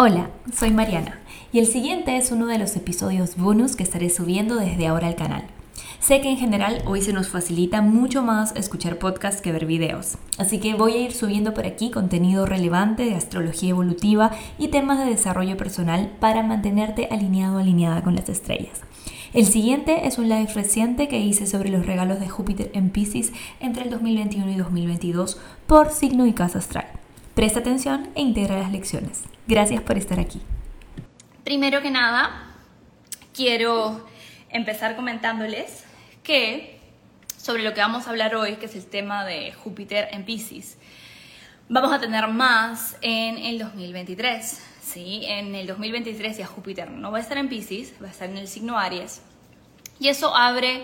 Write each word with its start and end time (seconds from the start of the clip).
Hola, 0.00 0.30
soy 0.56 0.70
Mariana 0.70 1.18
y 1.50 1.58
el 1.58 1.66
siguiente 1.66 2.16
es 2.16 2.30
uno 2.30 2.46
de 2.46 2.56
los 2.56 2.76
episodios 2.76 3.36
bonus 3.36 3.74
que 3.74 3.82
estaré 3.82 4.10
subiendo 4.10 4.54
desde 4.54 4.86
ahora 4.86 5.08
al 5.08 5.16
canal. 5.16 5.42
Sé 5.98 6.20
que 6.20 6.30
en 6.30 6.36
general 6.36 6.82
hoy 6.86 7.02
se 7.02 7.12
nos 7.12 7.30
facilita 7.30 7.82
mucho 7.82 8.22
más 8.22 8.54
escuchar 8.54 9.00
podcasts 9.00 9.42
que 9.42 9.50
ver 9.50 9.66
videos, 9.66 10.16
así 10.38 10.60
que 10.60 10.74
voy 10.74 10.92
a 10.92 11.00
ir 11.00 11.12
subiendo 11.12 11.52
por 11.52 11.66
aquí 11.66 11.90
contenido 11.90 12.46
relevante 12.46 13.06
de 13.06 13.16
astrología 13.16 13.70
evolutiva 13.70 14.30
y 14.56 14.68
temas 14.68 15.00
de 15.00 15.06
desarrollo 15.06 15.56
personal 15.56 16.12
para 16.20 16.44
mantenerte 16.44 17.08
alineado 17.10 17.58
alineada 17.58 18.04
con 18.04 18.14
las 18.14 18.28
estrellas. 18.28 18.80
El 19.34 19.46
siguiente 19.46 20.06
es 20.06 20.16
un 20.16 20.28
live 20.28 20.52
reciente 20.54 21.08
que 21.08 21.18
hice 21.18 21.44
sobre 21.48 21.70
los 21.70 21.86
regalos 21.86 22.20
de 22.20 22.28
Júpiter 22.28 22.70
en 22.72 22.90
Pisces 22.90 23.32
entre 23.58 23.82
el 23.82 23.90
2021 23.90 24.52
y 24.52 24.56
2022 24.58 25.40
por 25.66 25.90
signo 25.90 26.24
y 26.24 26.34
casa 26.34 26.58
astral. 26.58 26.86
Presta 27.34 27.58
atención 27.58 28.10
e 28.14 28.22
integra 28.22 28.60
las 28.60 28.70
lecciones. 28.70 29.24
Gracias 29.48 29.80
por 29.80 29.96
estar 29.96 30.20
aquí. 30.20 30.42
Primero 31.42 31.80
que 31.80 31.90
nada, 31.90 32.52
quiero 33.32 34.06
empezar 34.50 34.94
comentándoles 34.94 35.86
que 36.22 36.78
sobre 37.38 37.62
lo 37.62 37.72
que 37.72 37.80
vamos 37.80 38.06
a 38.06 38.10
hablar 38.10 38.34
hoy, 38.34 38.56
que 38.56 38.66
es 38.66 38.74
el 38.74 38.84
tema 38.84 39.24
de 39.24 39.52
Júpiter 39.52 40.08
en 40.12 40.26
Pisces, 40.26 40.76
vamos 41.70 41.94
a 41.94 41.98
tener 41.98 42.28
más 42.28 42.98
en 43.00 43.38
el 43.38 43.58
2023. 43.58 44.62
¿sí? 44.82 45.22
En 45.24 45.54
el 45.54 45.66
2023 45.66 46.36
ya 46.36 46.46
Júpiter 46.46 46.90
no 46.90 47.10
va 47.10 47.16
a 47.16 47.22
estar 47.22 47.38
en 47.38 47.48
Pisces, 47.48 47.94
va 48.02 48.08
a 48.08 48.10
estar 48.10 48.28
en 48.28 48.36
el 48.36 48.48
signo 48.48 48.78
Aries. 48.78 49.22
Y 49.98 50.08
eso 50.08 50.36
abre 50.36 50.82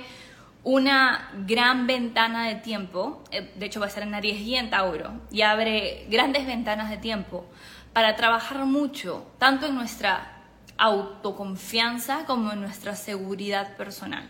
una 0.63 1.31
gran 1.47 1.87
ventana 1.87 2.49
de 2.49 2.55
tiempo, 2.55 3.23
eh, 3.31 3.53
de 3.57 3.67
hecho 3.67 3.79
va 3.79 3.85
a 3.85 3.89
estar 3.91 4.05
en 4.05 4.15
Aries 4.15 4.41
y 4.41 4.55
en 4.55 4.71
Tauro, 4.71 5.21
y 5.31 5.43
abre 5.43 6.07
grandes 6.09 6.47
ventanas 6.47 6.89
de 6.89 6.97
tiempo 6.97 7.47
para 7.95 8.17
trabajar 8.17 8.67
mucho, 8.67 9.27
tanto 9.39 9.67
en 9.67 9.75
nuestra 9.75 10.43
autoconfianza 10.77 12.27
como 12.27 12.53
en 12.53 12.61
nuestra 12.61 12.97
seguridad 12.97 13.77
personal. 13.77 14.29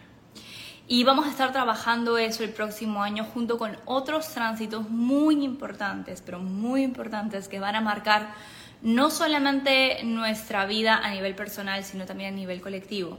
Y 0.87 1.03
vamos 1.03 1.27
a 1.27 1.31
estar 1.31 1.51
trabajando 1.51 2.19
eso 2.19 2.45
el 2.45 2.51
próximo 2.51 3.03
año 3.03 3.25
junto 3.25 3.59
con 3.59 3.77
otros 3.87 4.29
tránsitos 4.29 4.89
muy 4.91 5.43
importantes, 5.43 6.23
pero 6.25 6.39
muy 6.39 6.83
importantes 6.83 7.49
que 7.49 7.59
van 7.59 7.75
a 7.75 7.81
marcar 7.81 8.35
no 8.83 9.11
solamente 9.11 10.05
nuestra 10.05 10.67
vida 10.67 11.01
a 11.03 11.11
nivel 11.11 11.35
personal, 11.35 11.83
sino 11.83 12.05
también 12.05 12.35
a 12.35 12.37
nivel 12.37 12.61
colectivo 12.61 13.19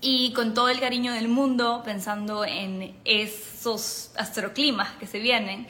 y 0.00 0.32
con 0.32 0.54
todo 0.54 0.68
el 0.68 0.80
cariño 0.80 1.12
del 1.12 1.28
mundo, 1.28 1.82
pensando 1.84 2.44
en 2.44 2.94
esos 3.04 4.10
astroclimas 4.16 4.90
que 5.00 5.06
se 5.06 5.18
vienen, 5.18 5.66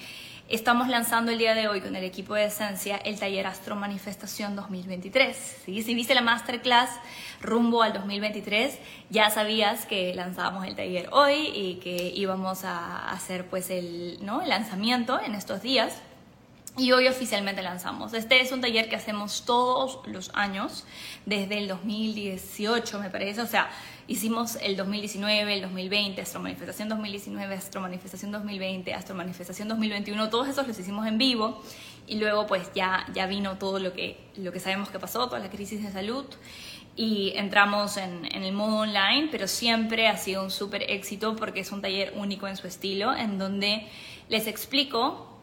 estamos 0.49 0.89
lanzando 0.89 1.33
el 1.33 1.39
día 1.39 1.55
de 1.55 1.69
hoy 1.69 1.81
con 1.81 1.97
el 1.97 2.05
equipo 2.05 2.35
de 2.35 2.45
Esencia 2.45 2.97
el 2.97 3.19
taller 3.19 3.47
Astro 3.47 3.75
Manifestación 3.75 4.55
2023. 4.55 5.37
¿sí? 5.65 5.83
Si 5.83 5.95
viste 5.95 6.15
la 6.15 6.21
masterclass 6.21 6.91
rumbo 7.41 7.83
al 7.83 7.93
2023, 7.93 8.79
ya 9.11 9.31
sabías 9.31 9.87
que 9.87 10.15
lanzábamos 10.15 10.67
el 10.67 10.77
taller 10.77 11.09
hoy 11.13 11.51
y 11.55 11.77
que 11.77 12.13
íbamos 12.15 12.65
a 12.65 13.11
hacer 13.11 13.47
pues 13.47 13.71
el, 13.71 14.19
¿no? 14.25 14.43
el 14.43 14.49
lanzamiento 14.49 15.21
en 15.21 15.35
estos 15.35 15.63
días. 15.63 16.01
Y 16.79 16.93
hoy 16.93 17.09
oficialmente 17.09 17.63
lanzamos. 17.63 18.13
Este 18.13 18.41
es 18.41 18.53
un 18.53 18.61
taller 18.61 18.89
que 18.89 18.97
hacemos 18.97 19.45
todos 19.47 20.01
los 20.07 20.31
años, 20.35 20.85
desde 21.25 21.59
el 21.59 21.69
2018 21.69 23.01
me 23.01 23.09
parece, 23.11 23.41
o 23.41 23.47
sea, 23.47 23.71
Hicimos 24.09 24.57
el 24.63 24.77
2019, 24.77 25.55
el 25.55 25.63
2020, 25.63 26.23
Astro 26.23 26.39
Manifestación 26.39 26.89
2019, 26.89 27.57
Astro 27.57 27.81
Manifestación 27.81 28.31
2020, 28.31 28.95
Astro 28.95 29.17
Manifestación 29.17 29.67
2021, 29.67 30.31
todos 30.31 30.47
esos 30.47 30.69
los 30.69 30.79
hicimos 30.79 31.09
en 31.09 31.19
vivo. 31.19 31.61
Y 32.07 32.19
luego 32.19 32.47
pues 32.47 32.71
ya, 32.73 33.05
ya 33.13 33.27
vino 33.27 33.59
todo 33.59 33.81
lo 33.81 33.93
que, 33.93 34.17
lo 34.37 34.53
que 34.53 34.61
sabemos 34.61 34.91
que 34.91 35.01
pasó, 35.01 35.27
toda 35.27 35.41
la 35.41 35.51
crisis 35.51 35.83
de 35.83 35.91
salud. 35.91 36.25
Y 36.95 37.33
entramos 37.35 37.97
en, 37.97 38.29
en 38.33 38.45
el 38.45 38.53
modo 38.53 38.77
online, 38.77 39.27
pero 39.33 39.49
siempre 39.49 40.07
ha 40.07 40.17
sido 40.17 40.45
un 40.45 40.53
súper 40.53 40.89
éxito 40.89 41.35
porque 41.35 41.59
es 41.59 41.73
un 41.73 41.83
taller 41.83 42.13
único 42.15 42.47
en 42.47 42.57
su 42.57 42.69
estilo, 42.69 43.13
en 43.13 43.39
donde 43.39 43.89
les 44.29 44.47
explico 44.47 45.36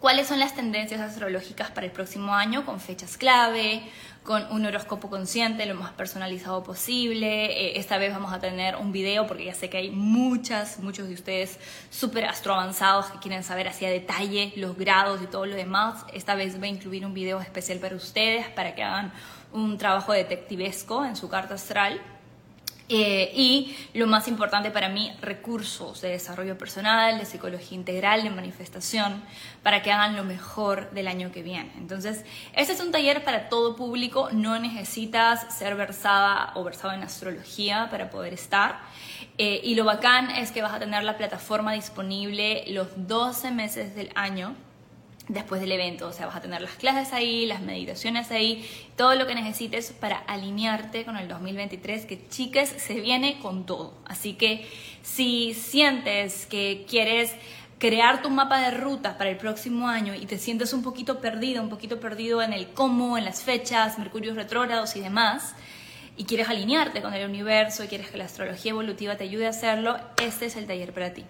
cuáles 0.00 0.28
son 0.28 0.38
las 0.38 0.54
tendencias 0.54 1.00
astrológicas 1.00 1.70
para 1.70 1.86
el 1.86 1.92
próximo 1.92 2.34
año 2.34 2.64
con 2.64 2.80
fechas 2.80 3.16
clave, 3.16 3.82
con 4.22 4.44
un 4.52 4.66
horóscopo 4.66 5.08
consciente 5.08 5.64
lo 5.66 5.74
más 5.74 5.92
personalizado 5.92 6.62
posible. 6.62 7.46
Eh, 7.46 7.78
esta 7.78 7.98
vez 7.98 8.12
vamos 8.12 8.32
a 8.32 8.40
tener 8.40 8.76
un 8.76 8.92
video 8.92 9.26
porque 9.26 9.46
ya 9.46 9.54
sé 9.54 9.70
que 9.70 9.78
hay 9.78 9.90
muchas, 9.90 10.80
muchos 10.80 11.08
de 11.08 11.14
ustedes 11.14 11.58
súper 11.90 12.26
astroavanzados 12.26 13.06
que 13.06 13.18
quieren 13.18 13.42
saber 13.42 13.68
así 13.68 13.86
a 13.86 13.90
detalle 13.90 14.52
los 14.56 14.76
grados 14.76 15.22
y 15.22 15.26
todo 15.26 15.46
lo 15.46 15.56
demás. 15.56 16.04
Esta 16.12 16.34
vez 16.34 16.60
va 16.60 16.64
a 16.64 16.68
incluir 16.68 17.06
un 17.06 17.14
video 17.14 17.40
especial 17.40 17.78
para 17.78 17.96
ustedes 17.96 18.48
para 18.48 18.74
que 18.74 18.82
hagan 18.82 19.12
un 19.52 19.78
trabajo 19.78 20.12
detectivesco 20.12 21.04
en 21.04 21.16
su 21.16 21.28
carta 21.28 21.54
astral. 21.54 22.00
Eh, 22.90 23.30
y 23.34 23.76
lo 23.92 24.06
más 24.06 24.28
importante 24.28 24.70
para 24.70 24.88
mí, 24.88 25.12
recursos 25.20 26.00
de 26.00 26.08
desarrollo 26.08 26.56
personal, 26.56 27.18
de 27.18 27.26
psicología 27.26 27.76
integral, 27.76 28.22
de 28.22 28.30
manifestación, 28.30 29.22
para 29.62 29.82
que 29.82 29.92
hagan 29.92 30.16
lo 30.16 30.24
mejor 30.24 30.90
del 30.92 31.06
año 31.06 31.30
que 31.30 31.42
viene. 31.42 31.70
Entonces, 31.76 32.24
este 32.54 32.72
es 32.72 32.80
un 32.80 32.90
taller 32.90 33.24
para 33.24 33.50
todo 33.50 33.76
público, 33.76 34.30
no 34.32 34.58
necesitas 34.58 35.54
ser 35.54 35.74
versada 35.76 36.52
o 36.54 36.64
versado 36.64 36.94
en 36.94 37.02
astrología 37.02 37.88
para 37.90 38.08
poder 38.08 38.32
estar. 38.32 38.80
Eh, 39.36 39.60
y 39.62 39.74
lo 39.74 39.84
bacán 39.84 40.30
es 40.30 40.50
que 40.50 40.62
vas 40.62 40.72
a 40.72 40.78
tener 40.78 41.04
la 41.04 41.18
plataforma 41.18 41.74
disponible 41.74 42.64
los 42.68 42.88
12 42.96 43.50
meses 43.50 43.94
del 43.94 44.10
año 44.14 44.56
después 45.28 45.60
del 45.60 45.72
evento. 45.72 46.08
O 46.08 46.12
sea, 46.12 46.26
vas 46.26 46.36
a 46.36 46.40
tener 46.40 46.60
las 46.60 46.72
clases 46.72 47.12
ahí, 47.12 47.46
las 47.46 47.60
meditaciones 47.60 48.30
ahí, 48.30 48.68
todo 48.96 49.14
lo 49.14 49.26
que 49.26 49.34
necesites 49.34 49.92
para 49.92 50.18
alinearte 50.18 51.04
con 51.04 51.16
el 51.16 51.28
2023, 51.28 52.06
que 52.06 52.28
chicas, 52.28 52.68
se 52.68 53.00
viene 53.00 53.38
con 53.40 53.66
todo. 53.66 53.94
Así 54.06 54.34
que 54.34 54.66
si 55.02 55.54
sientes 55.54 56.46
que 56.46 56.84
quieres 56.88 57.34
crear 57.78 58.22
tu 58.22 58.30
mapa 58.30 58.60
de 58.60 58.72
rutas 58.72 59.14
para 59.14 59.30
el 59.30 59.36
próximo 59.36 59.88
año 59.88 60.14
y 60.14 60.26
te 60.26 60.38
sientes 60.38 60.72
un 60.72 60.82
poquito 60.82 61.20
perdido, 61.20 61.62
un 61.62 61.68
poquito 61.68 62.00
perdido 62.00 62.42
en 62.42 62.52
el 62.52 62.68
cómo, 62.68 63.16
en 63.16 63.24
las 63.24 63.42
fechas, 63.42 63.98
mercurios 63.98 64.34
retrógrados 64.34 64.96
y 64.96 65.00
demás, 65.00 65.54
y 66.16 66.24
quieres 66.24 66.48
alinearte 66.48 67.00
con 67.00 67.14
el 67.14 67.28
universo 67.28 67.84
y 67.84 67.86
quieres 67.86 68.08
que 68.10 68.18
la 68.18 68.24
astrología 68.24 68.70
evolutiva 68.70 69.16
te 69.16 69.22
ayude 69.24 69.46
a 69.46 69.50
hacerlo, 69.50 69.96
este 70.20 70.46
es 70.46 70.56
el 70.56 70.66
taller 70.66 70.92
para 70.92 71.14
ti 71.14 71.24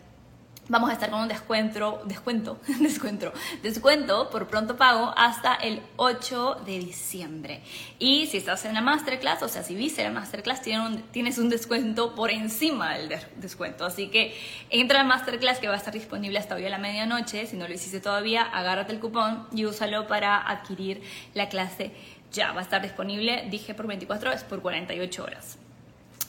vamos 0.68 0.90
a 0.90 0.92
estar 0.92 1.10
con 1.10 1.20
un 1.20 1.28
descuento, 1.28 2.02
descuento, 2.06 2.60
descuento, 2.80 3.32
descuento 3.62 4.30
por 4.30 4.48
pronto 4.48 4.76
pago 4.76 5.12
hasta 5.16 5.54
el 5.54 5.82
8 5.96 6.62
de 6.66 6.78
diciembre. 6.78 7.62
Y 7.98 8.26
si 8.26 8.36
estás 8.36 8.64
en 8.64 8.74
la 8.74 8.80
masterclass, 8.80 9.42
o 9.42 9.48
sea, 9.48 9.62
si 9.62 9.74
viste 9.74 10.02
la 10.02 10.10
masterclass, 10.10 10.62
tienes 10.62 11.38
un 11.38 11.48
descuento 11.48 12.14
por 12.14 12.30
encima 12.30 12.94
del 12.94 13.18
descuento. 13.36 13.84
Así 13.84 14.08
que 14.08 14.36
entra 14.70 15.00
a 15.00 15.02
la 15.02 15.08
masterclass 15.08 15.58
que 15.58 15.68
va 15.68 15.74
a 15.74 15.78
estar 15.78 15.92
disponible 15.92 16.38
hasta 16.38 16.54
hoy 16.54 16.66
a 16.66 16.70
la 16.70 16.78
medianoche. 16.78 17.46
Si 17.46 17.56
no 17.56 17.66
lo 17.66 17.74
hiciste 17.74 18.00
todavía, 18.00 18.42
agárrate 18.42 18.92
el 18.92 19.00
cupón 19.00 19.46
y 19.52 19.64
úsalo 19.64 20.06
para 20.06 20.48
adquirir 20.48 21.02
la 21.34 21.48
clase 21.48 21.92
ya. 22.32 22.52
Va 22.52 22.60
a 22.60 22.62
estar 22.62 22.82
disponible, 22.82 23.46
dije 23.50 23.74
por 23.74 23.86
24, 23.86 24.32
es 24.32 24.44
por 24.44 24.60
48 24.60 25.24
horas. 25.24 25.58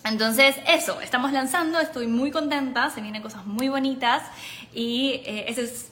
Entonces, 0.05 0.55
eso, 0.67 1.01
estamos 1.01 1.31
lanzando, 1.33 1.79
estoy 1.79 2.07
muy 2.07 2.31
contenta, 2.31 2.89
se 2.89 3.01
vienen 3.01 3.21
cosas 3.21 3.45
muy 3.45 3.67
bonitas 3.67 4.23
y 4.73 5.21
eh, 5.25 5.45
ese 5.47 5.63
es, 5.63 5.91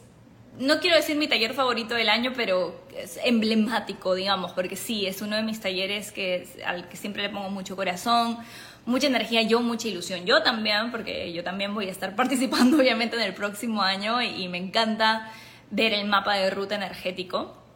no 0.58 0.80
quiero 0.80 0.96
decir 0.96 1.18
mi 1.18 1.28
taller 1.28 1.54
favorito 1.54 1.94
del 1.94 2.10
año, 2.10 2.32
pero 2.36 2.82
es 2.98 3.20
emblemático, 3.24 4.16
digamos, 4.16 4.54
porque 4.54 4.76
sí, 4.76 5.06
es 5.06 5.22
uno 5.22 5.36
de 5.36 5.44
mis 5.44 5.60
talleres 5.60 6.12
que, 6.12 6.48
al 6.66 6.88
que 6.88 6.98
siempre 6.98 7.22
le 7.22 7.30
pongo 7.30 7.50
mucho 7.50 7.76
corazón, 7.76 8.38
mucha 8.86 9.08
energía, 9.08 9.42
yo 9.44 9.62
mucha 9.62 9.90
ilusión. 9.90 10.26
Yo 10.26 10.42
también, 10.42 10.90
porque 10.92 11.32
yo 11.34 11.44
también 11.44 11.74
voy 11.74 11.88
a 11.88 11.92
estar 11.92 12.16
participando 12.16 12.78
obviamente 12.78 13.18
en 13.18 13.22
el 13.22 13.34
próximo 13.34 13.84
año 13.84 14.22
y 14.22 14.48
me 14.48 14.58
encanta 14.58 15.32
ver 15.70 15.94
el 15.94 16.08
mapa 16.08 16.36
de 16.36 16.50
ruta 16.50 16.76
energético 16.76 17.67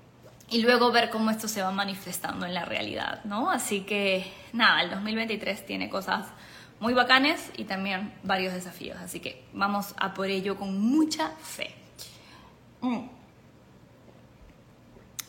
y 0.52 0.62
luego 0.62 0.92
ver 0.92 1.10
cómo 1.10 1.32
esto 1.32 1.48
se 1.48 1.62
va 1.62 1.72
manifestando 1.72 2.46
en 2.46 2.54
la 2.54 2.66
realidad, 2.66 3.24
¿no? 3.24 3.50
Así 3.50 3.82
que 3.82 4.32
nada, 4.52 4.82
el 4.82 4.90
2023 4.90 5.66
tiene 5.66 5.90
cosas 5.90 6.28
muy 6.82 6.94
bacanes 6.94 7.52
y 7.58 7.64
también 7.64 8.14
varios 8.24 8.54
desafíos, 8.54 8.98
así 8.98 9.22
que 9.22 9.46
vamos 9.54 9.96
a 9.98 10.14
por 10.14 10.28
ello 10.28 10.58
con 10.58 10.78
mucha 10.78 11.30
fe. 11.30 11.74
Mm. 12.82 13.08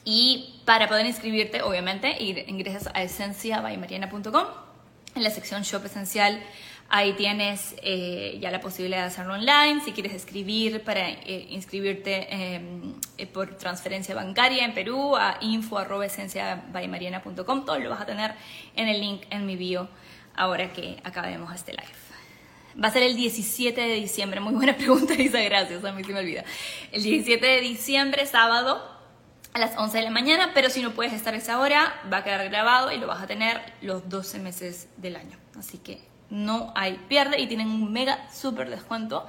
Y 0.05 0.61
para 0.65 0.89
poder 0.89 1.07
inscribirte, 1.07 1.63
obviamente, 1.63 2.17
ingresas 2.21 2.91
a 2.93 3.03
esenciabaymariana.com 3.03 4.47
en 5.15 5.23
la 5.23 5.31
sección 5.31 5.63
Shop 5.63 5.85
Esencial 5.85 6.43
Ahí 6.95 7.15
tienes 7.15 7.75
eh, 7.83 8.37
ya 8.39 8.51
la 8.51 8.61
posibilidad 8.61 9.01
de 9.01 9.07
hacerlo 9.07 9.33
online. 9.33 9.81
Si 9.83 9.93
quieres 9.93 10.13
escribir 10.13 10.83
para 10.83 11.09
eh, 11.09 11.47
inscribirte 11.49 12.27
em, 12.31 12.93
eh, 13.17 13.27
por 13.27 13.57
transferencia 13.57 14.15
bancaria 14.15 14.63
en 14.63 14.75
Perú 14.75 15.17
a 15.17 15.39
info.esenciabaymariana.com, 15.41 17.65
todo 17.65 17.79
lo 17.79 17.89
vas 17.89 18.03
a 18.03 18.05
tener 18.05 18.35
en 18.77 18.89
el 18.89 19.01
link 19.01 19.23
en 19.31 19.47
mi 19.47 19.57
bio 19.57 19.89
ahora 20.37 20.71
que 20.75 20.99
acabemos 21.03 21.55
este 21.55 21.73
live. 21.73 21.87
Va 22.79 22.89
a 22.89 22.91
ser 22.91 23.05
el 23.05 23.17
17 23.17 23.81
de 23.81 23.95
diciembre. 23.95 24.41
Muy 24.41 24.53
buena 24.53 24.77
pregunta, 24.77 25.15
Isa. 25.19 25.41
Gracias. 25.41 25.83
A 25.83 25.93
mí 25.93 26.05
se 26.05 26.13
me 26.13 26.19
olvida. 26.19 26.45
El 26.91 27.03
17 27.03 27.47
de 27.47 27.63
diciembre, 27.63 28.27
sábado, 28.27 28.87
a 29.55 29.59
las 29.59 29.79
11 29.79 29.97
de 29.97 30.05
la 30.05 30.11
mañana, 30.11 30.51
pero 30.53 30.69
si 30.69 30.83
no 30.83 30.91
puedes 30.91 31.15
estar 31.15 31.33
a 31.33 31.39
esa 31.39 31.59
hora, 31.59 31.99
va 32.13 32.19
a 32.19 32.25
quedar 32.25 32.47
grabado 32.51 32.93
y 32.93 32.99
lo 32.99 33.07
vas 33.07 33.23
a 33.23 33.27
tener 33.27 33.63
los 33.81 34.11
12 34.11 34.41
meses 34.41 34.89
del 34.99 35.17
año. 35.17 35.39
Así 35.59 35.79
que 35.79 36.12
no 36.33 36.73
hay 36.75 36.95
pierde 37.09 37.39
y 37.41 37.47
tienen 37.47 37.69
un 37.69 37.93
mega 37.93 38.27
super 38.33 38.71
descuento 38.71 39.27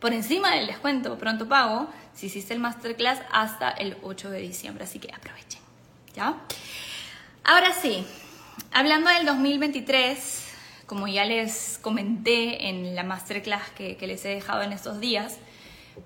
por 0.00 0.12
encima 0.12 0.54
del 0.54 0.66
descuento 0.66 1.16
pronto 1.16 1.48
pago 1.48 1.88
si 2.12 2.26
hiciste 2.26 2.52
el 2.52 2.60
masterclass 2.60 3.20
hasta 3.32 3.70
el 3.70 3.96
8 4.02 4.30
de 4.30 4.40
diciembre. 4.40 4.84
Así 4.84 4.98
que 4.98 5.12
aprovechen. 5.14 5.62
¿Ya? 6.14 6.34
Ahora 7.42 7.72
sí, 7.72 8.04
hablando 8.72 9.08
del 9.10 9.24
2023, 9.24 10.52
como 10.86 11.08
ya 11.08 11.24
les 11.24 11.78
comenté 11.80 12.68
en 12.68 12.94
la 12.94 13.02
masterclass 13.02 13.70
que, 13.70 13.96
que 13.96 14.06
les 14.06 14.24
he 14.24 14.28
dejado 14.28 14.62
en 14.62 14.72
estos 14.72 15.00
días, 15.00 15.38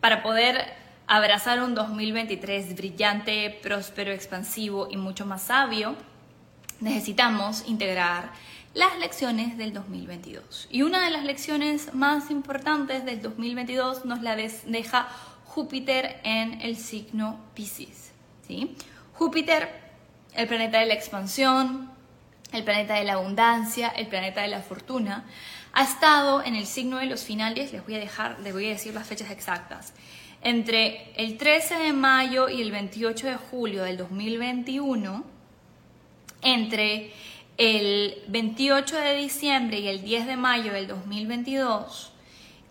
para 0.00 0.22
poder 0.22 0.64
abrazar 1.08 1.62
un 1.62 1.74
2023 1.74 2.76
brillante, 2.76 3.58
próspero, 3.62 4.12
expansivo 4.12 4.88
y 4.90 4.96
mucho 4.96 5.26
más 5.26 5.42
sabio, 5.42 5.96
necesitamos 6.80 7.64
integrar 7.66 8.30
las 8.76 8.98
lecciones 8.98 9.56
del 9.56 9.72
2022. 9.72 10.68
Y 10.70 10.82
una 10.82 11.02
de 11.06 11.10
las 11.10 11.24
lecciones 11.24 11.94
más 11.94 12.30
importantes 12.30 13.06
del 13.06 13.22
2022 13.22 14.04
nos 14.04 14.20
la 14.20 14.36
deja 14.36 15.08
Júpiter 15.46 16.20
en 16.24 16.60
el 16.60 16.76
signo 16.76 17.40
Pisces. 17.54 18.12
¿sí? 18.46 18.76
Júpiter, 19.14 19.70
el 20.34 20.46
planeta 20.46 20.78
de 20.78 20.86
la 20.86 20.92
expansión, 20.92 21.90
el 22.52 22.64
planeta 22.64 22.94
de 22.96 23.04
la 23.04 23.14
abundancia, 23.14 23.88
el 23.88 24.08
planeta 24.08 24.42
de 24.42 24.48
la 24.48 24.60
fortuna, 24.60 25.24
ha 25.72 25.82
estado 25.82 26.44
en 26.44 26.54
el 26.54 26.66
signo 26.66 26.98
de 26.98 27.06
los 27.06 27.24
finales, 27.24 27.72
les 27.72 27.82
voy 27.82 27.94
a 27.94 27.98
dejar, 27.98 28.38
les 28.40 28.52
voy 28.52 28.66
a 28.66 28.70
decir 28.70 28.92
las 28.92 29.06
fechas 29.06 29.30
exactas 29.30 29.94
entre 30.42 31.12
el 31.16 31.38
13 31.38 31.76
de 31.78 31.92
mayo 31.94 32.50
y 32.50 32.60
el 32.60 32.70
28 32.70 33.26
de 33.26 33.36
julio 33.36 33.84
del 33.84 33.96
2021, 33.96 35.24
entre 36.42 37.12
el 37.58 38.22
28 38.28 38.96
de 38.96 39.14
diciembre 39.16 39.80
y 39.80 39.88
el 39.88 40.02
10 40.02 40.26
de 40.26 40.36
mayo 40.36 40.72
del 40.72 40.86
2022, 40.86 42.12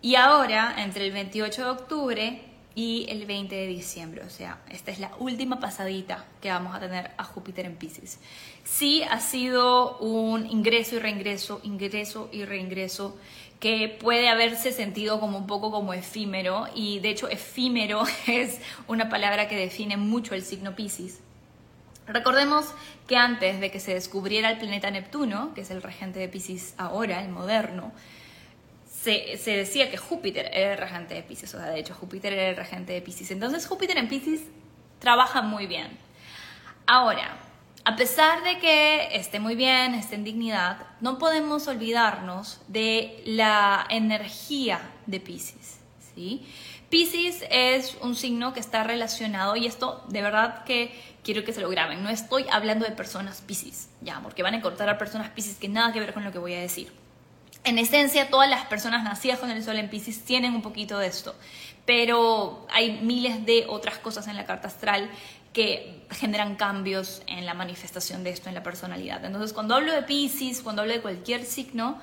y 0.02 0.14
ahora 0.14 0.74
entre 0.78 1.06
el 1.06 1.12
28 1.12 1.64
de 1.64 1.70
octubre 1.70 2.42
y 2.76 3.06
el 3.08 3.24
20 3.24 3.54
de 3.54 3.66
diciembre. 3.66 4.22
O 4.24 4.30
sea, 4.30 4.60
esta 4.70 4.92
es 4.92 5.00
la 5.00 5.10
última 5.18 5.58
pasadita 5.58 6.26
que 6.40 6.50
vamos 6.50 6.76
a 6.76 6.78
tener 6.78 7.10
a 7.16 7.24
Júpiter 7.24 7.64
en 7.64 7.76
Pisces. 7.76 8.20
Sí 8.62 9.02
ha 9.02 9.18
sido 9.18 9.98
un 9.98 10.46
ingreso 10.46 10.96
y 10.96 10.98
reingreso, 10.98 11.60
ingreso 11.64 12.28
y 12.30 12.44
reingreso 12.44 13.16
que 13.58 13.88
puede 13.88 14.28
haberse 14.28 14.72
sentido 14.72 15.18
como 15.18 15.38
un 15.38 15.46
poco 15.46 15.70
como 15.70 15.94
efímero 15.94 16.66
y 16.74 17.00
de 17.00 17.08
hecho 17.10 17.28
efímero 17.28 18.04
es 18.26 18.60
una 18.86 19.08
palabra 19.08 19.48
que 19.48 19.56
define 19.56 19.96
mucho 19.96 20.34
el 20.34 20.42
signo 20.42 20.76
Pisces. 20.76 21.22
Recordemos 22.06 22.66
que 23.08 23.16
antes 23.16 23.60
de 23.60 23.70
que 23.70 23.80
se 23.80 23.94
descubriera 23.94 24.50
el 24.50 24.58
planeta 24.58 24.90
Neptuno, 24.90 25.52
que 25.54 25.62
es 25.62 25.70
el 25.70 25.82
regente 25.82 26.20
de 26.20 26.28
Pisces 26.28 26.74
ahora, 26.78 27.20
el 27.22 27.28
moderno, 27.28 27.92
se, 29.38 29.38
decía 29.56 29.90
que 29.90 29.96
Júpiter 29.96 30.50
era 30.52 30.72
el 30.72 30.78
regente 30.78 31.14
de 31.14 31.22
Pisces, 31.22 31.54
o 31.54 31.58
sea, 31.58 31.68
de 31.70 31.78
hecho 31.78 31.94
Júpiter 31.94 32.32
era 32.32 32.48
el 32.50 32.56
regente 32.56 32.92
de 32.92 33.00
Pisces. 33.00 33.30
Entonces 33.30 33.66
Júpiter 33.66 33.96
en 33.98 34.08
Pisces 34.08 34.40
trabaja 34.98 35.42
muy 35.42 35.66
bien. 35.66 35.96
Ahora, 36.86 37.36
a 37.84 37.94
pesar 37.94 38.42
de 38.42 38.58
que 38.58 39.16
esté 39.16 39.38
muy 39.38 39.54
bien, 39.54 39.94
esté 39.94 40.16
en 40.16 40.24
dignidad, 40.24 40.78
no 41.00 41.18
podemos 41.18 41.68
olvidarnos 41.68 42.60
de 42.66 43.22
la 43.24 43.86
energía 43.90 44.80
de 45.06 45.20
Pisces. 45.20 45.78
¿sí? 46.14 46.44
Pisces 46.90 47.44
es 47.50 47.96
un 48.00 48.14
signo 48.14 48.52
que 48.52 48.60
está 48.60 48.84
relacionado, 48.84 49.56
y 49.56 49.66
esto 49.66 50.04
de 50.08 50.22
verdad 50.22 50.64
que 50.64 50.94
quiero 51.24 51.44
que 51.44 51.52
se 51.52 51.60
lo 51.60 51.68
graben, 51.68 52.04
no 52.04 52.08
estoy 52.08 52.46
hablando 52.52 52.84
de 52.84 52.92
personas 52.92 53.40
Pisces, 53.40 53.88
ya, 54.00 54.20
porque 54.22 54.42
van 54.42 54.54
a 54.54 54.58
encontrar 54.58 54.88
a 54.88 54.96
personas 54.96 55.30
Pisces 55.30 55.56
que 55.56 55.68
nada 55.68 55.92
que 55.92 55.98
ver 55.98 56.14
con 56.14 56.24
lo 56.24 56.30
que 56.30 56.38
voy 56.38 56.54
a 56.54 56.60
decir. 56.60 56.92
En 57.64 57.78
esencia, 57.80 58.30
todas 58.30 58.48
las 58.48 58.66
personas 58.66 59.02
nacidas 59.02 59.40
con 59.40 59.50
el 59.50 59.64
sol 59.64 59.76
en 59.76 59.90
Pisces 59.90 60.24
tienen 60.24 60.54
un 60.54 60.62
poquito 60.62 60.98
de 60.98 61.08
esto, 61.08 61.34
pero 61.84 62.64
hay 62.70 63.00
miles 63.02 63.44
de 63.44 63.64
otras 63.68 63.98
cosas 63.98 64.28
en 64.28 64.36
la 64.36 64.46
carta 64.46 64.68
astral 64.68 65.10
que 65.52 66.04
generan 66.10 66.54
cambios 66.54 67.22
en 67.26 67.44
la 67.44 67.54
manifestación 67.54 68.22
de 68.22 68.30
esto 68.30 68.48
en 68.48 68.54
la 68.54 68.62
personalidad. 68.62 69.24
Entonces, 69.24 69.52
cuando 69.52 69.74
hablo 69.74 69.92
de 69.92 70.02
Pisces, 70.02 70.60
cuando 70.60 70.82
hablo 70.82 70.94
de 70.94 71.00
cualquier 71.00 71.44
signo, 71.44 71.98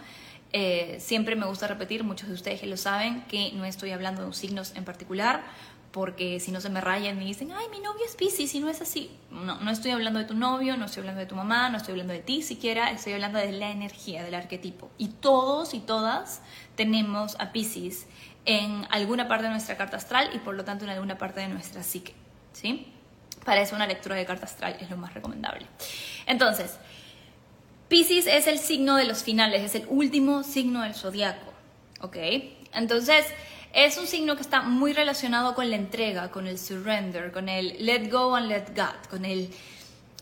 eh, 0.54 0.98
siempre 1.00 1.36
me 1.36 1.48
gusta 1.48 1.68
repetir, 1.68 2.04
muchos 2.04 2.30
de 2.30 2.36
ustedes 2.36 2.62
que 2.62 2.68
lo 2.68 2.78
saben, 2.78 3.24
que 3.24 3.52
no 3.54 3.66
estoy 3.66 3.90
hablando 3.92 4.26
de 4.26 4.34
signos 4.34 4.74
en 4.76 4.86
particular, 4.86 5.44
porque 5.92 6.40
si 6.40 6.52
no 6.52 6.62
se 6.62 6.70
me 6.70 6.80
rayan 6.80 7.22
y 7.22 7.26
dicen, 7.26 7.52
ay, 7.52 7.66
mi 7.70 7.80
novio 7.80 8.04
es 8.06 8.16
Pisces 8.16 8.54
y 8.56 8.60
no 8.60 8.70
es 8.70 8.82
así. 8.82 9.12
No, 9.30 9.60
no 9.60 9.72
estoy 9.72 9.92
hablando 9.92 10.20
de 10.20 10.26
tu 10.26 10.34
novio, 10.34 10.78
no 10.78 10.86
estoy 10.86 11.02
hablando 11.02 11.20
de 11.20 11.28
tu 11.28 11.36
mamá, 11.36 11.70
no 11.70 11.78
estoy 11.78 11.94
hablando 11.94 12.14
de 12.14 12.20
ti 12.20 12.42
siquiera, 12.42 12.92
estoy 12.92 13.14
hablando 13.14 13.38
de 13.40 13.52
la 13.52 13.70
energía, 13.70 14.24
del 14.24 14.34
arquetipo. 14.34 14.90
Y 14.98 15.10
todos 15.10 15.74
y 15.74 15.80
todas 15.80 16.42
tenemos 16.76 17.36
a 17.40 17.52
Pisces 17.52 18.08
en 18.46 18.88
alguna 18.90 19.28
parte 19.28 19.46
de 19.46 19.52
nuestra 19.52 19.78
carta 19.78 19.98
astral 19.98 20.30
y 20.34 20.40
por 20.40 20.56
lo 20.56 20.64
tanto 20.64 20.86
en 20.86 20.92
alguna 20.92 21.18
parte 21.18 21.42
de 21.42 21.48
nuestra 21.48 21.84
psique. 21.84 22.14
¿Sí? 22.54 22.92
Para 23.46 23.62
eso 23.62 23.76
una 23.76 23.88
lectura 23.88 24.16
de 24.16 24.26
carta 24.26 24.46
astral 24.46 24.78
es 24.80 24.90
lo 24.90 24.98
más 24.98 25.14
recomendable. 25.14 25.66
Entonces, 26.26 26.80
Pisces 27.94 28.25
es 28.25 28.48
el 28.48 28.57
signo 28.57 28.95
de 28.95 29.06
los 29.06 29.22
finales, 29.22 29.62
es 29.62 29.75
el 29.75 29.86
último 29.88 30.42
signo 30.42 30.81
del 30.81 30.95
zodiaco. 30.95 31.54
¿Ok? 32.01 32.18
Entonces, 32.74 33.24
es 33.72 34.00
un 34.00 34.07
signo 34.07 34.36
que 34.36 34.42
está 34.42 34.63
muy 34.63 34.94
relacionado 34.94 35.54
con 35.54 35.69
la 35.69 35.75
entrega, 35.75 36.31
con 36.31 36.48
el 36.48 36.57
surrender, 36.57 37.31
con 37.31 37.50
el 37.50 37.86
let 37.86 38.10
go 38.10 38.34
and 38.36 38.48
let 38.48 38.69
God, 38.75 38.95
con 39.12 39.25
el 39.25 39.51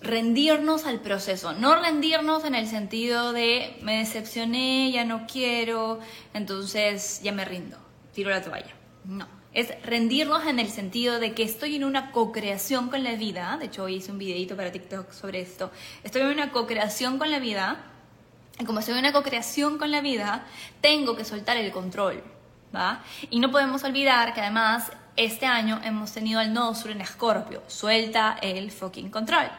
rendirnos 0.01 0.85
al 0.85 1.00
proceso. 1.00 1.53
No 1.53 1.81
rendirnos 1.81 2.44
en 2.44 2.56
el 2.56 2.68
sentido 2.68 3.31
de 3.31 3.77
me 3.81 4.00
decepcioné, 4.00 4.91
ya 4.91 5.06
no 5.06 5.25
quiero, 5.25 6.01
entonces 6.33 7.21
ya 7.23 7.31
me 7.31 7.45
rindo, 7.45 7.77
tiro 8.13 8.31
la 8.31 8.41
toalla. 8.41 8.75
No 9.06 9.40
es 9.53 9.74
rendirnos 9.83 10.45
en 10.45 10.59
el 10.59 10.69
sentido 10.69 11.19
de 11.19 11.33
que 11.33 11.44
estoy 11.44 11.75
en 11.75 11.83
una 11.83 12.12
co-creación 12.12 12.89
con 12.89 13.03
la 13.03 13.15
vida. 13.15 13.57
De 13.59 13.65
hecho, 13.65 13.83
hoy 13.83 13.95
hice 13.95 14.12
un 14.12 14.18
videito 14.18 14.56
para 14.56 14.71
TikTok 14.71 15.12
sobre 15.12 15.42
esto. 15.42 15.71
Estoy 16.03 16.21
en 16.21 16.27
una 16.27 16.51
co-creación 16.51 17.18
con 17.18 17.31
la 17.31 17.39
vida. 17.39 17.83
Y 18.59 18.65
como 18.65 18.80
estoy 18.80 18.94
en 18.94 19.01
una 19.01 19.13
co-creación 19.13 19.77
con 19.77 19.92
la 19.92 20.01
vida, 20.01 20.45
tengo 20.80 21.15
que 21.15 21.25
soltar 21.25 21.57
el 21.57 21.71
control. 21.71 22.24
¿va? 22.74 23.03
Y 23.30 23.39
no 23.39 23.51
podemos 23.51 23.83
olvidar 23.83 24.33
que 24.33 24.42
además 24.42 24.92
este 25.18 25.45
año 25.45 25.81
hemos 25.83 26.13
tenido 26.13 26.39
el 26.39 26.54
nodo 26.54 26.74
sur 26.74 26.92
en 26.92 27.01
Escorpio. 27.01 27.62
Suelta 27.68 28.38
el 28.42 28.71
fucking 28.71 29.09
control. 29.09 29.50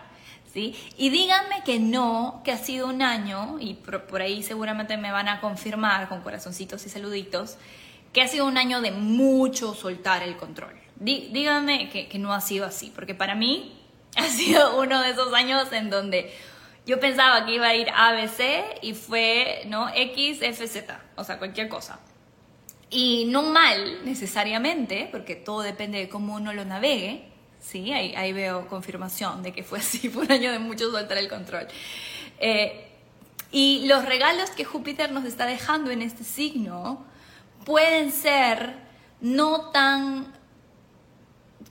¿Sí? 0.52 0.76
Y 0.98 1.08
díganme 1.08 1.62
que 1.64 1.80
no, 1.80 2.42
que 2.44 2.52
ha 2.52 2.58
sido 2.58 2.86
un 2.86 3.00
año, 3.00 3.56
y 3.58 3.72
por, 3.72 4.02
por 4.02 4.20
ahí 4.20 4.42
seguramente 4.42 4.98
me 4.98 5.10
van 5.10 5.26
a 5.28 5.40
confirmar 5.40 6.10
con 6.10 6.20
corazoncitos 6.20 6.84
y 6.84 6.90
saluditos, 6.90 7.56
que 8.12 8.22
ha 8.22 8.28
sido 8.28 8.46
un 8.46 8.58
año 8.58 8.80
de 8.80 8.90
mucho 8.90 9.74
soltar 9.74 10.22
el 10.22 10.36
control. 10.36 10.74
díganme 10.96 11.90
que, 11.90 12.08
que, 12.08 12.18
no 12.18 12.32
ha 12.32 12.40
sido 12.40 12.66
así, 12.66 12.92
porque 12.94 13.14
para 13.14 13.34
mí 13.34 13.72
ha 14.16 14.28
sido 14.28 14.80
uno 14.80 15.02
de 15.02 15.10
esos 15.10 15.32
años 15.32 15.72
en 15.72 15.90
donde 15.90 16.32
yo 16.84 16.98
pensaba 16.98 17.46
que 17.46 17.54
iba 17.54 17.68
a 17.68 17.74
ir 17.74 17.88
ABC 17.94 18.80
y 18.82 18.94
fue 18.94 19.62
no 19.66 19.88
X, 19.94 20.38
F, 20.42 20.66
Z, 20.66 21.00
o 21.16 21.24
sea, 21.24 21.38
cualquier 21.38 21.68
cosa. 21.68 22.00
Y 22.90 23.24
no 23.26 23.42
mal 23.42 24.04
necesariamente, 24.04 25.08
porque 25.10 25.34
todo 25.34 25.62
depende 25.62 25.98
de 25.98 26.08
cómo 26.08 26.34
uno 26.34 26.52
lo 26.52 26.64
navegue, 26.64 27.24
¿sí? 27.60 27.92
Ahí, 27.92 28.14
ahí 28.16 28.32
veo 28.32 28.68
confirmación 28.68 29.42
de 29.42 29.52
que 29.52 29.62
fue 29.62 29.78
así, 29.78 30.08
fue 30.10 30.24
un 30.24 30.32
año 30.32 30.52
de 30.52 30.58
mucho 30.58 30.90
soltar 30.90 31.18
el 31.18 31.28
control. 31.28 31.68
Eh, 32.38 32.88
y 33.52 33.86
los 33.86 34.04
regalos 34.04 34.50
que 34.50 34.64
Júpiter 34.64 35.12
nos 35.12 35.24
está 35.24 35.46
dejando 35.46 35.90
en 35.90 36.02
este 36.02 36.24
signo 36.24 37.04
pueden 37.64 38.12
ser 38.12 38.74
no 39.20 39.70
tan 39.70 40.32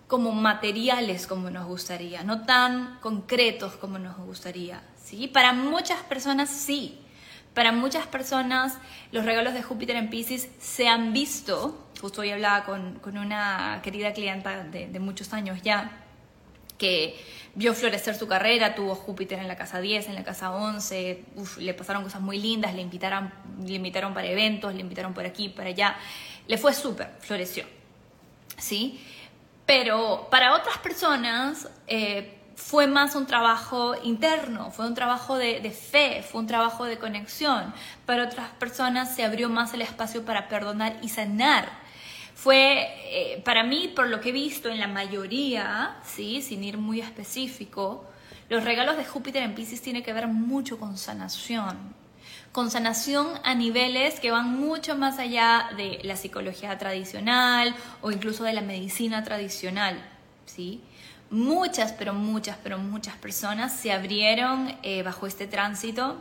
como 0.07 0.33
materiales 0.33 1.25
como 1.25 1.49
nos 1.49 1.65
gustaría, 1.65 2.23
no 2.23 2.43
tan 2.45 2.99
concretos 2.99 3.73
como 3.73 3.97
nos 3.97 4.17
gustaría. 4.17 4.83
¿sí? 5.01 5.27
Para 5.27 5.53
muchas 5.53 6.01
personas 6.03 6.49
sí. 6.49 6.97
Para 7.53 7.71
muchas 7.71 8.07
personas 8.07 8.77
los 9.11 9.25
regalos 9.25 9.53
de 9.53 9.61
Júpiter 9.61 9.95
en 9.97 10.09
Pisces 10.09 10.49
se 10.59 10.87
han 10.87 11.11
visto, 11.11 11.87
justo 11.99 12.21
hoy 12.21 12.31
hablaba 12.31 12.63
con, 12.63 12.99
con 12.99 13.17
una 13.17 13.81
querida 13.83 14.13
clienta 14.13 14.63
de, 14.63 14.87
de, 14.87 14.99
muchos 14.99 15.33
años 15.33 15.61
ya, 15.61 16.00
que 16.81 17.15
vio 17.53 17.75
florecer 17.75 18.15
su 18.15 18.27
carrera, 18.27 18.73
tuvo 18.73 18.95
Júpiter 18.95 19.37
en 19.37 19.47
la 19.47 19.55
casa 19.55 19.79
10, 19.79 20.07
en 20.07 20.15
la 20.15 20.23
casa 20.23 20.51
11, 20.51 21.25
le 21.59 21.73
pasaron 21.75 22.01
cosas 22.01 22.21
muy 22.21 22.39
lindas, 22.39 22.73
le 22.73 22.81
invitaron, 22.81 23.31
le 23.63 23.75
invitaron 23.75 24.15
para 24.15 24.25
eventos, 24.25 24.73
le 24.73 24.81
invitaron 24.81 25.13
por 25.13 25.23
aquí, 25.23 25.49
para 25.49 25.69
allá, 25.69 25.95
le 26.47 26.57
fue 26.57 26.73
súper, 26.73 27.11
floreció, 27.19 27.65
¿sí? 28.57 28.99
Pero 29.67 30.27
para 30.31 30.55
otras 30.55 30.79
personas 30.79 31.69
eh, 31.85 32.39
fue 32.55 32.87
más 32.87 33.13
un 33.13 33.27
trabajo 33.27 33.93
interno, 34.03 34.71
fue 34.71 34.87
un 34.87 34.95
trabajo 34.95 35.37
de, 35.37 35.59
de 35.59 35.69
fe, 35.69 36.23
fue 36.23 36.41
un 36.41 36.47
trabajo 36.47 36.85
de 36.85 36.97
conexión. 36.97 37.73
Para 38.07 38.23
otras 38.23 38.49
personas 38.59 39.15
se 39.15 39.23
abrió 39.23 39.49
más 39.49 39.75
el 39.75 39.83
espacio 39.83 40.25
para 40.25 40.47
perdonar 40.47 40.95
y 41.03 41.09
sanar 41.09 41.69
Fue, 42.41 42.87
eh, 43.03 43.39
para 43.45 43.63
mí, 43.63 43.93
por 43.95 44.07
lo 44.07 44.19
que 44.19 44.29
he 44.29 44.31
visto 44.31 44.67
en 44.67 44.79
la 44.79 44.87
mayoría, 44.87 45.97
¿sí? 46.03 46.41
sin 46.41 46.63
ir 46.63 46.79
muy 46.79 46.99
específico, 46.99 48.03
los 48.49 48.63
regalos 48.63 48.97
de 48.97 49.05
Júpiter 49.05 49.43
en 49.43 49.53
Pisces 49.53 49.79
tienen 49.79 50.01
que 50.01 50.11
ver 50.11 50.25
mucho 50.25 50.79
con 50.79 50.97
sanación, 50.97 51.77
con 52.51 52.71
sanación 52.71 53.27
a 53.43 53.53
niveles 53.53 54.19
que 54.19 54.31
van 54.31 54.59
mucho 54.59 54.97
más 54.97 55.19
allá 55.19 55.69
de 55.77 55.99
la 56.01 56.15
psicología 56.15 56.75
tradicional 56.79 57.75
o 58.01 58.11
incluso 58.11 58.43
de 58.43 58.53
la 58.53 58.61
medicina 58.61 59.23
tradicional, 59.23 60.03
¿sí? 60.47 60.81
Muchas, 61.29 61.91
pero 61.93 62.15
muchas, 62.15 62.57
pero 62.63 62.79
muchas 62.79 63.15
personas 63.17 63.71
se 63.71 63.91
abrieron 63.91 64.75
eh, 64.81 65.03
bajo 65.03 65.27
este 65.27 65.45
tránsito 65.45 66.19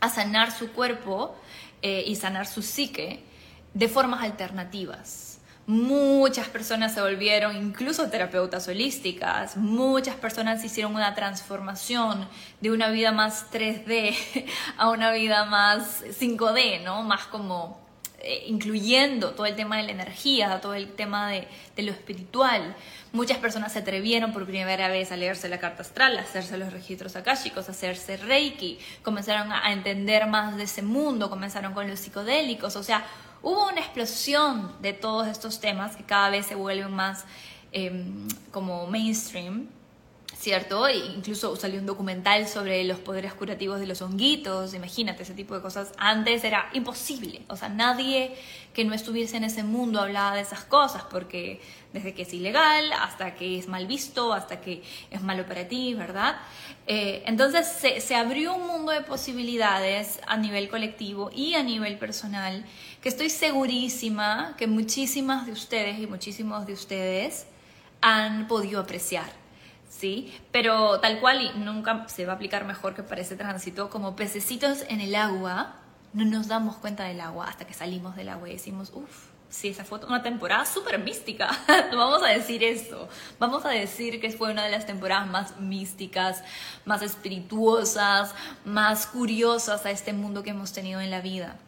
a 0.00 0.10
sanar 0.10 0.52
su 0.52 0.72
cuerpo 0.72 1.34
eh, 1.80 2.04
y 2.06 2.14
sanar 2.16 2.46
su 2.46 2.60
psique 2.60 3.24
de 3.72 3.88
formas 3.88 4.22
alternativas. 4.22 5.25
Muchas 5.66 6.46
personas 6.46 6.94
se 6.94 7.00
volvieron 7.00 7.56
incluso 7.56 8.08
terapeutas 8.08 8.68
holísticas, 8.68 9.56
muchas 9.56 10.14
personas 10.14 10.64
hicieron 10.64 10.94
una 10.94 11.12
transformación 11.16 12.28
de 12.60 12.70
una 12.70 12.88
vida 12.90 13.10
más 13.10 13.50
3D 13.50 14.14
a 14.76 14.90
una 14.90 15.10
vida 15.10 15.44
más 15.44 16.04
5D, 16.04 16.84
¿no? 16.84 17.02
Más 17.02 17.26
como 17.26 17.84
eh, 18.20 18.44
incluyendo 18.46 19.32
todo 19.32 19.46
el 19.46 19.56
tema 19.56 19.76
de 19.78 19.82
la 19.82 19.90
energía, 19.90 20.60
todo 20.60 20.74
el 20.74 20.92
tema 20.94 21.30
de, 21.30 21.48
de, 21.74 21.82
lo 21.82 21.90
espiritual. 21.90 22.76
Muchas 23.12 23.38
personas 23.38 23.72
se 23.72 23.80
atrevieron 23.80 24.32
por 24.32 24.46
primera 24.46 24.86
vez 24.86 25.10
a 25.10 25.16
leerse 25.16 25.48
la 25.48 25.58
carta 25.58 25.82
astral, 25.82 26.16
a 26.16 26.22
hacerse 26.22 26.58
los 26.58 26.72
registros 26.72 27.16
akáshicos, 27.16 27.68
a 27.68 27.72
hacerse 27.72 28.16
reiki, 28.18 28.78
comenzaron 29.02 29.52
a 29.52 29.72
entender 29.72 30.28
más 30.28 30.56
de 30.56 30.62
ese 30.62 30.82
mundo, 30.82 31.28
comenzaron 31.28 31.74
con 31.74 31.88
los 31.88 31.98
psicodélicos, 31.98 32.76
o 32.76 32.84
sea, 32.84 33.04
hubo 33.46 33.68
una 33.68 33.80
explosión 33.80 34.72
de 34.82 34.92
todos 34.92 35.28
estos 35.28 35.60
temas 35.60 35.94
que 35.94 36.02
cada 36.02 36.30
vez 36.30 36.46
se 36.46 36.56
vuelven 36.56 36.92
más 36.92 37.24
em, 37.70 38.26
como 38.50 38.88
mainstream, 38.88 39.68
¿cierto? 40.36 40.88
E 40.88 40.96
incluso 40.96 41.54
salió 41.54 41.78
un 41.78 41.86
documental 41.86 42.48
sobre 42.48 42.82
los 42.82 42.98
poderes 42.98 43.34
curativos 43.34 43.78
de 43.78 43.86
los 43.86 44.02
honguitos, 44.02 44.74
imagínate 44.74 45.22
ese 45.22 45.32
tipo 45.34 45.54
de 45.54 45.62
cosas. 45.62 45.92
Antes 45.96 46.42
era 46.42 46.70
imposible, 46.72 47.42
o 47.48 47.54
sea, 47.54 47.68
nadie 47.68 48.34
que 48.74 48.84
no 48.84 48.94
estuviese 48.94 49.36
en 49.36 49.44
ese 49.44 49.62
mundo 49.62 50.00
hablaba 50.00 50.34
de 50.34 50.42
esas 50.42 50.64
cosas, 50.64 51.04
porque 51.08 51.60
desde 51.92 52.14
que 52.14 52.22
es 52.22 52.34
ilegal 52.34 52.92
hasta 52.94 53.36
que 53.36 53.58
es 53.60 53.68
mal 53.68 53.86
visto, 53.86 54.32
hasta 54.32 54.60
que 54.60 54.82
es 55.10 55.22
malo 55.22 55.46
para 55.46 55.68
ti, 55.68 55.94
¿verdad? 55.94 56.36
Eh, 56.88 57.22
entonces 57.26 57.66
se, 57.66 58.00
se 58.00 58.16
abrió 58.16 58.54
un 58.54 58.66
mundo 58.66 58.90
de 58.90 59.02
posibilidades 59.02 60.20
a 60.26 60.36
nivel 60.36 60.68
colectivo 60.68 61.30
y 61.32 61.54
a 61.54 61.62
nivel 61.62 61.96
personal 61.96 62.64
que 63.06 63.10
estoy 63.10 63.30
segurísima 63.30 64.56
que 64.58 64.66
muchísimas 64.66 65.46
de 65.46 65.52
ustedes 65.52 66.00
y 66.00 66.08
muchísimos 66.08 66.66
de 66.66 66.72
ustedes 66.72 67.46
han 68.00 68.48
podido 68.48 68.80
apreciar. 68.80 69.30
¿Sí? 69.88 70.36
Pero 70.50 70.98
tal 70.98 71.20
cual, 71.20 71.40
y 71.40 71.56
nunca 71.56 72.08
se 72.08 72.26
va 72.26 72.32
a 72.32 72.34
aplicar 72.34 72.64
mejor 72.64 72.96
que 72.96 73.04
para 73.04 73.20
ese 73.20 73.36
tránsito, 73.36 73.90
como 73.90 74.16
pececitos 74.16 74.82
en 74.88 75.00
el 75.00 75.14
agua, 75.14 75.76
no 76.14 76.24
nos 76.24 76.48
damos 76.48 76.78
cuenta 76.78 77.04
del 77.04 77.20
agua 77.20 77.46
hasta 77.46 77.64
que 77.64 77.74
salimos 77.74 78.16
del 78.16 78.28
agua 78.28 78.48
y 78.48 78.54
decimos, 78.54 78.90
uff, 78.92 79.26
sí, 79.50 79.68
esa 79.68 79.84
fue 79.84 80.04
una 80.04 80.24
temporada 80.24 80.66
súper 80.66 80.98
mística. 80.98 81.48
Vamos 81.92 82.24
a 82.24 82.30
decir 82.30 82.64
eso. 82.64 83.08
Vamos 83.38 83.64
a 83.66 83.68
decir 83.68 84.20
que 84.20 84.32
fue 84.32 84.50
una 84.50 84.64
de 84.64 84.72
las 84.72 84.84
temporadas 84.84 85.28
más 85.28 85.60
místicas, 85.60 86.42
más 86.84 87.02
espirituosas, 87.02 88.34
más 88.64 89.06
curiosas 89.06 89.86
a 89.86 89.92
este 89.92 90.12
mundo 90.12 90.42
que 90.42 90.50
hemos 90.50 90.72
tenido 90.72 91.00
en 91.00 91.12
la 91.12 91.20
vida. 91.20 91.60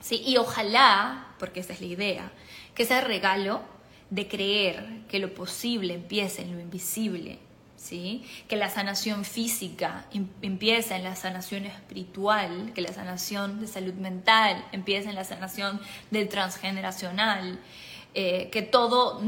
¿Sí? 0.00 0.22
Y 0.24 0.36
ojalá, 0.36 1.34
porque 1.38 1.60
esa 1.60 1.72
es 1.72 1.80
la 1.80 1.86
idea, 1.86 2.32
que 2.74 2.84
ese 2.84 3.00
regalo 3.00 3.62
de 4.10 4.28
creer 4.28 5.02
que 5.08 5.18
lo 5.18 5.34
posible 5.34 5.94
empieza 5.94 6.42
en 6.42 6.52
lo 6.52 6.60
invisible, 6.60 7.38
¿sí? 7.76 8.24
que 8.48 8.56
la 8.56 8.68
sanación 8.70 9.24
física 9.24 10.06
em, 10.12 10.28
empieza 10.42 10.96
en 10.96 11.04
la 11.04 11.16
sanación 11.16 11.66
espiritual, 11.66 12.72
que 12.74 12.80
la 12.80 12.92
sanación 12.92 13.60
de 13.60 13.66
salud 13.66 13.94
mental 13.94 14.64
empieza 14.72 15.08
en 15.10 15.16
la 15.16 15.24
sanación 15.24 15.80
del 16.10 16.28
transgeneracional, 16.28 17.58
eh, 18.14 18.48
que 18.50 18.62
todo 18.62 19.20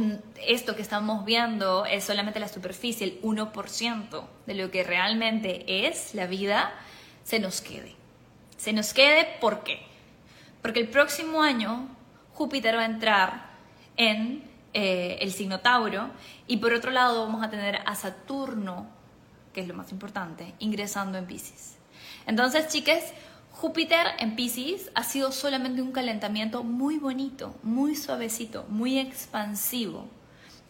esto 0.46 0.74
que 0.74 0.82
estamos 0.82 1.24
viendo 1.24 1.84
es 1.84 2.04
solamente 2.04 2.40
la 2.40 2.48
superficie, 2.48 3.06
el 3.06 3.20
1% 3.22 4.24
de 4.46 4.54
lo 4.54 4.70
que 4.70 4.82
realmente 4.82 5.86
es 5.86 6.14
la 6.14 6.26
vida, 6.26 6.72
se 7.22 7.38
nos 7.38 7.60
quede. 7.60 7.94
Se 8.56 8.72
nos 8.72 8.94
quede, 8.94 9.28
¿por 9.40 9.62
qué? 9.62 9.87
Porque 10.62 10.80
el 10.80 10.88
próximo 10.88 11.42
año 11.42 11.88
Júpiter 12.34 12.76
va 12.76 12.82
a 12.82 12.86
entrar 12.86 13.46
en 13.96 14.44
eh, 14.74 15.18
el 15.20 15.32
signo 15.32 15.60
Tauro 15.60 16.10
y 16.46 16.58
por 16.58 16.72
otro 16.72 16.90
lado 16.90 17.24
vamos 17.24 17.42
a 17.42 17.50
tener 17.50 17.80
a 17.84 17.94
Saturno, 17.94 18.86
que 19.52 19.60
es 19.62 19.68
lo 19.68 19.74
más 19.74 19.90
importante, 19.92 20.54
ingresando 20.58 21.18
en 21.18 21.26
Pisces. 21.26 21.76
Entonces, 22.26 22.68
chicas, 22.68 23.02
Júpiter 23.50 24.06
en 24.18 24.36
Pisces 24.36 24.90
ha 24.94 25.02
sido 25.02 25.32
solamente 25.32 25.82
un 25.82 25.90
calentamiento 25.90 26.62
muy 26.62 26.98
bonito, 26.98 27.56
muy 27.64 27.96
suavecito, 27.96 28.66
muy 28.68 28.98
expansivo, 28.98 30.06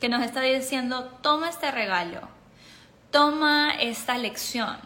que 0.00 0.08
nos 0.08 0.22
está 0.22 0.40
diciendo, 0.40 1.04
toma 1.20 1.50
este 1.50 1.70
regalo, 1.70 2.20
toma 3.10 3.72
esta 3.72 4.16
lección, 4.16 4.78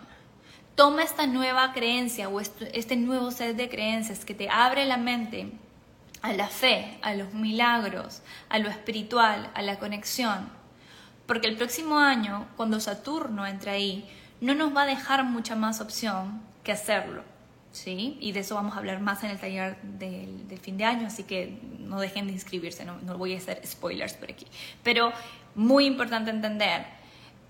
Toma 0.75 1.03
esta 1.03 1.27
nueva 1.27 1.73
creencia 1.73 2.29
o 2.29 2.41
este 2.41 2.97
nuevo 2.97 3.31
set 3.31 3.57
de 3.57 3.69
creencias 3.69 4.25
que 4.25 4.35
te 4.35 4.49
abre 4.49 4.87
la 4.87 4.97
mente 4.97 5.53
a 6.23 6.33
la 6.33 6.49
fe, 6.49 6.99
a 7.03 7.15
los 7.15 7.35
milagros, 7.35 8.23
a 8.49 8.59
lo 8.59 8.71
espiritual, 8.71 9.51
a 9.55 9.63
la 9.63 9.79
conexión. 9.79 10.49
Porque 11.27 11.49
el 11.49 11.57
próximo 11.57 11.99
año, 11.99 12.47
cuando 12.57 12.81
Saturno 12.81 13.47
entre 13.47 13.73
ahí, 13.73 14.09
no 14.41 14.55
nos 14.55 14.75
va 14.75 14.83
a 14.83 14.87
dejar 14.87 15.25
mucha 15.25 15.57
más 15.57 15.81
opción 15.81 16.41
que 16.65 16.73
hacerlo. 16.73 17.23
¿sí? 17.73 18.17
Y 18.21 18.33
de 18.33 18.41
eso 18.41 18.55
vamos 18.55 18.75
a 18.75 18.79
hablar 18.79 19.01
más 19.01 19.23
en 19.25 19.31
el 19.31 19.39
taller 19.39 19.77
del, 19.83 20.59
fin 20.61 20.77
de 20.77 20.85
año, 20.85 21.07
así 21.07 21.25
que 21.25 21.59
no 21.79 22.01
dejen 22.01 22.27
de 22.27 22.33
inscribirse, 22.33 22.85
no, 22.85 22.99
no 23.03 23.19
voy 23.19 23.35
a 23.35 23.39
hacer 23.39 23.61
spoilers 23.67 24.15
por 24.15 24.31
aquí. 24.31 24.47
Pero 24.83 25.13
muy 25.55 25.87
importante 25.87 26.31
entender 26.31 26.87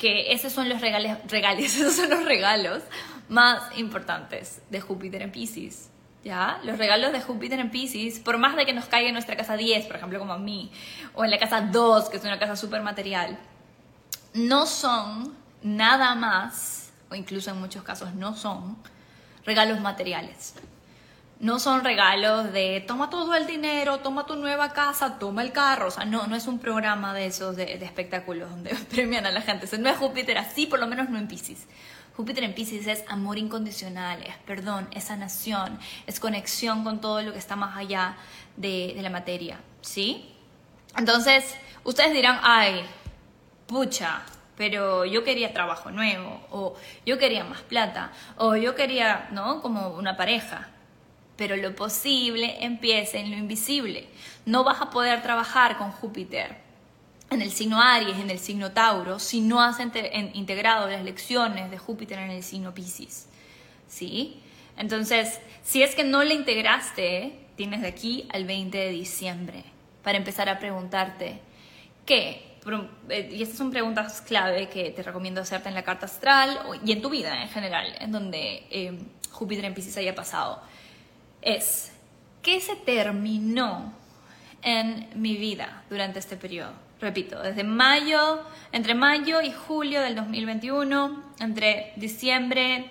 que 0.03 0.33
esos 0.33 0.53
son 0.53 0.69
los 0.69 0.81
regales, 0.81 1.17
regales, 1.29 1.77
esos 1.81 1.95
son 1.95 2.11
los 2.11 2.25
regalos 2.25 2.83
más 3.29 3.79
importantes 3.79 4.61
de 4.69 4.81
Júpiter 4.81 5.23
en 5.23 5.31
Pisces. 5.31 5.91
¿Ya? 6.25 6.61
Los 6.65 6.79
regalos 6.79 7.13
de 7.13 7.21
Júpiter 7.21 7.59
en 7.59 7.71
Pisces, 7.71 8.21
por 8.21 8.39
más 8.39 8.55
de 8.57 8.67
que 8.67 8.73
nos 8.73 8.87
caiga 8.87 9.09
en 9.09 9.15
nuestra 9.15 9.37
casa 9.37 9.57
10, 9.57 9.87
por 9.87 9.97
ejemplo, 9.97 10.19
como 10.19 10.33
a 10.33 10.39
mí, 10.39 10.71
o 11.15 11.25
en 11.25 11.31
la 11.31 11.39
casa 11.39 11.61
2, 11.61 12.11
que 12.11 12.17
es 12.17 12.25
una 12.25 12.39
casa 12.39 12.55
súper 12.55 12.83
material, 12.83 13.39
no 14.35 14.67
son 14.67 15.37
nada 15.63 16.15
más, 16.15 16.93
o 17.11 17.17
incluso 17.17 17.51
en 17.51 17.61
muchos 17.61 17.83
casos 17.83 18.15
no 18.15 18.37
son, 18.37 18.77
regalos 19.45 19.81
materiales. 19.81 20.55
No 21.43 21.59
son 21.59 21.83
regalos 21.83 22.53
de 22.53 22.85
toma 22.87 23.11
todo 23.11 23.35
el 23.35 23.49
dinero, 23.49 23.99
toma 23.99 24.27
tu 24.27 24.37
nueva 24.37 24.73
casa, 24.73 25.19
toma 25.19 25.43
el 25.43 25.51
carro. 25.51 25.89
O 25.89 25.91
sea, 25.91 26.05
no, 26.05 26.29
no 26.29 26.37
es 26.37 26.47
un 26.47 26.61
programa 26.61 27.13
de 27.15 27.27
esos 27.27 27.57
de, 27.57 27.75
espectáculos 27.85 28.49
donde 28.49 28.73
premian 28.91 29.27
a 29.27 29.33
la 29.33 29.41
gente. 29.41 29.67
O 29.67 29.79
no 29.79 29.91
es 29.91 29.97
Júpiter 29.97 30.39
así, 30.39 30.67
por 30.67 30.79
lo 30.79 30.87
menos 30.87 31.11
no 31.11 31.19
en 31.19 31.27
Pisces. 31.27 31.67
Júpiter 32.17 32.45
en 32.45 32.55
Pisces 32.55 32.87
es 32.87 33.05
amor 33.09 33.39
incondicional, 33.39 34.23
es 34.23 34.37
perdón, 34.47 34.87
es 34.93 35.03
sanación, 35.03 35.81
es 36.07 36.21
conexión 36.21 36.85
con 36.85 37.01
todo 37.01 37.23
lo 37.23 37.33
que 37.33 37.41
está 37.41 37.57
más 37.57 37.77
allá 37.77 38.15
de, 38.57 38.93
de 38.95 39.03
la 39.03 39.11
materia, 39.11 39.59
¿sí? 39.81 40.33
Entonces, 40.97 41.57
ustedes 41.83 42.13
dirán, 42.13 42.39
ay, 42.45 42.85
pucha, 43.67 44.23
pero 44.57 45.05
yo 45.05 45.25
quería 45.25 45.53
trabajo 45.53 45.91
nuevo, 45.91 46.41
o 46.51 46.77
yo 47.05 47.19
quería 47.19 47.43
más 47.43 47.63
plata, 47.63 48.13
o 48.37 48.55
yo 48.55 48.77
quería, 48.77 49.27
¿no? 49.33 49.61
Como 49.61 49.89
una 49.89 50.17
pareja. 50.17 50.69
Pero 51.37 51.57
lo 51.57 51.75
posible 51.75 52.65
empieza 52.65 53.19
en 53.19 53.31
lo 53.31 53.37
invisible. 53.37 54.09
No 54.45 54.65
vas 54.65 54.81
a 54.81 54.91
poder 54.91 55.23
trabajar 55.23 55.79
con 55.79 55.91
Júpiter 55.91 56.57
en 57.31 57.41
el 57.41 57.51
signo 57.51 57.81
Aries, 57.81 58.19
en 58.19 58.31
el 58.31 58.39
signo 58.39 58.73
Tauro, 58.73 59.19
si 59.19 59.41
no 59.41 59.63
has 59.63 59.79
integrado 60.35 60.89
las 60.89 61.03
lecciones 61.03 61.71
de 61.71 61.79
Júpiter 61.79 62.19
en 62.19 62.31
el 62.31 62.43
signo 62.43 62.75
Pisces. 62.75 63.27
¿Sí? 63.89 64.41
Entonces, 64.77 65.41
si 65.63 65.83
es 65.83 65.95
que 65.95 66.05
no 66.05 66.23
le 66.25 66.35
integraste, 66.35 67.39
tienes 67.57 67.83
de 67.83 67.89
aquí 67.89 68.29
al 68.33 68.45
20 68.45 68.77
de 68.77 68.91
diciembre 68.91 69.65
para 70.03 70.19
empezar 70.19 70.49
a 70.49 70.59
preguntarte 70.59 71.41
qué. 72.05 72.53
Eh, 73.09 73.31
y 73.33 73.43
estas 73.43 73.59
son 73.59 73.71
preguntas 73.71 74.21
clave 74.21 74.69
que 74.69 74.91
te 74.91 75.03
recomiendo 75.03 75.41
hacerte 75.41 75.69
en 75.69 75.75
la 75.75 75.83
carta 75.83 76.07
astral 76.07 76.61
y 76.85 76.93
en 76.93 77.03
tu 77.03 77.11
vida 77.11 77.43
en 77.43 77.49
general, 77.49 77.95
en 77.99 78.13
donde 78.13 78.67
eh, 78.71 78.99
Júpiter 79.31 79.65
en 79.65 79.75
Pisces 79.75 79.97
haya 79.97 80.15
pasado. 80.15 80.63
Es, 81.43 81.93
¿qué 82.41 82.61
se 82.61 82.77
terminó 82.77 83.93
en 84.63 85.09
mi 85.15 85.37
vida 85.37 85.85
durante 85.91 86.19
este 86.19 86.37
periodo? 86.37 86.73
repito, 87.03 87.43
desde 87.43 87.65
mayo, 87.65 88.41
entre 88.71 88.95
mayo 88.95 89.43
y 89.43 89.51
julio 89.51 90.01
del 90.01 90.15
2021, 90.15 91.23
entre 91.41 91.93
diciembre 91.97 92.89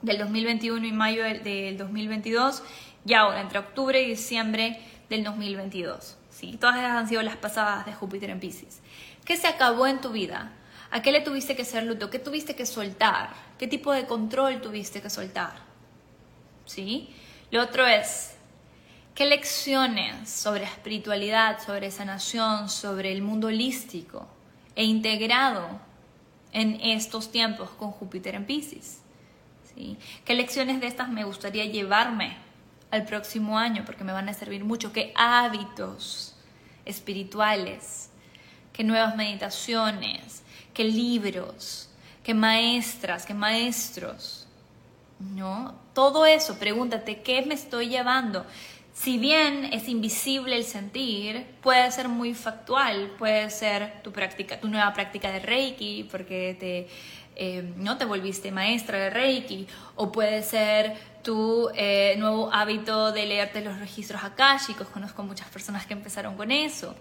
del 0.00 0.18
2021 0.18 0.86
y 0.86 0.92
mayo 0.92 1.24
del 1.24 1.76
2022, 1.76 2.62
y 3.04 3.14
ahora 3.14 3.40
entre 3.40 3.58
octubre 3.58 4.00
y 4.00 4.08
diciembre 4.08 4.80
del 5.10 5.24
2022. 5.24 6.16
¿sí? 6.30 6.56
Todas 6.60 6.76
esas 6.76 6.92
han 6.92 7.08
sido 7.08 7.22
las 7.22 7.36
pasadas 7.36 7.84
de 7.86 7.92
Júpiter 7.92 8.30
en 8.30 8.38
Pisces. 8.38 8.80
¿Qué 9.24 9.36
se 9.36 9.48
acabó 9.48 9.88
en 9.88 10.00
tu 10.00 10.10
vida? 10.10 10.52
¿A 10.92 11.02
qué 11.02 11.10
le 11.10 11.20
tuviste 11.20 11.56
que 11.56 11.62
hacer 11.62 11.82
luto? 11.84 12.08
¿Qué 12.08 12.20
tuviste 12.20 12.54
que 12.54 12.66
soltar? 12.66 13.30
¿Qué 13.58 13.66
tipo 13.66 13.92
de 13.92 14.06
control 14.06 14.60
tuviste 14.60 15.02
que 15.02 15.10
soltar? 15.10 15.54
¿Sí? 16.66 17.12
Lo 17.50 17.62
otro 17.62 17.84
es, 17.84 18.36
¿qué 19.14 19.26
lecciones 19.26 20.30
sobre 20.30 20.64
espiritualidad, 20.64 21.58
sobre 21.60 21.90
sanación, 21.90 22.68
sobre 22.68 23.10
el 23.10 23.22
mundo 23.22 23.48
holístico 23.48 24.28
he 24.76 24.84
integrado 24.84 25.68
en 26.52 26.80
estos 26.80 27.32
tiempos 27.32 27.70
con 27.70 27.90
Júpiter 27.90 28.36
en 28.36 28.46
Pisces? 28.46 29.00
¿Sí? 29.74 29.98
¿Qué 30.24 30.34
lecciones 30.34 30.80
de 30.80 30.86
estas 30.86 31.08
me 31.08 31.24
gustaría 31.24 31.64
llevarme 31.64 32.36
al 32.92 33.04
próximo 33.04 33.58
año? 33.58 33.84
Porque 33.84 34.04
me 34.04 34.12
van 34.12 34.28
a 34.28 34.34
servir 34.34 34.64
mucho. 34.64 34.92
¿Qué 34.92 35.12
hábitos 35.16 36.36
espirituales? 36.84 38.10
¿Qué 38.72 38.84
nuevas 38.84 39.16
meditaciones? 39.16 40.44
¿Qué 40.72 40.84
libros? 40.84 41.88
¿Qué 42.22 42.32
maestras? 42.32 43.26
¿Qué 43.26 43.34
maestros? 43.34 44.39
¿No? 45.20 45.74
Todo 45.92 46.24
eso, 46.24 46.58
pregúntate, 46.58 47.20
¿qué 47.20 47.42
me 47.42 47.54
estoy 47.54 47.88
llevando? 47.88 48.46
Si 48.94 49.18
bien 49.18 49.70
es 49.72 49.88
invisible 49.88 50.56
el 50.56 50.64
sentir, 50.64 51.46
puede 51.62 51.90
ser 51.92 52.08
muy 52.08 52.34
factual, 52.34 53.12
puede 53.18 53.48
ser 53.50 54.02
tu 54.02 54.12
práctica, 54.12 54.58
tu 54.58 54.68
nueva 54.68 54.92
práctica 54.92 55.30
de 55.30 55.40
Reiki, 55.40 56.08
porque 56.10 56.56
te, 56.58 56.88
eh, 57.36 57.62
no 57.76 57.96
te 57.96 58.04
volviste 58.04 58.50
maestra 58.50 58.98
de 58.98 59.10
Reiki, 59.10 59.66
o 59.94 60.10
puede 60.10 60.42
ser 60.42 60.96
tu 61.22 61.70
eh, 61.74 62.14
nuevo 62.18 62.52
hábito 62.52 63.12
de 63.12 63.26
leerte 63.26 63.60
los 63.62 63.78
registros 63.78 64.24
akáshicos. 64.24 64.88
Conozco 64.88 65.22
muchas 65.22 65.48
personas 65.48 65.86
que 65.86 65.94
empezaron 65.94 66.36
con 66.36 66.50
eso. 66.50 66.94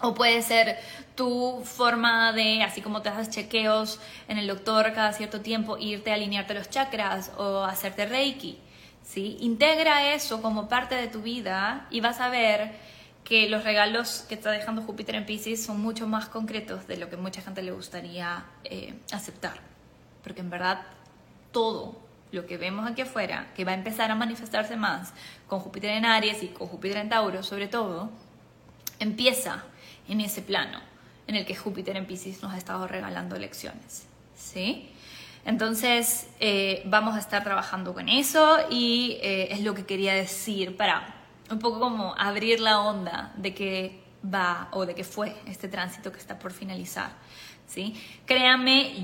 O 0.00 0.14
puede 0.14 0.42
ser 0.42 0.78
tu 1.14 1.62
forma 1.64 2.32
de, 2.32 2.62
así 2.62 2.80
como 2.82 3.02
te 3.02 3.08
haces 3.08 3.30
chequeos 3.30 4.00
en 4.28 4.38
el 4.38 4.46
doctor 4.46 4.92
cada 4.92 5.12
cierto 5.12 5.40
tiempo, 5.40 5.78
irte 5.78 6.10
a 6.10 6.14
alinearte 6.14 6.54
los 6.54 6.68
chakras 6.68 7.30
o 7.36 7.64
hacerte 7.64 8.06
reiki. 8.06 8.58
¿sí? 9.04 9.36
Integra 9.40 10.14
eso 10.14 10.42
como 10.42 10.68
parte 10.68 10.94
de 10.94 11.08
tu 11.08 11.22
vida 11.22 11.86
y 11.90 12.00
vas 12.00 12.20
a 12.20 12.28
ver 12.28 12.72
que 13.22 13.48
los 13.48 13.64
regalos 13.64 14.26
que 14.28 14.34
está 14.34 14.50
dejando 14.50 14.82
Júpiter 14.82 15.14
en 15.14 15.24
Pisces 15.24 15.64
son 15.64 15.80
mucho 15.80 16.06
más 16.06 16.26
concretos 16.26 16.86
de 16.86 16.98
lo 16.98 17.08
que 17.08 17.16
mucha 17.16 17.40
gente 17.40 17.62
le 17.62 17.72
gustaría 17.72 18.44
eh, 18.64 18.94
aceptar. 19.12 19.54
Porque 20.22 20.40
en 20.40 20.50
verdad 20.50 20.82
todo 21.52 21.96
lo 22.32 22.46
que 22.46 22.58
vemos 22.58 22.90
aquí 22.90 23.02
afuera, 23.02 23.52
que 23.54 23.64
va 23.64 23.72
a 23.72 23.74
empezar 23.74 24.10
a 24.10 24.14
manifestarse 24.14 24.76
más 24.76 25.14
con 25.46 25.60
Júpiter 25.60 25.90
en 25.90 26.04
Aries 26.04 26.42
y 26.42 26.48
con 26.48 26.66
Júpiter 26.66 26.98
en 26.98 27.08
Tauro 27.08 27.42
sobre 27.42 27.68
todo, 27.68 28.10
empieza 28.98 29.64
en 30.08 30.20
ese 30.20 30.42
plano 30.42 30.80
en 31.26 31.36
el 31.36 31.46
que 31.46 31.54
Júpiter 31.54 31.96
en 31.96 32.06
Pisces 32.06 32.42
nos 32.42 32.52
ha 32.52 32.58
estado 32.58 32.86
regalando 32.86 33.38
lecciones. 33.38 34.06
¿Sí? 34.36 34.90
Entonces, 35.44 36.28
eh, 36.40 36.82
vamos 36.86 37.14
a 37.14 37.18
estar 37.18 37.44
trabajando 37.44 37.92
con 37.92 38.08
eso 38.08 38.58
y 38.70 39.18
eh, 39.22 39.48
es 39.52 39.60
lo 39.60 39.74
que 39.74 39.84
quería 39.84 40.14
decir 40.14 40.76
para 40.76 41.14
un 41.50 41.58
poco 41.58 41.80
como 41.80 42.14
abrir 42.18 42.60
la 42.60 42.80
onda 42.80 43.32
de 43.36 43.54
que 43.54 44.02
va 44.24 44.68
o 44.72 44.86
de 44.86 44.94
que 44.94 45.04
fue 45.04 45.36
este 45.46 45.68
tránsito 45.68 46.10
que 46.10 46.18
está 46.18 46.38
por 46.38 46.52
finalizar. 46.52 47.10
¿Sí? 47.74 47.94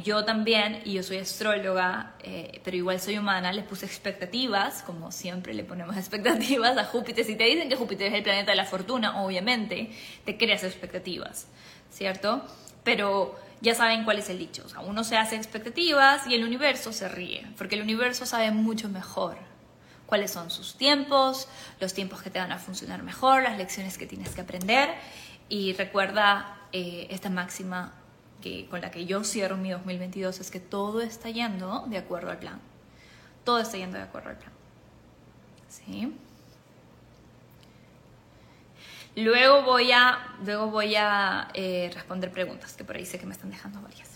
Yo 0.04 0.24
también, 0.24 0.80
y 0.84 0.92
yo 0.92 1.02
soy 1.02 1.18
astróloga, 1.18 2.14
eh, 2.22 2.60
pero 2.62 2.76
igual 2.76 3.00
soy 3.00 3.18
humana, 3.18 3.52
le 3.52 3.62
puse 3.62 3.84
expectativas, 3.84 4.82
como 4.82 5.10
siempre 5.10 5.54
le 5.54 5.64
ponemos 5.64 5.96
expectativas 6.04 6.78
a 6.78 6.84
Júpiter. 6.84 7.24
Si 7.24 7.34
te 7.34 7.44
dicen 7.44 7.68
que 7.68 7.76
Júpiter 7.76 8.08
es 8.08 8.14
el 8.14 8.22
planeta 8.22 8.52
de 8.52 8.56
la 8.56 8.64
fortuna, 8.64 9.22
obviamente, 9.22 9.90
te 10.24 10.36
creas 10.36 10.62
expectativas, 10.62 11.48
¿cierto? 11.90 12.44
Pero 12.84 13.36
ya 13.60 13.74
saben 13.74 14.04
cuál 14.04 14.20
es 14.20 14.30
el 14.30 14.38
dicho. 14.38 14.62
O 14.64 14.68
sea, 14.68 14.80
uno 14.80 15.02
se 15.02 15.16
hace 15.16 15.36
expectativas 15.36 16.26
y 16.28 16.34
el 16.34 16.44
universo 16.44 16.92
se 16.92 17.08
ríe, 17.08 17.46
porque 17.58 17.74
el 17.74 17.82
universo 17.82 18.24
sabe 18.24 18.52
mucho 18.52 18.88
mejor 18.88 19.36
cuáles 20.06 20.30
son 20.30 20.50
sus 20.50 20.76
tiempos, 20.76 21.48
los 21.80 21.94
tiempos 21.94 22.22
que 22.22 22.30
te 22.30 22.38
van 22.38 22.52
a 22.52 22.58
funcionar 22.58 23.02
mejor, 23.02 23.42
las 23.42 23.58
lecciones 23.58 23.98
que 23.98 24.06
tienes 24.06 24.34
que 24.34 24.40
aprender. 24.40 24.88
Y 25.48 25.72
recuerda 25.72 26.56
eh, 26.72 27.08
esta 27.10 27.30
máxima 27.30 27.99
con 28.68 28.80
la 28.80 28.90
que 28.90 29.06
yo 29.06 29.24
cierro 29.24 29.56
mi 29.56 29.70
2022 29.70 30.40
es 30.40 30.50
que 30.50 30.60
todo 30.60 31.00
está 31.00 31.30
yendo 31.30 31.84
de 31.86 31.98
acuerdo 31.98 32.30
al 32.30 32.38
plan. 32.38 32.60
Todo 33.44 33.58
está 33.58 33.76
yendo 33.76 33.96
de 33.96 34.04
acuerdo 34.04 34.30
al 34.30 34.36
plan. 34.36 34.52
¿Sí? 35.68 36.12
Luego 39.16 39.62
voy 39.62 39.92
a, 39.92 40.18
luego 40.44 40.68
voy 40.68 40.94
a 40.96 41.48
eh, 41.54 41.90
responder 41.92 42.30
preguntas, 42.30 42.74
que 42.74 42.84
por 42.84 42.96
ahí 42.96 43.04
sé 43.04 43.18
que 43.18 43.26
me 43.26 43.32
están 43.32 43.50
dejando 43.50 43.80
varias. 43.82 44.08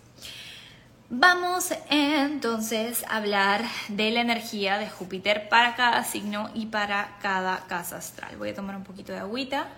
Vamos 1.11 1.73
entonces 1.91 3.05
a 3.05 3.17
hablar 3.17 3.63
de 3.89 4.11
la 4.11 4.21
energía 4.21 4.79
de 4.79 4.89
Júpiter 4.89 5.49
para 5.49 5.77
cada 5.77 6.03
signo 6.05 6.51
y 6.55 6.67
para 6.67 7.19
cada 7.21 7.67
casa 7.67 7.99
astral. 7.99 8.37
Voy 8.37 8.51
a 8.51 8.55
tomar 8.55 8.77
un 8.77 8.85
poquito 8.85 9.13
de 9.13 9.19
agüita. 9.19 9.69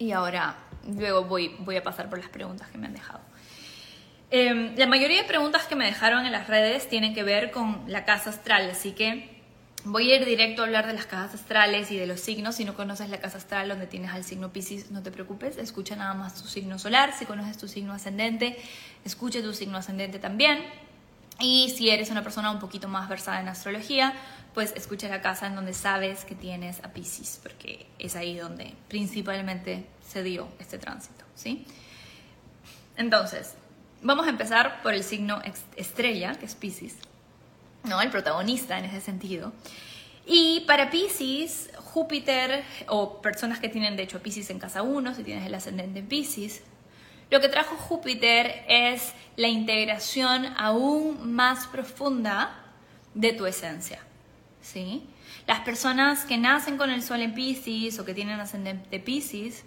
Y 0.00 0.12
ahora, 0.12 0.56
luego 0.96 1.24
voy, 1.24 1.54
voy 1.58 1.76
a 1.76 1.82
pasar 1.82 2.08
por 2.08 2.18
las 2.18 2.30
preguntas 2.30 2.68
que 2.70 2.78
me 2.78 2.86
han 2.86 2.94
dejado. 2.94 3.20
Em, 4.30 4.74
la 4.76 4.86
mayoría 4.86 5.20
de 5.20 5.28
preguntas 5.28 5.66
que 5.66 5.76
me 5.76 5.84
dejaron 5.84 6.24
en 6.24 6.32
las 6.32 6.48
redes 6.48 6.88
tienen 6.88 7.12
que 7.12 7.22
ver 7.22 7.50
con 7.50 7.84
la 7.86 8.06
casa 8.06 8.30
astral, 8.30 8.70
así 8.70 8.92
que 8.92 9.42
voy 9.84 10.10
a 10.10 10.16
ir 10.16 10.24
directo 10.24 10.62
a 10.62 10.64
hablar 10.64 10.86
de 10.86 10.94
las 10.94 11.04
casas 11.04 11.34
astrales 11.34 11.90
y 11.90 11.98
de 11.98 12.06
los 12.06 12.18
signos. 12.20 12.54
Si 12.54 12.64
no 12.64 12.74
conoces 12.74 13.10
la 13.10 13.20
casa 13.20 13.36
astral 13.36 13.68
donde 13.68 13.86
tienes 13.86 14.10
al 14.12 14.24
signo 14.24 14.54
Pisces, 14.54 14.90
no 14.90 15.02
te 15.02 15.10
preocupes, 15.10 15.58
escucha 15.58 15.96
nada 15.96 16.14
más 16.14 16.40
tu 16.40 16.48
signo 16.48 16.78
solar. 16.78 17.12
Si 17.12 17.26
conoces 17.26 17.58
tu 17.58 17.68
signo 17.68 17.92
ascendente, 17.92 18.56
escucha 19.04 19.42
tu 19.42 19.52
signo 19.52 19.76
ascendente 19.76 20.18
también. 20.18 20.64
Y 21.40 21.74
si 21.76 21.90
eres 21.90 22.10
una 22.10 22.22
persona 22.22 22.50
un 22.50 22.58
poquito 22.58 22.88
más 22.88 23.06
versada 23.06 23.38
en 23.40 23.48
astrología, 23.48 24.14
pues 24.54 24.72
escucha 24.76 25.08
la 25.08 25.20
casa 25.20 25.46
en 25.46 25.54
donde 25.54 25.72
sabes 25.72 26.24
que 26.24 26.34
tienes 26.34 26.82
a 26.84 26.92
Pisces, 26.92 27.40
porque 27.42 27.86
es 27.98 28.16
ahí 28.16 28.36
donde 28.36 28.74
principalmente 28.88 29.86
se 30.06 30.22
dio 30.22 30.48
este 30.58 30.78
tránsito, 30.78 31.24
¿sí? 31.34 31.66
Entonces, 32.96 33.54
vamos 34.02 34.26
a 34.26 34.30
empezar 34.30 34.82
por 34.82 34.94
el 34.94 35.04
signo 35.04 35.40
estrella, 35.76 36.34
que 36.34 36.46
es 36.46 36.54
Pisces, 36.54 36.96
¿no? 37.84 38.00
El 38.00 38.10
protagonista 38.10 38.78
en 38.78 38.86
ese 38.86 39.00
sentido. 39.00 39.52
Y 40.26 40.60
para 40.66 40.90
Pisces, 40.90 41.70
Júpiter, 41.76 42.64
o 42.88 43.22
personas 43.22 43.58
que 43.58 43.68
tienen 43.68 43.96
de 43.96 44.02
hecho 44.02 44.20
Pisces 44.22 44.50
en 44.50 44.58
casa 44.58 44.82
1, 44.82 45.14
si 45.14 45.22
tienes 45.22 45.46
el 45.46 45.54
ascendente 45.54 46.00
en 46.00 46.08
Pisces, 46.08 46.62
lo 47.30 47.40
que 47.40 47.48
trajo 47.48 47.76
Júpiter 47.76 48.64
es 48.68 49.12
la 49.36 49.48
integración 49.48 50.46
aún 50.58 51.32
más 51.32 51.68
profunda 51.68 52.64
de 53.14 53.32
tu 53.32 53.46
esencia. 53.46 54.00
¿Sí? 54.72 55.02
Las 55.46 55.60
personas 55.60 56.24
que 56.24 56.38
nacen 56.38 56.76
con 56.76 56.90
el 56.90 57.02
sol 57.02 57.20
en 57.20 57.34
Pisces 57.34 57.98
o 57.98 58.04
que 58.04 58.14
tienen 58.14 58.40
ascendente 58.40 59.00
Pisces, 59.00 59.64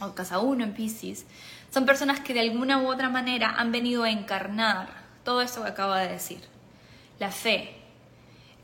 o 0.00 0.14
casa 0.14 0.38
1 0.38 0.64
en 0.64 0.74
Pisces, 0.74 1.26
son 1.72 1.86
personas 1.86 2.20
que 2.20 2.34
de 2.34 2.40
alguna 2.40 2.82
u 2.82 2.88
otra 2.88 3.08
manera 3.08 3.54
han 3.56 3.72
venido 3.72 4.04
a 4.04 4.10
encarnar 4.10 4.88
todo 5.24 5.42
esto 5.42 5.62
que 5.62 5.70
acabo 5.70 5.94
de 5.94 6.08
decir. 6.08 6.40
La 7.18 7.30
fe, 7.30 7.74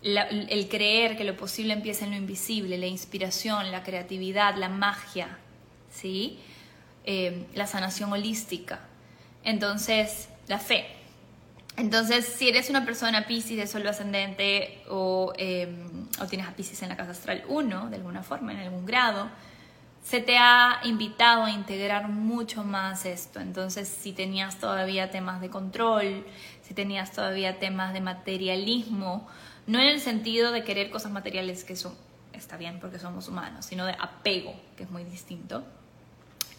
el 0.03 0.69
creer 0.69 1.17
que 1.17 1.25
lo 1.25 1.37
posible 1.37 1.73
empieza 1.73 2.05
en 2.05 2.11
lo 2.11 2.17
invisible, 2.17 2.77
la 2.77 2.87
inspiración, 2.87 3.73
la 3.73 3.83
creatividad, 3.83 4.57
la 4.57 4.69
magia, 4.69 5.39
¿sí? 5.91 6.39
Eh, 7.05 7.47
la 7.55 7.67
sanación 7.67 8.13
holística. 8.13 8.81
Entonces, 9.43 10.29
la 10.49 10.59
fe. 10.59 10.87
Entonces, 11.77 12.27
si 12.27 12.49
eres 12.49 12.69
una 12.69 12.85
persona 12.85 13.27
Pisces 13.27 13.57
de 13.57 13.67
Sol 13.67 13.87
ascendente 13.87 14.83
o, 14.91 15.33
em, 15.37 16.07
o 16.21 16.27
tienes 16.27 16.47
a 16.47 16.55
Pisces 16.55 16.83
en 16.83 16.91
la 16.91 16.97
casa 16.97 17.13
astral 17.13 17.45
1, 17.49 17.89
de 17.89 17.97
alguna 17.97 18.23
forma, 18.23 18.53
en 18.53 18.59
algún 18.61 18.85
grado, 18.85 19.31
se 20.03 20.21
te 20.21 20.37
ha 20.37 20.81
invitado 20.85 21.45
a 21.45 21.51
integrar 21.51 22.09
mucho 22.09 22.65
más 22.65 23.07
esto. 23.07 23.41
Entonces, 23.41 23.89
si 23.89 24.13
tenías 24.13 24.59
todavía 24.59 25.11
temas 25.11 25.41
de 25.41 25.49
control, 25.49 26.27
si 26.63 26.75
tenías 26.75 27.13
todavía 27.13 27.59
temas 27.59 27.93
de 27.95 28.01
materialismo, 28.01 29.29
no 29.67 29.79
en 29.79 29.89
el 29.89 30.01
sentido 30.01 30.53
de 30.53 30.65
querer 30.65 30.91
cosas 30.91 31.13
materiales 31.13 31.65
que 31.65 31.77
son, 31.77 31.95
está 32.33 32.57
bien 32.57 32.81
porque 32.81 32.99
somos 32.99 33.29
humanos, 33.29 33.65
sino 33.65 33.87
de 33.87 33.97
apego, 33.99 34.55
que 34.77 34.83
es 34.83 34.91
muy 34.91 35.05
distinto, 35.05 35.65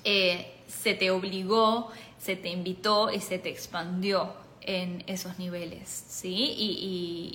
eh, 0.06 0.54
se 0.68 0.94
te 0.96 1.12
obligó, 1.12 1.92
se 2.18 2.36
te 2.36 2.50
invitó 2.50 3.12
y 3.12 3.20
se 3.20 3.40
te 3.40 3.50
expandió 3.50 4.43
en 4.66 5.04
esos 5.08 5.40
niveles, 5.40 6.06
¿sí? 6.08 6.54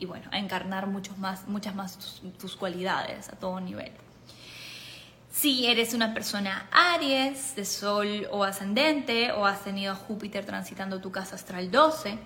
Y, 0.01 0.05
bueno, 0.07 0.29
a 0.31 0.39
encarnar 0.39 0.87
muchos 0.87 1.19
más, 1.19 1.47
muchas 1.49 1.75
más 1.75 1.99
tus, 2.39 2.57
cualidades 2.57 3.29
a 3.29 3.37
todo 3.37 3.61
nivel. 3.61 3.93
Si 5.31 5.67
eres 5.67 5.95
una 5.95 6.15
persona 6.15 6.69
Aries, 6.73 7.55
de 7.55 7.65
Sol 7.65 8.27
o 8.31 8.45
ascendente, 8.45 9.31
o 9.33 9.47
has 9.47 9.63
tenido 9.63 9.93
a 9.93 9.95
Júpiter 9.95 10.45
transitando 10.45 11.01
tu 11.01 11.13
casa 11.13 11.37
astral 11.37 11.71
12, 11.71 12.19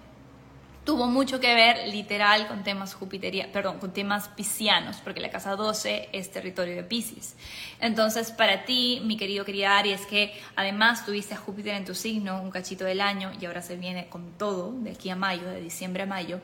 tuvo 0.85 1.07
mucho 1.07 1.38
que 1.40 1.55
ver 1.55 1.88
literal 1.88 2.49
con 2.49 2.64
temas 2.64 2.95
jupiterianos, 2.95 3.53
perdón, 3.53 3.79
con 3.79 3.92
temas 3.92 4.29
piscianos, 4.29 4.97
porque 4.97 5.21
la 5.21 5.31
casa 5.31 5.55
12 5.55 6.09
es 6.12 6.31
territorio 6.31 6.75
de 6.75 6.83
Pisces. 6.83 7.37
Entonces, 7.81 8.31
para 8.33 8.64
ti, 8.64 9.01
mi 9.05 9.16
querido 9.16 9.45
querida 9.45 9.79
Aries, 9.79 10.07
que 10.07 10.33
además 10.57 11.07
tuviste 11.07 11.35
a 11.35 11.37
Júpiter 11.37 11.75
en 11.75 11.85
tu 11.85 11.95
signo 11.95 12.42
un 12.42 12.51
cachito 12.51 12.85
del 12.85 13.01
año 13.01 13.31
y 13.40 13.47
ahora 13.47 13.62
se 13.62 13.77
viene 13.77 14.09
con 14.09 14.33
todo 14.38 14.73
de 14.73 14.90
aquí 14.90 15.11
a 15.11 15.16
mayo, 15.16 15.47
de 15.47 15.61
diciembre 15.61 16.03
a 16.03 16.07
mayo, 16.07 16.40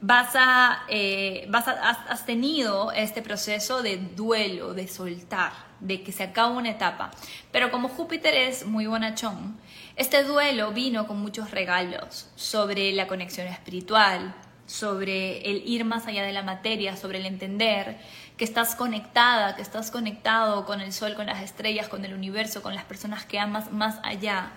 vas 0.00 0.34
a, 0.34 0.84
eh, 0.88 1.46
vas 1.48 1.66
a, 1.66 1.72
has 1.72 2.26
tenido 2.26 2.92
este 2.92 3.22
proceso 3.22 3.82
de 3.82 3.96
duelo, 3.96 4.74
de 4.74 4.86
soltar, 4.86 5.52
de 5.80 6.02
que 6.02 6.12
se 6.12 6.22
acaba 6.22 6.48
una 6.48 6.70
etapa. 6.70 7.10
Pero 7.50 7.70
como 7.70 7.88
Júpiter 7.88 8.34
es 8.34 8.66
muy 8.66 8.86
bonachón, 8.86 9.56
este 9.96 10.24
duelo 10.24 10.72
vino 10.72 11.06
con 11.06 11.20
muchos 11.20 11.50
regalos 11.50 12.28
sobre 12.34 12.92
la 12.92 13.06
conexión 13.06 13.46
espiritual, 13.46 14.34
sobre 14.66 15.48
el 15.50 15.62
ir 15.68 15.84
más 15.84 16.06
allá 16.06 16.24
de 16.24 16.32
la 16.32 16.42
materia, 16.42 16.96
sobre 16.96 17.18
el 17.18 17.26
entender 17.26 17.98
que 18.36 18.44
estás 18.44 18.74
conectada, 18.74 19.54
que 19.54 19.62
estás 19.62 19.90
conectado 19.90 20.64
con 20.66 20.80
el 20.80 20.92
sol, 20.92 21.14
con 21.14 21.26
las 21.26 21.42
estrellas, 21.42 21.88
con 21.88 22.04
el 22.04 22.14
universo, 22.14 22.62
con 22.62 22.74
las 22.74 22.84
personas 22.84 23.24
que 23.24 23.38
amas 23.38 23.70
más 23.70 24.00
allá 24.02 24.50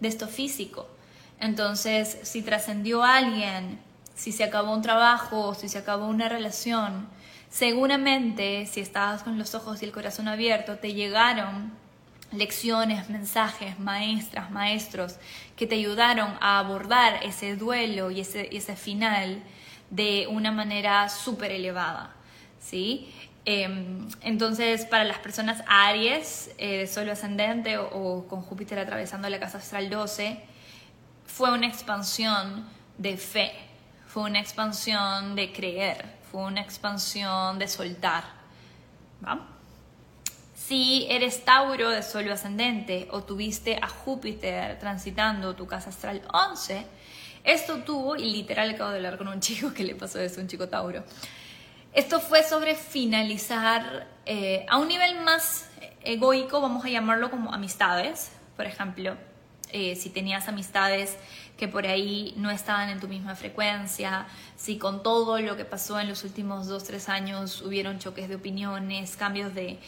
de 0.00 0.08
esto 0.08 0.26
físico. 0.26 0.88
Entonces, 1.38 2.18
si 2.22 2.42
trascendió 2.42 3.04
alguien, 3.04 3.78
si 4.14 4.32
se 4.32 4.44
acabó 4.44 4.74
un 4.74 4.82
trabajo, 4.82 5.54
si 5.54 5.68
se 5.68 5.78
acabó 5.78 6.06
una 6.06 6.28
relación, 6.28 7.08
seguramente 7.48 8.66
si 8.66 8.80
estabas 8.80 9.22
con 9.22 9.38
los 9.38 9.54
ojos 9.54 9.80
y 9.82 9.84
el 9.84 9.92
corazón 9.92 10.26
abierto, 10.26 10.76
te 10.76 10.94
llegaron 10.94 11.72
lecciones, 12.32 13.08
mensajes, 13.10 13.78
maestras, 13.78 14.50
maestros 14.50 15.16
que 15.56 15.66
te 15.66 15.74
ayudaron 15.74 16.36
a 16.40 16.58
abordar 16.58 17.22
ese 17.24 17.56
duelo 17.56 18.10
y 18.10 18.20
ese, 18.20 18.48
ese 18.56 18.76
final 18.76 19.42
de 19.90 20.26
una 20.30 20.52
manera 20.52 21.08
súper 21.08 21.52
elevada. 21.52 22.14
¿sí? 22.60 23.12
Em, 23.44 24.08
entonces, 24.20 24.84
para 24.84 25.04
las 25.04 25.18
personas 25.18 25.62
Aries, 25.66 26.50
eh, 26.58 26.86
solo 26.86 27.12
ascendente 27.12 27.78
o, 27.78 27.88
o, 27.88 28.28
con 28.28 28.42
Júpiter 28.42 28.78
atravesando 28.78 29.28
la 29.28 29.40
casa 29.40 29.58
astral 29.58 29.90
12, 29.90 30.40
fue 31.26 31.52
una 31.52 31.66
expansión 31.66 32.68
de 32.98 33.16
fe, 33.16 33.52
fue 34.06 34.24
una 34.24 34.40
expansión 34.40 35.34
de 35.34 35.52
creer, 35.52 36.04
fue 36.30 36.42
una 36.42 36.60
expansión 36.60 37.58
de 37.58 37.66
soltar. 37.66 38.24
¿va? 39.24 39.49
Si 40.70 41.04
eres 41.10 41.44
Tauro 41.44 41.90
de 41.90 42.00
Sol 42.00 42.30
ascendente 42.30 43.08
o 43.10 43.24
tuviste 43.24 43.80
a 43.82 43.88
Júpiter 43.88 44.78
transitando 44.78 45.56
tu 45.56 45.66
casa 45.66 45.90
astral 45.90 46.22
11, 46.32 46.86
esto 47.42 47.78
tuvo, 47.78 48.14
y 48.14 48.30
literal 48.30 48.70
acabo 48.70 48.90
de 48.90 48.98
hablar 48.98 49.18
con 49.18 49.26
un 49.26 49.40
chico 49.40 49.74
que 49.74 49.82
le 49.82 49.96
pasó 49.96 50.20
eso, 50.20 50.40
un 50.40 50.46
chico 50.46 50.68
Tauro. 50.68 51.02
Esto 51.92 52.20
fue 52.20 52.44
sobre 52.44 52.76
finalizar 52.76 54.06
eh, 54.24 54.64
a 54.68 54.78
un 54.78 54.86
nivel 54.86 55.20
más 55.22 55.68
egoico, 56.04 56.60
vamos 56.60 56.84
a 56.84 56.88
llamarlo 56.88 57.32
como 57.32 57.52
amistades, 57.52 58.30
por 58.56 58.66
ejemplo, 58.66 59.16
eh, 59.72 59.96
si 59.96 60.08
tenías 60.10 60.46
amistades 60.46 61.16
que 61.56 61.66
por 61.66 61.84
ahí 61.84 62.32
no 62.36 62.52
estaban 62.52 62.90
en 62.90 63.00
tu 63.00 63.08
misma 63.08 63.34
frecuencia, 63.34 64.28
si 64.54 64.78
con 64.78 65.02
todo 65.02 65.40
lo 65.40 65.56
que 65.56 65.64
pasó 65.64 65.98
en 65.98 66.08
los 66.08 66.22
últimos 66.22 66.68
dos, 66.68 66.84
tres 66.84 67.08
años 67.08 67.60
hubieron 67.60 67.98
choques 67.98 68.28
de 68.28 68.36
opiniones, 68.36 69.16
cambios 69.16 69.52
de, 69.52 69.80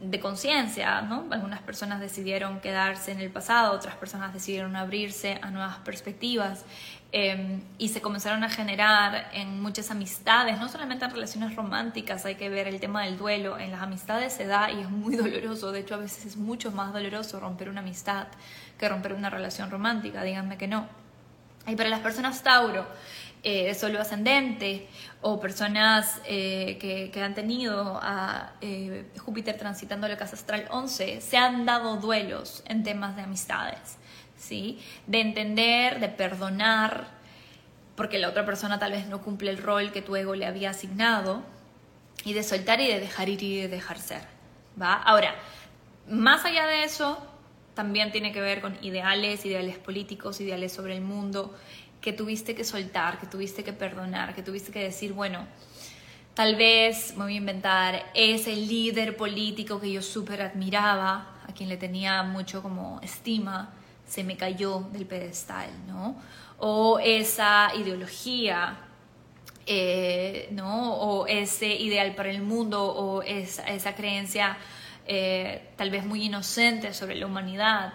de 0.00 0.20
conciencia. 0.20 0.98
Algunas 0.98 1.60
personas 1.62 2.00
decidieron 2.00 2.60
quedarse 2.60 3.12
en 3.12 3.20
el 3.20 3.30
pasado, 3.30 3.74
otras 3.74 3.96
personas 3.96 4.32
decidieron 4.32 4.76
abrirse 4.76 5.38
a 5.42 5.50
nuevas 5.50 5.78
perspectivas 5.78 6.64
eh, 7.10 7.60
y 7.78 7.88
se 7.88 8.02
comenzaron 8.02 8.44
a 8.44 8.50
generar 8.50 9.30
en 9.32 9.62
muchas 9.62 9.90
amistades, 9.90 10.58
no 10.58 10.68
solamente 10.68 11.06
en 11.06 11.10
relaciones 11.10 11.56
románticas, 11.56 12.26
hay 12.26 12.34
que 12.34 12.50
ver 12.50 12.68
el 12.68 12.80
tema 12.80 13.04
del 13.04 13.16
duelo, 13.16 13.58
en 13.58 13.70
las 13.70 13.80
amistades 13.80 14.34
se 14.34 14.46
da 14.46 14.70
y 14.70 14.80
es 14.80 14.90
muy 14.90 15.16
doloroso, 15.16 15.72
de 15.72 15.80
hecho 15.80 15.94
a 15.94 15.98
veces 15.98 16.26
es 16.26 16.36
mucho 16.36 16.70
más 16.70 16.92
doloroso 16.92 17.40
romper 17.40 17.70
una 17.70 17.80
amistad 17.80 18.26
que 18.78 18.88
romper 18.88 19.14
una 19.14 19.30
relación 19.30 19.70
romántica, 19.70 20.22
díganme 20.22 20.58
que 20.58 20.68
no. 20.68 20.86
Y 21.66 21.76
para 21.76 21.88
las 21.88 22.00
personas 22.00 22.42
Tauro, 22.42 22.86
eh, 23.42 23.66
de 23.66 23.74
solo 23.74 24.00
ascendente 24.00 24.88
o 25.20 25.40
personas 25.40 26.20
eh, 26.26 26.76
que, 26.80 27.10
que, 27.12 27.22
han 27.22 27.34
tenido 27.34 27.98
a 28.02 28.54
eh, 28.60 29.06
Júpiter 29.18 29.56
transitando 29.56 30.08
la 30.08 30.16
casa 30.16 30.34
astral 30.34 30.66
11, 30.70 31.20
se 31.20 31.36
han 31.36 31.64
dado 31.64 31.96
duelos 31.96 32.62
en 32.66 32.82
temas 32.82 33.14
de 33.16 33.22
amistades, 33.22 33.98
¿sí? 34.36 34.80
De 35.06 35.20
entender, 35.20 36.00
de 36.00 36.08
perdonar, 36.08 37.06
porque 37.94 38.18
la 38.18 38.28
otra 38.28 38.44
persona 38.44 38.78
tal 38.78 38.92
vez 38.92 39.06
no 39.06 39.22
cumple 39.22 39.50
el 39.50 39.58
rol 39.58 39.92
que 39.92 40.02
tu 40.02 40.16
ego 40.16 40.34
le 40.34 40.46
había 40.46 40.70
asignado, 40.70 41.42
y 42.24 42.32
de 42.32 42.42
soltar 42.42 42.80
y 42.80 42.88
de 42.88 43.00
dejar 43.00 43.28
ir 43.28 43.42
y 43.42 43.60
de 43.62 43.68
dejar 43.68 43.98
ser, 43.98 44.22
¿va? 44.80 44.94
Ahora, 44.94 45.34
más 46.08 46.44
allá 46.44 46.66
de 46.66 46.84
eso, 46.84 47.18
también 47.74 48.10
tiene 48.10 48.32
que 48.32 48.40
ver 48.40 48.60
con 48.60 48.76
ideales, 48.82 49.44
ideales 49.46 49.78
políticos, 49.78 50.40
ideales 50.40 50.72
sobre 50.72 50.96
el 50.96 51.00
mundo, 51.00 51.54
que 52.08 52.14
tuviste 52.14 52.54
que 52.54 52.64
soltar, 52.64 53.20
que 53.20 53.26
tuviste 53.26 53.62
que 53.62 53.74
perdonar, 53.74 54.34
que 54.34 54.42
tuviste 54.42 54.72
que 54.72 54.82
decir, 54.82 55.12
bueno, 55.12 55.46
tal 56.32 56.56
vez, 56.56 57.14
me 57.18 57.24
voy 57.24 57.34
a 57.34 57.36
inventar, 57.36 58.02
ese 58.14 58.56
líder 58.56 59.14
político 59.14 59.78
que 59.78 59.92
yo 59.92 60.00
súper 60.00 60.40
admiraba, 60.40 61.36
a 61.46 61.52
quien 61.52 61.68
le 61.68 61.76
tenía 61.76 62.22
mucho 62.22 62.62
como 62.62 62.98
estima, 63.02 63.74
se 64.06 64.24
me 64.24 64.38
cayó 64.38 64.88
del 64.90 65.04
pedestal, 65.04 65.68
¿no? 65.86 66.16
O 66.56 66.98
esa 66.98 67.72
ideología, 67.76 68.78
eh, 69.66 70.48
¿no? 70.52 70.94
O 70.94 71.26
ese 71.26 71.74
ideal 71.74 72.14
para 72.14 72.30
el 72.30 72.40
mundo, 72.40 72.86
o 72.86 73.20
esa, 73.20 73.94
creencia 73.94 74.56
eh, 75.06 75.72
tal 75.76 75.90
vez 75.90 76.06
muy 76.06 76.24
inocente 76.24 76.94
sobre 76.94 77.16
la 77.16 77.26
humanidad, 77.26 77.92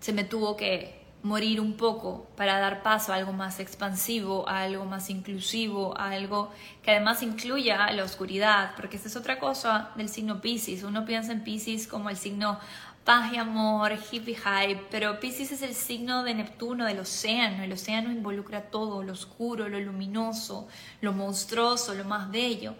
se 0.00 0.12
me 0.12 0.24
tuvo 0.24 0.56
que 0.56 0.99
morir 1.22 1.60
un 1.60 1.74
poco 1.74 2.26
para 2.36 2.58
dar 2.58 2.82
paso 2.82 3.12
a 3.12 3.16
algo 3.16 3.32
más 3.32 3.60
expansivo, 3.60 4.48
a 4.48 4.62
algo 4.62 4.86
más 4.86 5.10
inclusivo, 5.10 5.98
a 5.98 6.10
algo 6.10 6.50
que 6.82 6.92
además 6.92 7.22
incluya 7.22 7.90
la 7.92 8.04
oscuridad, 8.04 8.72
porque 8.76 8.96
esa 8.96 9.08
es 9.08 9.16
otra 9.16 9.38
cosa 9.38 9.90
del 9.96 10.08
signo 10.08 10.40
Pisces. 10.40 10.82
Uno 10.82 11.04
piensa 11.04 11.32
en 11.32 11.44
Pisces 11.44 11.86
como 11.86 12.08
el 12.08 12.16
signo 12.16 12.58
paz 13.04 13.32
y 13.32 13.36
amor, 13.36 13.92
hippie 14.10 14.36
hype, 14.36 14.86
pero 14.90 15.20
Pisces 15.20 15.52
es 15.52 15.62
el 15.62 15.74
signo 15.74 16.22
de 16.22 16.34
Neptuno, 16.34 16.86
del 16.86 17.00
océano. 17.00 17.62
El 17.62 17.72
océano 17.72 18.10
involucra 18.10 18.62
todo, 18.70 19.02
lo 19.02 19.12
oscuro, 19.12 19.68
lo 19.68 19.78
luminoso, 19.78 20.68
lo 21.02 21.12
monstruoso, 21.12 21.94
lo 21.94 22.04
más 22.04 22.30
bello. 22.30 22.74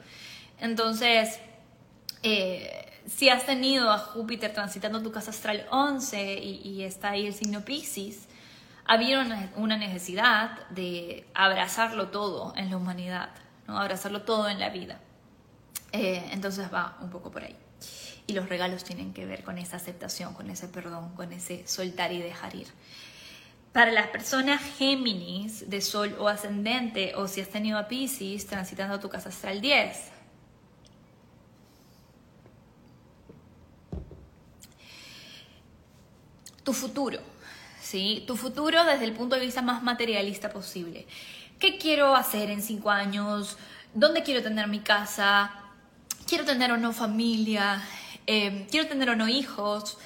Entonces, 0.60 1.40
eh, 2.22 2.86
si 3.06 3.28
has 3.28 3.44
tenido 3.44 3.90
a 3.90 3.98
Júpiter 3.98 4.52
transitando 4.52 5.02
tu 5.02 5.10
casa 5.10 5.30
astral 5.30 5.66
11 5.70 6.38
y, 6.38 6.68
y 6.68 6.82
está 6.84 7.10
ahí 7.10 7.26
el 7.26 7.34
signo 7.34 7.64
Pisces, 7.64 8.28
había 8.84 9.50
una 9.56 9.76
necesidad 9.76 10.68
de 10.70 11.28
abrazarlo 11.34 12.08
todo 12.08 12.52
en 12.56 12.70
la 12.70 12.76
humanidad, 12.76 13.30
¿no? 13.66 13.78
abrazarlo 13.78 14.22
todo 14.22 14.48
en 14.48 14.58
la 14.58 14.70
vida. 14.70 15.00
Eh, 15.92 16.28
entonces 16.32 16.72
va 16.72 16.96
un 17.00 17.10
poco 17.10 17.30
por 17.30 17.44
ahí. 17.44 17.56
Y 18.26 18.32
los 18.32 18.48
regalos 18.48 18.84
tienen 18.84 19.12
que 19.12 19.26
ver 19.26 19.42
con 19.42 19.58
esa 19.58 19.76
aceptación, 19.76 20.34
con 20.34 20.50
ese 20.50 20.68
perdón, 20.68 21.14
con 21.14 21.32
ese 21.32 21.66
soltar 21.66 22.12
y 22.12 22.20
dejar 22.20 22.54
ir. 22.54 22.68
Para 23.72 23.92
las 23.92 24.08
personas 24.08 24.60
Géminis 24.78 25.70
de 25.70 25.80
Sol 25.80 26.16
o 26.18 26.28
ascendente, 26.28 27.14
o 27.14 27.28
si 27.28 27.40
has 27.40 27.48
tenido 27.48 27.78
a 27.78 27.86
Pisces 27.86 28.46
transitando 28.46 28.98
tu 28.98 29.08
casa 29.08 29.28
astral 29.28 29.60
10, 29.60 30.10
tu 36.64 36.72
futuro 36.72 37.20
¿sí? 37.90 38.22
Tu 38.26 38.36
futuro 38.36 38.84
desde 38.84 39.04
el 39.04 39.12
punto 39.12 39.34
de 39.34 39.42
vista 39.42 39.62
más 39.62 39.82
materialista 39.82 40.50
posible. 40.50 41.06
¿Qué 41.58 41.76
quiero 41.76 42.14
hacer 42.14 42.48
en 42.50 42.62
cinco 42.62 42.90
años? 42.90 43.58
¿Dónde 43.94 44.22
quiero 44.22 44.42
tener 44.42 44.68
mi 44.68 44.78
casa? 44.78 45.52
¿Quiero 46.26 46.44
tener 46.44 46.70
o 46.70 46.76
no 46.76 46.92
familia? 46.92 47.82
Eh, 48.26 48.68
¿Quiero 48.70 48.88
tener 48.88 49.10
o 49.10 49.16
no 49.16 49.26
hijos? 49.26 49.98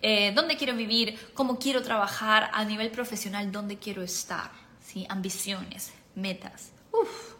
Eh, 0.00 0.32
¿Dónde 0.34 0.56
quiero 0.56 0.74
vivir? 0.76 1.18
¿Cómo 1.34 1.58
quiero 1.58 1.82
trabajar 1.82 2.48
a 2.52 2.64
nivel 2.64 2.90
profesional? 2.92 3.50
¿Dónde 3.50 3.76
quiero 3.76 4.02
estar? 4.02 4.52
¿Sí? 4.80 5.04
Ambiciones, 5.08 5.92
metas. 6.14 6.70
Uf, 6.92 7.34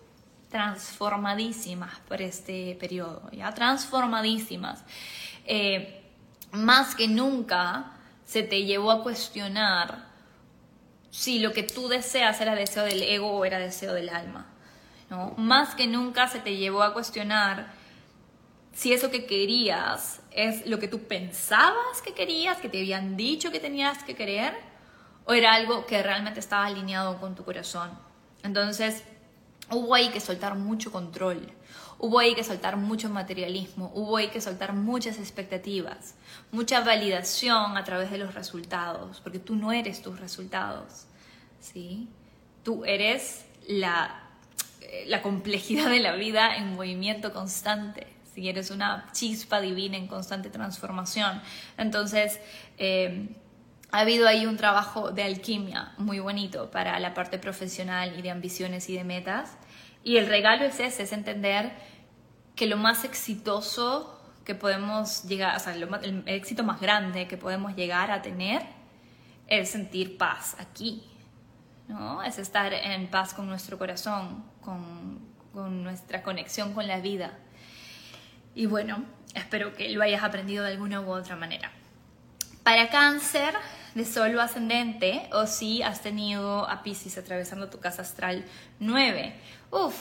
transformadísimas 0.50 2.00
por 2.08 2.20
este 2.20 2.76
periodo, 2.80 3.30
¿ya? 3.30 3.54
Transformadísimas. 3.54 4.82
Eh, 5.44 6.02
más 6.50 6.96
que 6.96 7.06
nunca 7.06 8.01
se 8.24 8.42
te 8.42 8.64
llevó 8.64 8.90
a 8.90 9.02
cuestionar 9.02 10.06
si 11.10 11.38
lo 11.40 11.52
que 11.52 11.62
tú 11.62 11.88
deseas 11.88 12.40
era 12.40 12.54
deseo 12.54 12.84
del 12.84 13.02
ego 13.02 13.30
o 13.32 13.44
era 13.44 13.58
deseo 13.58 13.92
del 13.92 14.08
alma. 14.08 14.46
¿no? 15.10 15.34
Más 15.36 15.74
que 15.74 15.86
nunca 15.86 16.28
se 16.28 16.40
te 16.40 16.56
llevó 16.56 16.82
a 16.82 16.94
cuestionar 16.94 17.72
si 18.72 18.92
eso 18.92 19.10
que 19.10 19.26
querías 19.26 20.20
es 20.30 20.66
lo 20.66 20.78
que 20.78 20.88
tú 20.88 21.00
pensabas 21.00 22.00
que 22.02 22.14
querías, 22.14 22.58
que 22.58 22.68
te 22.68 22.78
habían 22.78 23.16
dicho 23.16 23.50
que 23.50 23.60
tenías 23.60 24.02
que 24.02 24.14
querer, 24.14 24.54
o 25.26 25.34
era 25.34 25.52
algo 25.54 25.86
que 25.86 26.02
realmente 26.02 26.40
estaba 26.40 26.66
alineado 26.66 27.20
con 27.20 27.34
tu 27.34 27.44
corazón. 27.44 27.90
Entonces, 28.42 29.04
hubo 29.70 29.94
ahí 29.94 30.08
que 30.08 30.20
soltar 30.20 30.56
mucho 30.56 30.90
control, 30.90 31.52
hubo 32.02 32.18
ahí 32.18 32.34
que 32.34 32.42
soltar 32.42 32.76
mucho 32.76 33.08
materialismo, 33.08 33.92
hubo 33.94 34.16
ahí 34.16 34.28
que 34.28 34.40
soltar 34.40 34.72
muchas 34.72 35.18
expectativas, 35.18 36.16
mucha 36.50 36.80
validación 36.80 37.76
a 37.76 37.84
través 37.84 38.10
de 38.10 38.18
los 38.18 38.34
resultados, 38.34 39.20
porque 39.20 39.38
tú 39.38 39.54
no 39.54 39.72
eres 39.72 40.02
tus 40.02 40.18
resultados, 40.18 41.06
¿sí? 41.60 42.08
Tú 42.64 42.84
eres 42.84 43.46
la, 43.68 44.20
eh, 44.80 45.04
la 45.06 45.22
complejidad 45.22 45.90
de 45.90 46.00
la 46.00 46.16
vida 46.16 46.56
en 46.56 46.74
movimiento 46.74 47.32
constante 47.32 48.08
si 48.34 48.48
eres 48.48 48.70
una 48.70 49.08
chispa 49.12 49.60
divina 49.60 49.96
en 49.96 50.06
constante 50.06 50.50
transformación. 50.50 51.40
Entonces, 51.76 52.40
eh, 52.78 53.28
ha 53.90 54.00
habido 54.00 54.26
ahí 54.26 54.46
un 54.46 54.56
trabajo 54.56 55.10
de 55.10 55.22
alquimia 55.22 55.92
muy 55.98 56.18
bonito 56.18 56.70
para 56.70 56.98
la 56.98 57.14
parte 57.14 57.38
profesional 57.38 58.18
y 58.18 58.22
de 58.22 58.30
ambiciones 58.30 58.88
y 58.88 58.96
de 58.96 59.04
metas. 59.04 59.56
Y 60.02 60.16
el 60.16 60.26
regalo 60.26 60.64
es 60.64 60.80
ese, 60.80 61.04
es 61.04 61.12
entender 61.12 61.72
que 62.54 62.66
lo 62.66 62.76
más 62.76 63.04
exitoso 63.04 64.18
que 64.44 64.54
podemos 64.54 65.24
llegar, 65.24 65.56
o 65.56 65.60
sea, 65.60 65.74
el 65.74 66.22
éxito 66.26 66.64
más 66.64 66.80
grande 66.80 67.28
que 67.28 67.36
podemos 67.36 67.76
llegar 67.76 68.10
a 68.10 68.22
tener 68.22 68.62
es 69.46 69.70
sentir 69.70 70.18
paz 70.18 70.56
aquí, 70.58 71.02
¿no? 71.88 72.22
Es 72.22 72.38
estar 72.38 72.72
en 72.72 73.08
paz 73.08 73.34
con 73.34 73.46
nuestro 73.46 73.78
corazón, 73.78 74.44
con, 74.62 75.20
con 75.52 75.82
nuestra 75.82 76.22
conexión 76.22 76.74
con 76.74 76.86
la 76.88 77.00
vida. 77.00 77.38
Y 78.54 78.66
bueno, 78.66 79.04
espero 79.34 79.74
que 79.74 79.88
lo 79.90 80.02
hayas 80.02 80.22
aprendido 80.22 80.64
de 80.64 80.72
alguna 80.72 81.00
u 81.00 81.10
otra 81.10 81.36
manera. 81.36 81.70
Para 82.62 82.90
cáncer 82.90 83.54
de 83.94 84.04
solo 84.04 84.40
ascendente 84.40 85.28
o 85.32 85.46
si 85.46 85.82
has 85.82 86.00
tenido 86.00 86.68
a 86.68 86.82
Pisces 86.82 87.18
atravesando 87.18 87.68
tu 87.68 87.80
casa 87.80 88.02
astral 88.02 88.44
9. 88.78 89.34
Uf, 89.70 89.94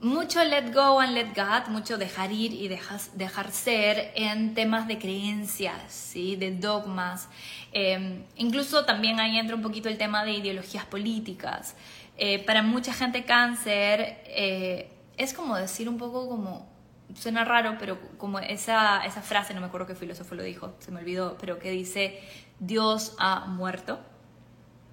mucho 0.00 0.42
let 0.44 0.72
go 0.72 0.98
and 0.98 1.14
let 1.14 1.34
God, 1.34 1.68
mucho 1.68 1.98
dejar 1.98 2.32
ir 2.32 2.52
y 2.54 2.68
dejar, 2.68 3.00
dejar 3.14 3.50
ser 3.50 4.12
en 4.14 4.54
temas 4.54 4.88
de 4.88 4.98
creencias, 4.98 5.92
¿sí? 5.92 6.36
de 6.36 6.52
dogmas. 6.52 7.28
Em, 7.72 8.24
incluso 8.36 8.84
también 8.84 9.20
ahí 9.20 9.38
entra 9.38 9.54
un 9.54 9.62
poquito 9.62 9.88
el 9.88 9.98
tema 9.98 10.24
de 10.24 10.32
ideologías 10.32 10.86
políticas. 10.86 11.76
Eh, 12.16 12.38
para 12.44 12.62
mucha 12.62 12.92
gente 12.92 13.24
cáncer 13.24 14.22
eh, 14.26 14.90
es 15.16 15.34
como 15.34 15.56
decir 15.56 15.88
un 15.88 15.98
poco 15.98 16.28
como 16.28 16.68
suena 17.14 17.44
raro, 17.44 17.76
pero 17.78 17.98
como 18.16 18.38
esa, 18.38 19.04
esa 19.04 19.20
frase, 19.20 19.52
no 19.54 19.60
me 19.60 19.66
acuerdo 19.66 19.86
qué 19.86 19.94
filósofo 19.94 20.34
lo 20.34 20.42
dijo, 20.42 20.74
se 20.78 20.90
me 20.90 21.00
olvidó, 21.00 21.36
pero 21.38 21.58
que 21.58 21.70
dice, 21.70 22.20
Dios 22.58 23.14
ha 23.18 23.46
muerto. 23.46 23.98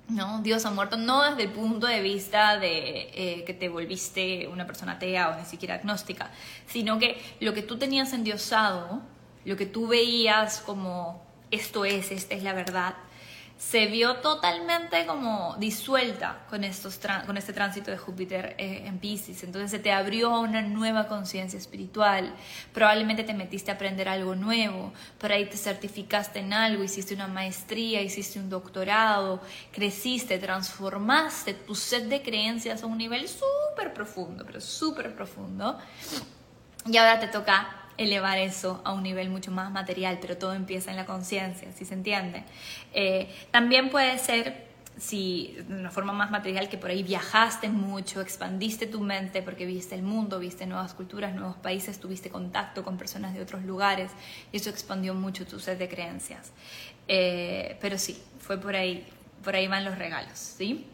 ¿No? 0.09 0.41
Dios 0.41 0.65
ha 0.65 0.71
muerto 0.71 0.97
no 0.97 1.23
desde 1.23 1.43
el 1.43 1.49
punto 1.49 1.87
de 1.87 2.01
vista 2.01 2.57
de 2.57 3.09
eh, 3.13 3.43
que 3.45 3.53
te 3.53 3.69
volviste 3.69 4.47
una 4.47 4.65
persona 4.65 4.93
atea 4.93 5.29
o 5.29 5.39
ni 5.39 5.45
siquiera 5.45 5.75
agnóstica, 5.75 6.31
sino 6.67 6.99
que 6.99 7.21
lo 7.39 7.53
que 7.53 7.61
tú 7.61 7.77
tenías 7.77 8.13
endiosado, 8.13 9.01
lo 9.45 9.57
que 9.57 9.65
tú 9.65 9.87
veías 9.87 10.61
como 10.61 11.21
esto 11.51 11.85
es, 11.85 12.11
esta 12.11 12.35
es 12.35 12.43
la 12.43 12.53
verdad, 12.53 12.95
se 13.57 13.87
vio 13.87 14.17
totalmente 14.17 15.05
como 15.07 15.55
disuelta 15.57 16.45
con, 16.49 16.63
estos 16.63 16.99
con 17.25 17.37
este 17.37 17.53
tránsito 17.53 17.89
de 17.89 17.97
Júpiter 17.97 18.55
eh, 18.59 18.83
en 18.85 18.99
Pisces. 18.99 19.43
Entonces 19.43 19.71
se 19.71 19.79
te 19.79 19.91
abrió 19.91 20.39
una 20.39 20.61
nueva 20.61 21.07
conciencia 21.07 21.57
espiritual. 21.57 22.35
Probablemente 22.71 23.23
te 23.23 23.33
metiste 23.33 23.71
a 23.71 23.73
aprender 23.73 24.09
algo 24.09 24.35
nuevo. 24.35 24.93
Por 25.17 25.31
ahí 25.31 25.45
te 25.45 25.57
certificaste 25.57 26.39
en 26.39 26.53
algo, 26.53 26.83
hiciste 26.83 27.15
una 27.15 27.27
maestría, 27.27 28.01
hiciste 28.01 28.39
un 28.39 28.49
doctorado, 28.49 29.41
creciste, 29.71 30.37
transformaste 30.37 31.55
tu 31.55 31.73
set 31.73 32.05
de 32.05 32.21
creencias 32.21 32.83
a 32.83 32.85
un 32.85 32.97
nivel 32.97 33.27
súper 33.27 33.91
profundo, 33.93 34.43
pero 34.45 34.61
súper 34.61 35.15
profundo. 35.15 35.79
Y 36.85 36.95
ahora 36.97 37.19
te 37.19 37.27
toca 37.27 37.76
elevar 37.97 38.37
eso 38.37 38.81
a 38.85 38.93
un 38.93 39.03
nivel 39.03 39.29
mucho 39.29 39.51
más 39.51 39.71
material, 39.71 40.19
pero 40.21 40.37
todo 40.37 40.53
empieza 40.53 40.91
en 40.91 40.97
la 40.97 41.05
conciencia, 41.05 41.71
si 41.73 41.85
se 41.85 41.93
entiende? 41.93 42.43
Eh, 42.93 43.29
también 43.51 43.89
puede 43.89 44.17
ser 44.19 44.67
si 44.97 45.55
de 45.67 45.75
una 45.75 45.91
forma 45.91 46.11
más 46.11 46.31
material 46.31 46.69
que 46.69 46.77
por 46.77 46.89
ahí 46.89 47.03
viajaste 47.03 47.69
mucho, 47.69 48.19
expandiste 48.21 48.87
tu 48.87 48.99
mente 48.99 49.41
porque 49.41 49.65
viste 49.65 49.95
el 49.95 50.01
mundo, 50.01 50.39
viste 50.39 50.65
nuevas 50.65 50.93
culturas, 50.93 51.35
nuevos 51.35 51.55
países, 51.57 51.99
tuviste 51.99 52.29
contacto 52.29 52.83
con 52.83 52.97
personas 52.97 53.33
de 53.33 53.41
otros 53.41 53.63
lugares 53.63 54.11
y 54.51 54.57
eso 54.57 54.69
expandió 54.69 55.13
mucho 55.13 55.45
tu 55.45 55.59
set 55.59 55.77
de 55.77 55.87
creencias. 55.87 56.51
Eh, 57.07 57.77
pero 57.79 57.97
sí, 57.97 58.21
fue 58.39 58.57
por 58.59 58.75
ahí, 58.75 59.05
por 59.43 59.55
ahí 59.55 59.67
van 59.67 59.85
los 59.85 59.97
regalos, 59.97 60.37
¿sí? 60.37 60.87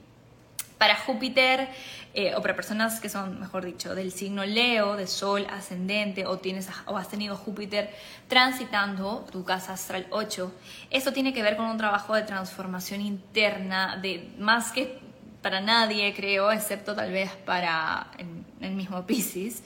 Para 0.84 0.98
Júpiter, 0.98 1.70
eh, 2.14 2.36
o 2.36 2.42
para 2.42 2.58
personas 2.58 3.00
que 3.00 3.08
son, 3.08 3.40
mejor 3.40 3.64
dicho, 3.64 3.96
del 3.96 4.12
signo 4.12 4.44
Leo, 4.44 4.98
de 4.98 5.08
Sol 5.08 5.48
ascendente, 5.50 6.26
o, 6.26 6.40
tienes, 6.40 6.68
o 6.88 6.98
has 6.98 7.08
tenido 7.08 7.38
Júpiter 7.38 7.90
transitando 8.28 9.26
tu 9.32 9.46
casa 9.46 9.72
astral 9.72 10.08
8, 10.10 10.54
esto 10.90 11.14
tiene 11.14 11.34
que 11.34 11.42
ver 11.42 11.56
con 11.56 11.68
un 11.68 11.78
trabajo 11.78 12.16
de 12.16 12.24
transformación 12.24 13.00
interna, 13.00 13.96
de 13.96 14.30
más 14.38 14.74
que 14.74 15.00
para 15.42 15.62
nadie, 15.62 16.14
creo, 16.14 16.52
excepto 16.52 16.94
tal 16.94 17.14
vez 17.14 17.32
para 17.46 18.12
el, 18.60 18.72
mismo 18.72 19.06
Pisces, 19.08 19.64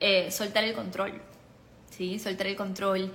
eh, 0.00 0.32
soltar 0.32 0.64
el 0.64 0.74
control, 0.74 1.22
¿sí? 1.90 2.18
Soltar 2.18 2.48
el 2.48 2.56
control 2.56 3.12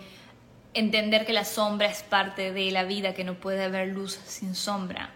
entender 0.74 1.26
que 1.26 1.34
la 1.34 1.44
sombra 1.44 1.90
es 1.90 2.02
parte 2.02 2.54
de 2.54 2.72
la 2.72 2.86
vida, 2.86 3.14
que 3.14 3.26
no 3.26 3.34
puede 3.34 3.66
haber 3.66 3.90
luz 3.90 4.18
sin 4.26 4.56
sombra. 4.56 5.10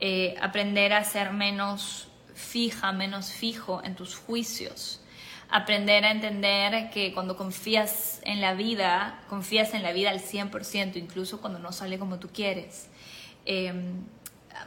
Eh, 0.00 0.34
aprender 0.40 0.92
a 0.92 1.04
ser 1.04 1.32
menos 1.32 2.08
fija, 2.34 2.92
menos 2.92 3.30
fijo 3.30 3.80
en 3.84 3.94
tus 3.94 4.16
juicios. 4.16 5.00
Aprender 5.48 6.04
a 6.04 6.10
entender 6.10 6.90
que 6.90 7.12
cuando 7.14 7.36
confías 7.36 8.20
en 8.24 8.40
la 8.40 8.54
vida, 8.54 9.22
confías 9.28 9.72
en 9.74 9.82
la 9.82 9.92
vida 9.92 10.10
al 10.10 10.20
100%, 10.20 10.96
incluso 10.96 11.40
cuando 11.40 11.58
no 11.58 11.70
sale 11.72 11.98
como 11.98 12.18
tú 12.18 12.28
quieres. 12.32 12.88
Em, 13.44 14.04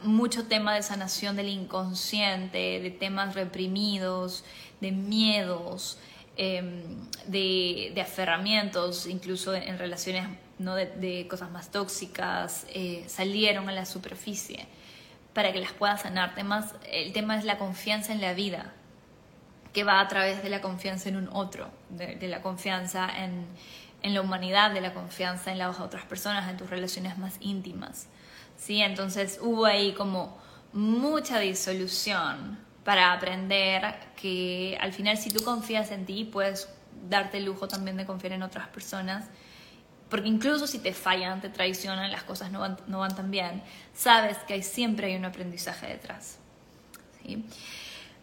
mucho 0.02 0.46
tema 0.46 0.74
de 0.74 0.82
sanación 0.82 1.36
del 1.36 1.48
inconsciente, 1.48 2.80
de 2.80 2.90
temas 2.90 3.34
reprimidos, 3.34 4.44
de 4.80 4.92
miedos, 4.92 5.98
em, 6.36 6.82
de, 7.26 8.00
aferramientos, 8.00 9.06
incluso 9.06 9.54
en, 9.54 9.78
relaciones 9.78 10.26
¿no? 10.58 10.74
de, 10.74 11.26
cosas 11.28 11.50
más 11.50 11.70
tóxicas, 11.70 12.66
eh, 12.70 13.04
salieron 13.08 13.68
a 13.68 13.72
la 13.72 13.84
superficie 13.84 14.66
para 15.38 15.52
que 15.52 15.60
las 15.60 15.70
puedas 15.70 16.02
sanar. 16.02 16.34
Temas, 16.34 16.74
el 16.90 17.12
tema 17.12 17.38
es 17.38 17.44
la 17.44 17.58
confianza 17.58 18.12
en 18.12 18.20
la 18.20 18.34
vida, 18.34 18.72
que 19.72 19.84
va 19.84 20.00
a 20.00 20.08
través 20.08 20.42
de 20.42 20.48
la 20.48 20.60
confianza 20.60 21.08
en 21.08 21.14
un 21.14 21.28
otro, 21.32 21.70
de, 21.90 22.26
la 22.26 22.42
confianza 22.42 23.08
en, 23.08 23.46
en, 24.02 24.14
la 24.14 24.20
humanidad, 24.20 24.72
de 24.72 24.80
la 24.80 24.92
confianza 24.92 25.52
en 25.52 25.58
las 25.58 25.78
otras 25.78 26.04
personas, 26.06 26.50
en 26.50 26.56
tus 26.56 26.68
relaciones 26.68 27.18
más 27.18 27.36
íntimas. 27.38 28.08
¿sí? 28.56 28.82
Entonces 28.82 29.38
hubo 29.40 29.64
ahí 29.64 29.92
como 29.92 30.36
mucha 30.72 31.38
disolución 31.38 32.58
para 32.82 33.12
aprender 33.12 33.94
que 34.20 34.76
al 34.80 34.92
final 34.92 35.18
si 35.18 35.30
tú 35.30 35.44
confías 35.44 35.92
en 35.92 36.04
ti, 36.04 36.24
puedes 36.24 36.68
darte 37.08 37.36
el 37.36 37.44
lujo 37.44 37.68
también 37.68 37.96
de 37.96 38.06
confiar 38.06 38.32
en 38.32 38.42
otras 38.42 38.66
personas 38.66 39.26
porque 40.08 40.28
incluso 40.28 40.66
si 40.66 40.78
te 40.78 40.92
fallan, 40.92 41.40
te 41.40 41.48
traicionan, 41.48 42.10
las 42.10 42.22
cosas 42.22 42.50
no 42.50 42.60
van, 42.60 42.76
no 42.86 43.00
van 43.00 43.14
tan 43.14 43.30
bien, 43.30 43.62
sabes 43.94 44.38
que 44.46 44.54
hay, 44.54 44.62
siempre 44.62 45.08
hay 45.08 45.16
un 45.16 45.24
aprendizaje 45.24 45.86
detrás. 45.86 46.38
¿sí? 47.22 47.44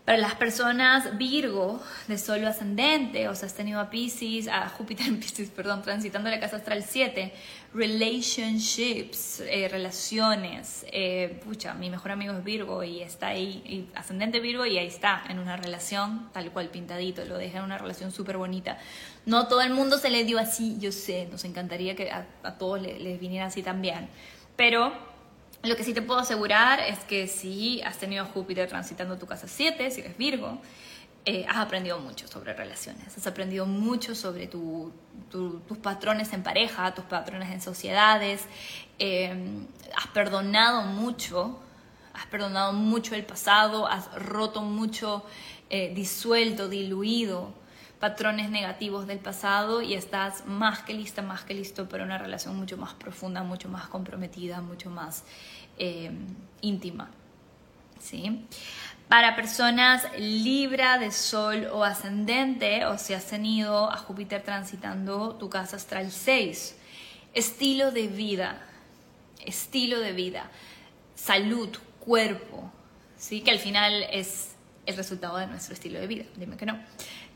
Para 0.05 0.19
las 0.19 0.35
personas 0.35 1.17
Virgo 1.17 1.81
de 2.07 2.19
solo 2.19 2.47
ascendente, 2.47 3.27
o 3.27 3.33
sea, 3.33 3.47
has 3.47 3.55
tenido 3.55 3.79
a 3.79 3.89
Pisces, 3.89 4.47
a 4.47 4.69
Júpiter 4.69 5.07
en 5.07 5.19
Pisces, 5.19 5.49
perdón, 5.49 5.81
transitando 5.81 6.29
la 6.29 6.39
casa 6.39 6.57
astral 6.57 6.85
7, 6.87 7.33
relationships, 7.73 9.39
eh, 9.39 9.67
relaciones. 9.67 10.85
Eh, 10.91 11.41
pucha, 11.43 11.73
mi 11.73 11.89
mejor 11.89 12.11
amigo 12.11 12.33
es 12.33 12.43
Virgo 12.43 12.83
y 12.83 13.01
está 13.01 13.29
ahí, 13.29 13.89
ascendente 13.95 14.39
Virgo, 14.39 14.67
y 14.67 14.77
ahí 14.77 14.85
está, 14.85 15.23
en 15.27 15.39
una 15.39 15.57
relación 15.57 16.29
tal 16.33 16.51
cual 16.51 16.69
pintadito, 16.69 17.25
lo 17.25 17.39
deja 17.39 17.57
en 17.57 17.63
una 17.63 17.79
relación 17.79 18.11
súper 18.11 18.37
bonita. 18.37 18.77
No 19.25 19.47
todo 19.47 19.61
el 19.61 19.71
mundo 19.71 19.97
se 19.97 20.09
le 20.09 20.23
dio 20.23 20.37
así, 20.37 20.77
yo 20.79 20.91
sé, 20.91 21.27
nos 21.31 21.45
encantaría 21.45 21.95
que 21.95 22.11
a, 22.11 22.25
todos 22.57 22.81
les 22.81 23.19
viniera 23.19 23.47
así 23.47 23.63
también. 23.63 24.07
Pero 24.55 24.93
lo 25.63 25.75
que 25.75 25.83
sí 25.83 25.93
te 25.93 26.01
puedo 26.01 26.19
asegurar 26.19 26.79
es 26.79 26.99
que 26.99 27.27
si 27.27 27.81
has 27.81 27.97
tenido 27.97 28.25
Júpiter 28.25 28.67
transitando 28.69 29.17
tu 29.17 29.25
casa 29.25 29.47
7, 29.47 29.89
si 29.89 30.01
eres 30.01 30.17
Virgo, 30.17 30.59
eh, 31.25 31.43
has 31.49 31.57
aprendido 31.57 31.97
mucho 31.97 32.27
sobre 32.27 32.53
relaciones, 32.53 33.17
has 33.17 33.25
aprendido 33.25 33.65
mucho 33.65 34.13
sobre 34.13 34.45
tus 34.45 34.91
patrones 35.81 36.31
en 36.33 36.43
pareja, 36.43 36.93
tus 36.93 37.05
patrones 37.05 37.51
en 37.51 37.61
sociedades, 37.61 38.43
eh, 38.99 39.33
has 39.97 40.07
perdonado 40.07 40.83
mucho, 40.83 41.59
has 42.13 42.27
perdonado 42.27 42.73
mucho 42.73 43.15
el 43.15 43.25
pasado, 43.25 43.87
has 43.87 44.13
roto 44.13 44.61
mucho, 44.61 45.25
eh, 45.71 45.91
disuelto, 45.95 46.69
diluido 46.69 47.64
patrones 48.05 48.51
negativos 48.51 49.07
del 49.07 49.17
pasado 49.17 49.81
y 49.81 49.95
estás 49.95 50.45
más 50.45 50.83
que 50.83 50.93
lista, 50.93 51.23
más 51.23 51.43
que 51.43 51.55
listo 51.55 51.89
para 51.89 52.03
una 52.03 52.19
relación 52.19 52.55
mucho 52.55 52.77
más 52.77 52.93
profunda, 52.93 53.41
mucho 53.41 53.67
más 53.67 53.87
comprometida, 53.87 54.61
mucho 54.61 54.91
más 54.91 55.23
eh, 55.79 56.11
íntima. 56.61 57.09
¿Sí? 57.99 58.45
Para 59.07 59.35
personas 59.35 60.03
Libra 60.19 60.99
de 60.99 61.09
Sol 61.09 61.67
o 61.73 61.83
ascendente, 61.83 62.85
o 62.85 62.99
si 62.99 63.15
has 63.15 63.25
tenido 63.25 63.91
a 63.91 63.97
Júpiter 63.97 64.43
transitando 64.43 65.33
tu 65.33 65.49
casa 65.49 65.77
astral 65.77 66.11
6, 66.11 66.77
estilo 67.33 67.91
de 67.91 68.05
vida, 68.05 68.61
estilo 69.43 69.99
de 69.99 70.11
vida, 70.11 70.51
salud, 71.15 71.75
cuerpo, 72.01 72.71
¿sí? 73.17 73.41
que 73.41 73.49
al 73.49 73.59
final 73.59 74.05
es 74.11 74.51
el 74.85 74.95
resultado 74.95 75.37
de 75.37 75.47
nuestro 75.47 75.73
estilo 75.73 75.99
de 75.99 76.05
vida, 76.05 76.25
dime 76.35 76.55
que 76.55 76.67
no. 76.67 76.79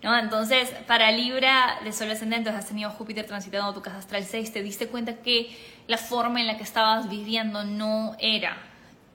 ¿No? 0.01 0.17
Entonces, 0.17 0.69
para 0.87 1.11
Libra 1.11 1.79
de 1.83 1.91
Sol 1.91 2.09
ascendente, 2.09 2.49
has 2.49 2.67
tenido 2.67 2.89
Júpiter 2.89 3.25
transitando 3.25 3.73
tu 3.73 3.81
casa 3.81 3.97
astral 3.97 4.23
6, 4.23 4.53
te 4.53 4.63
diste 4.63 4.87
cuenta 4.87 5.15
que 5.15 5.55
la 5.87 5.97
forma 5.97 6.39
en 6.39 6.47
la 6.47 6.55
que 6.55 6.63
estabas 6.63 7.09
viviendo 7.09 7.65
no 7.65 8.15
era, 8.17 8.57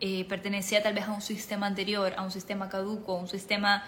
eh, 0.01 0.27
pertenecía 0.27 0.83
tal 0.83 0.93
vez 0.93 1.05
a 1.05 1.13
un 1.13 1.23
sistema 1.23 1.67
anterior, 1.67 2.13
a 2.19 2.23
un 2.23 2.31
sistema 2.31 2.69
caduco, 2.69 3.17
a 3.17 3.21
un 3.21 3.29
sistema 3.29 3.83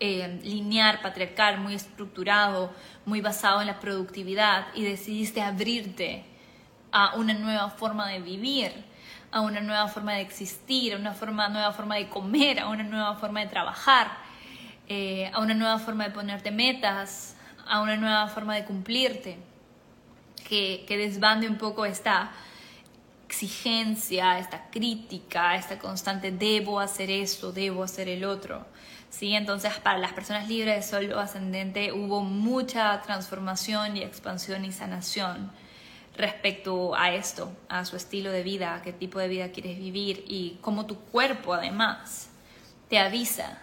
eh, 0.00 0.40
lineal, 0.42 1.00
patriarcal, 1.00 1.60
muy 1.60 1.74
estructurado, 1.74 2.72
muy 3.04 3.20
basado 3.20 3.60
en 3.60 3.68
la 3.68 3.78
productividad 3.78 4.66
y 4.74 4.82
decidiste 4.82 5.42
abrirte 5.42 6.24
a 6.90 7.14
una 7.14 7.34
nueva 7.34 7.70
forma 7.70 8.08
de 8.08 8.20
vivir, 8.20 8.72
a 9.30 9.42
una 9.42 9.60
nueva 9.60 9.86
forma 9.86 10.14
de 10.14 10.22
existir, 10.22 10.94
a 10.94 10.96
una 10.96 11.12
forma, 11.12 11.48
nueva 11.48 11.72
forma 11.72 11.94
de 11.94 12.08
comer, 12.08 12.58
a 12.58 12.68
una 12.68 12.82
nueva 12.82 13.14
forma 13.14 13.40
de 13.40 13.46
trabajar 13.46 14.25
eh, 14.88 15.30
a 15.32 15.40
una 15.40 15.54
nueva 15.54 15.78
forma 15.78 16.04
de 16.04 16.10
ponerte 16.10 16.50
metas, 16.50 17.36
a 17.66 17.80
una 17.80 17.96
nueva 17.96 18.28
forma 18.28 18.54
de 18.54 18.64
cumplirte, 18.64 19.36
que, 20.48 20.84
que 20.86 20.96
desbande 20.96 21.48
un 21.48 21.58
poco 21.58 21.84
esta 21.84 22.30
exigencia, 23.26 24.38
esta 24.38 24.70
crítica, 24.70 25.56
esta 25.56 25.78
constante 25.78 26.30
debo 26.30 26.78
hacer 26.78 27.10
esto, 27.10 27.52
debo 27.52 27.82
hacer 27.82 28.08
el 28.08 28.24
otro. 28.24 28.66
¿Sí? 29.10 29.34
Entonces, 29.34 29.72
para 29.80 29.98
las 29.98 30.12
personas 30.12 30.48
libres 30.48 30.76
de 30.76 30.82
sol 30.82 31.12
o 31.12 31.20
ascendente 31.20 31.92
hubo 31.92 32.22
mucha 32.22 33.00
transformación 33.02 33.96
y 33.96 34.02
expansión 34.02 34.64
y 34.64 34.72
sanación 34.72 35.50
respecto 36.16 36.94
a 36.94 37.12
esto, 37.12 37.52
a 37.68 37.84
su 37.84 37.96
estilo 37.96 38.30
de 38.30 38.42
vida, 38.42 38.74
a 38.74 38.82
qué 38.82 38.92
tipo 38.92 39.18
de 39.18 39.28
vida 39.28 39.50
quieres 39.50 39.78
vivir 39.78 40.24
y 40.26 40.58
cómo 40.60 40.86
tu 40.86 40.96
cuerpo 40.96 41.54
además 41.54 42.30
te 42.88 42.98
avisa 42.98 43.62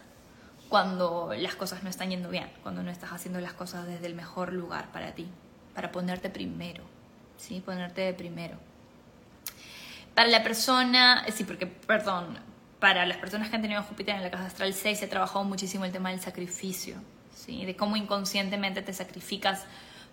cuando 0.74 1.32
las 1.38 1.54
cosas 1.54 1.84
no 1.84 1.90
están 1.92 2.10
yendo 2.10 2.30
bien, 2.30 2.50
cuando 2.64 2.82
no 2.82 2.90
estás 2.90 3.12
haciendo 3.12 3.40
las 3.40 3.54
cosas 3.54 3.86
desde 3.86 4.08
el 4.08 4.16
mejor 4.16 4.52
lugar 4.54 4.92
para 4.92 5.12
ti, 5.12 5.28
para 5.76 5.92
ponerte 5.92 6.32
primero, 6.32 6.84
¿sí? 7.38 7.62
Ponerte 7.64 8.02
de 8.02 8.14
primero. 8.16 8.58
Para 10.16 10.30
la 10.30 10.42
persona, 10.42 11.26
sí, 11.32 11.44
porque, 11.44 11.68
perdón, 11.68 12.40
para 12.80 13.06
las 13.06 13.18
personas 13.18 13.52
que 13.52 13.56
han 13.56 13.62
tenido 13.62 13.84
Júpiter 13.84 14.16
en 14.16 14.24
la 14.24 14.32
casa 14.32 14.48
astral 14.48 14.74
6 14.74 14.98
se 14.98 15.06
ha 15.06 15.10
trabajado 15.12 15.46
muchísimo 15.46 15.86
el 15.86 15.92
tema 15.92 16.10
del 16.10 16.22
sacrificio, 16.22 16.96
¿sí? 17.36 17.66
De 17.66 17.76
cómo 17.76 17.96
inconscientemente 17.96 18.82
te 18.82 18.94
sacrificas 18.94 19.66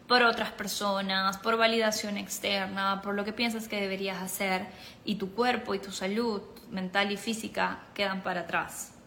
por 0.07 0.23
otras 0.23 0.51
personas, 0.53 1.39
por 1.39 1.57
validación 1.57 2.19
externa, 2.19 3.01
por 3.01 3.15
lo 3.15 3.25
que 3.25 3.33
piensas 3.33 3.67
que 3.67 3.81
deberías 3.81 4.21
hacer 4.21 4.67
y 5.07 5.15
tu 5.15 5.33
cuerpo 5.33 5.75
y 5.75 5.79
tu 5.79 5.91
salud 5.91 6.43
mental 6.71 7.11
y 7.13 7.17
física 7.17 7.79
quedan 7.95 8.23
para 8.23 8.43
atrás. 8.43 9.00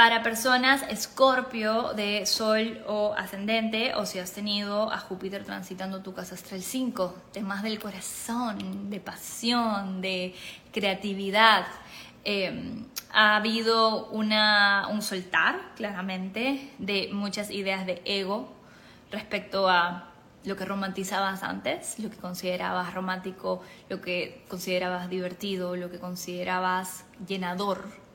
Para 0.00 0.22
personas 0.22 0.82
escorpio 0.88 1.92
de 1.92 2.24
sol 2.24 2.82
o 2.86 3.12
ascendente, 3.12 3.92
o 3.94 4.06
si 4.06 4.18
has 4.18 4.32
tenido 4.32 4.90
a 4.90 4.96
Júpiter 4.96 5.44
transitando 5.44 6.00
tu 6.00 6.14
casa 6.14 6.36
astral 6.36 6.62
5, 6.62 7.14
temas 7.34 7.62
del 7.62 7.78
corazón, 7.78 8.88
de 8.88 8.98
pasión, 8.98 10.00
de 10.00 10.34
creatividad, 10.72 11.66
em, 12.24 12.86
ha 13.12 13.36
habido 13.36 14.06
una, 14.06 14.88
un 14.90 15.02
soltar, 15.02 15.60
claramente, 15.76 16.70
de 16.78 17.10
muchas 17.12 17.50
ideas 17.50 17.84
de 17.84 18.00
ego 18.06 18.50
respecto 19.10 19.68
a 19.68 20.08
lo 20.44 20.56
que 20.56 20.64
romantizabas 20.64 21.42
antes, 21.42 21.98
lo 21.98 22.08
que 22.08 22.16
considerabas 22.16 22.94
romántico, 22.94 23.60
lo 23.90 24.00
que 24.00 24.46
considerabas 24.48 25.10
divertido, 25.10 25.76
lo 25.76 25.90
que 25.90 25.98
considerabas 25.98 27.04
llenador 27.26 28.08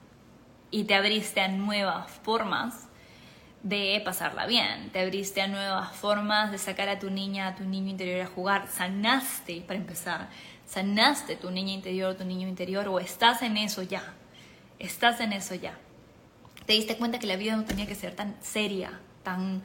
y 0.76 0.84
te 0.84 0.94
abriste 0.94 1.40
a 1.40 1.48
nuevas 1.48 2.12
formas 2.24 2.90
de 3.64 4.02
pasarla 4.04 4.46
bien, 4.46 4.90
te 4.92 5.00
abriste 5.00 5.42
a 5.42 5.48
nuevas 5.48 5.96
formas 5.96 6.52
de 6.52 6.58
sacar 6.58 6.90
a 6.90 7.00
tu 7.00 7.10
niña, 7.10 7.48
a 7.48 7.56
tu 7.56 7.64
niño 7.64 7.90
interior 7.90 8.20
a 8.20 8.28
jugar, 8.28 8.68
sanaste 8.68 9.62
para 9.62 9.80
empezar, 9.80 10.28
sanaste 10.68 11.38
tu 11.38 11.50
niña 11.50 11.72
interior, 11.72 12.16
tu 12.16 12.26
niño 12.26 12.46
interior 12.50 12.90
o 12.90 13.00
estás 13.00 13.42
en 13.42 13.56
eso 13.56 13.84
ya, 13.84 14.04
estás 14.78 15.22
en 15.22 15.32
eso 15.32 15.56
ya. 15.56 15.78
Te 16.66 16.74
diste 16.74 16.98
cuenta 16.98 17.20
que 17.20 17.28
la 17.28 17.38
vida 17.38 17.56
no 17.56 17.64
tenía 17.64 17.88
que 17.88 17.96
ser 17.96 18.14
tan 18.14 18.36
seria, 18.42 19.00
tan 19.24 19.64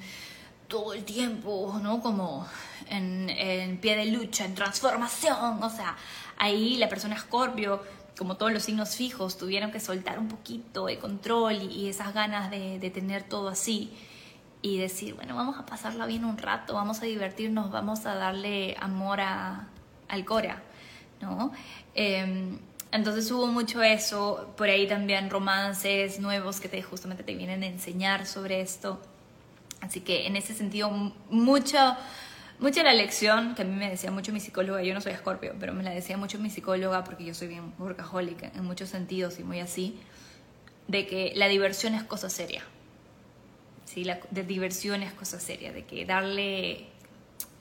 todo 0.68 0.94
el 0.94 1.03
tiempo, 1.03 1.77
¿no? 1.83 2.01
Como 2.01 2.46
en, 2.88 3.29
en 3.31 3.79
pie 3.79 3.96
de 3.96 4.07
lucha, 4.07 4.44
en 4.44 4.55
transformación, 4.55 5.61
o 5.61 5.70
sea, 5.70 5.96
ahí 6.37 6.77
la 6.77 6.88
persona 6.88 7.18
Scorpio 7.18 7.83
como 8.21 8.37
todos 8.37 8.53
los 8.53 8.65
signos 8.65 8.97
fijos, 8.97 9.39
tuvieron 9.39 9.73
que 9.73 9.81
soltar 9.81 10.19
un 10.19 10.29
poquito 10.29 10.85
de 10.85 10.99
control 10.99 11.55
y, 11.55 11.89
esas 11.89 12.13
ganas 12.13 12.51
de, 12.51 12.91
tener 12.93 13.23
todo 13.23 13.49
así 13.49 13.95
y 14.61 14.77
decir, 14.77 15.15
bueno, 15.15 15.35
vamos 15.35 15.59
a 15.59 15.65
pasarla 15.65 16.05
bien 16.05 16.27
un 16.27 16.37
rato, 16.37 16.75
vamos 16.75 17.01
a 17.01 17.07
divertirnos, 17.07 17.71
vamos 17.71 18.05
a 18.05 18.15
darle 18.17 18.77
amor 18.79 19.23
a, 19.23 19.69
al 20.09 20.27
Cora, 20.27 20.63
¿no? 21.23 21.51
Em, 21.95 22.59
entonces 22.93 23.31
hubo 23.31 23.47
mucho 23.47 23.83
eso, 23.83 24.53
por 24.55 24.69
ahí 24.69 24.87
también 24.87 25.31
romances 25.31 26.21
nuevos 26.21 26.61
que 26.61 26.69
te, 26.69 26.83
justamente 26.83 27.23
te 27.23 27.35
vienen 27.35 27.63
a 27.63 27.67
enseñar 27.69 28.27
sobre 28.27 28.61
esto. 28.61 29.01
Así 29.81 30.03
que 30.03 30.27
en 30.27 30.37
ese 30.37 30.53
sentido, 30.53 30.91
mucho 31.31 31.97
mucha 32.61 32.83
la 32.83 32.92
lección 32.92 33.55
que 33.55 33.62
a 33.62 33.64
mí 33.64 33.75
me 33.75 33.90
decía 33.90 34.11
mucho 34.11 34.33
mi 34.33 34.40
psicóloga, 34.40 34.83
yo 34.83 34.94
no 34.94 35.01
soy 35.01 35.12
escorpio, 35.12 35.55
pero 35.59 35.73
me 35.73 35.83
la 35.83 35.90
decía 35.90 36.16
mucho 36.16 36.38
mi 36.38 36.51
psicóloga 36.51 37.03
porque 37.05 37.25
yo 37.25 37.35
soy 37.35 37.49
bien 37.49 37.73
workaholic 37.79 38.55
en 38.55 38.64
muchos 38.64 38.90
sentidos 38.90 39.38
y 39.38 39.44
muy 39.44 39.61
así, 39.61 39.99
de 40.87 41.07
que 41.07 41.33
la 41.35 41.49
diversión 41.49 41.94
es 41.94 42.05
cosa 42.05 42.29
seria. 42.31 42.62
Sí, 43.85 44.05
la 44.05 44.20
de 44.31 44.44
diversión 44.44 45.03
es 45.03 45.12
cosa 45.12 45.40
seria, 45.40 45.73
de 45.73 45.85
que 45.85 46.05
darle 46.05 46.87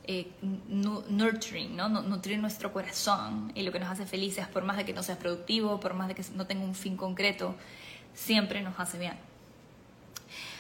eh, 0.04 0.28
nurturing, 0.68 1.76
¿no? 1.76 1.90
nutrir 1.90 2.40
nuestro 2.40 2.74
corazón 2.74 3.52
y 3.56 3.64
lo 3.64 3.72
que 3.72 3.80
nos 3.80 3.90
hace 3.90 4.06
felices, 4.06 4.48
por 4.48 4.64
más 4.64 4.78
de 4.78 4.86
que 4.86 4.94
no 4.94 5.02
sea 5.02 5.18
productivo, 5.18 5.80
por 5.80 5.94
más 5.94 6.08
de 6.08 6.16
que 6.16 6.24
no 6.36 6.46
tenga 6.46 6.64
un 6.64 6.76
fin 6.76 6.98
concreto, 6.98 7.56
siempre 8.14 8.62
nos 8.62 8.80
hace 8.80 8.98
bien. 8.98 9.29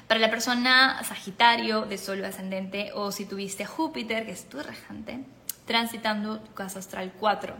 Para 0.09 0.21
la 0.21 0.31
persona 0.31 1.03
Sagitario 1.03 1.83
de 1.83 1.99
Sol 1.99 2.25
ascendente 2.25 2.89
o 2.95 3.11
si 3.11 3.25
tuviste 3.25 3.63
Júpiter, 3.63 4.25
que 4.25 4.31
es 4.31 4.49
tu 4.49 4.57
regente, 4.57 5.19
transitando 5.67 6.39
tu 6.39 6.51
casa 6.55 6.79
astral 6.79 7.13
4. 7.19 7.53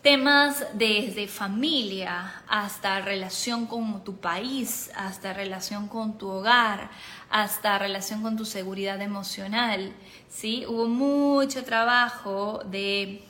Temas 0.00 0.64
desde 0.74 1.26
familia 1.26 2.44
hasta 2.46 3.00
relación 3.00 3.66
con 3.66 4.04
tu 4.04 4.18
país, 4.18 4.92
hasta 4.94 5.32
relación 5.32 5.88
con 5.88 6.16
tu 6.16 6.28
hogar, 6.28 6.90
hasta 7.28 7.76
relación 7.76 8.22
con 8.22 8.36
tu 8.36 8.44
seguridad 8.44 9.02
emocional. 9.02 9.92
¿sí? 10.28 10.64
Hubo 10.64 10.86
mucho 10.86 11.64
trabajo 11.64 12.62
de 12.66 13.24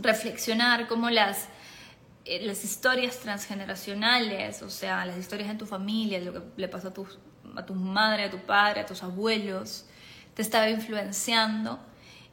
reflexionar 0.00 0.88
cómo 0.88 1.08
las 1.08 1.46
eh, 2.24 2.44
las 2.44 2.64
historias 2.64 3.20
transgeneracionales, 3.20 4.62
o 4.62 4.70
sea, 4.70 5.04
las 5.04 5.18
historias 5.18 5.50
en 5.50 5.58
tu 5.58 5.66
familia, 5.66 6.18
lo 6.20 6.32
que 6.32 6.40
le 6.56 6.68
pasó 6.68 6.88
a 6.88 6.92
tus 6.94 7.18
a 7.56 7.66
tu 7.66 7.74
madre, 7.74 8.24
a 8.24 8.30
tu 8.30 8.38
padre, 8.38 8.80
a 8.80 8.86
tus 8.86 9.02
abuelos, 9.02 9.86
te 10.34 10.42
estaba 10.42 10.68
influenciando 10.68 11.78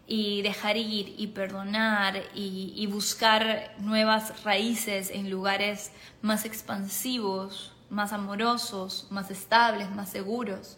y 0.07 0.41
dejar 0.41 0.75
ir 0.75 1.15
y 1.17 1.27
perdonar 1.27 2.21
y, 2.35 2.85
buscar 2.87 3.73
nuevas 3.77 4.43
raíces 4.43 5.09
en 5.09 5.29
lugares 5.29 5.91
más 6.21 6.43
expansivos, 6.43 7.73
más 7.89 8.11
amorosos, 8.11 9.07
más 9.09 9.31
estables, 9.31 9.89
más 9.91 10.09
seguros. 10.09 10.77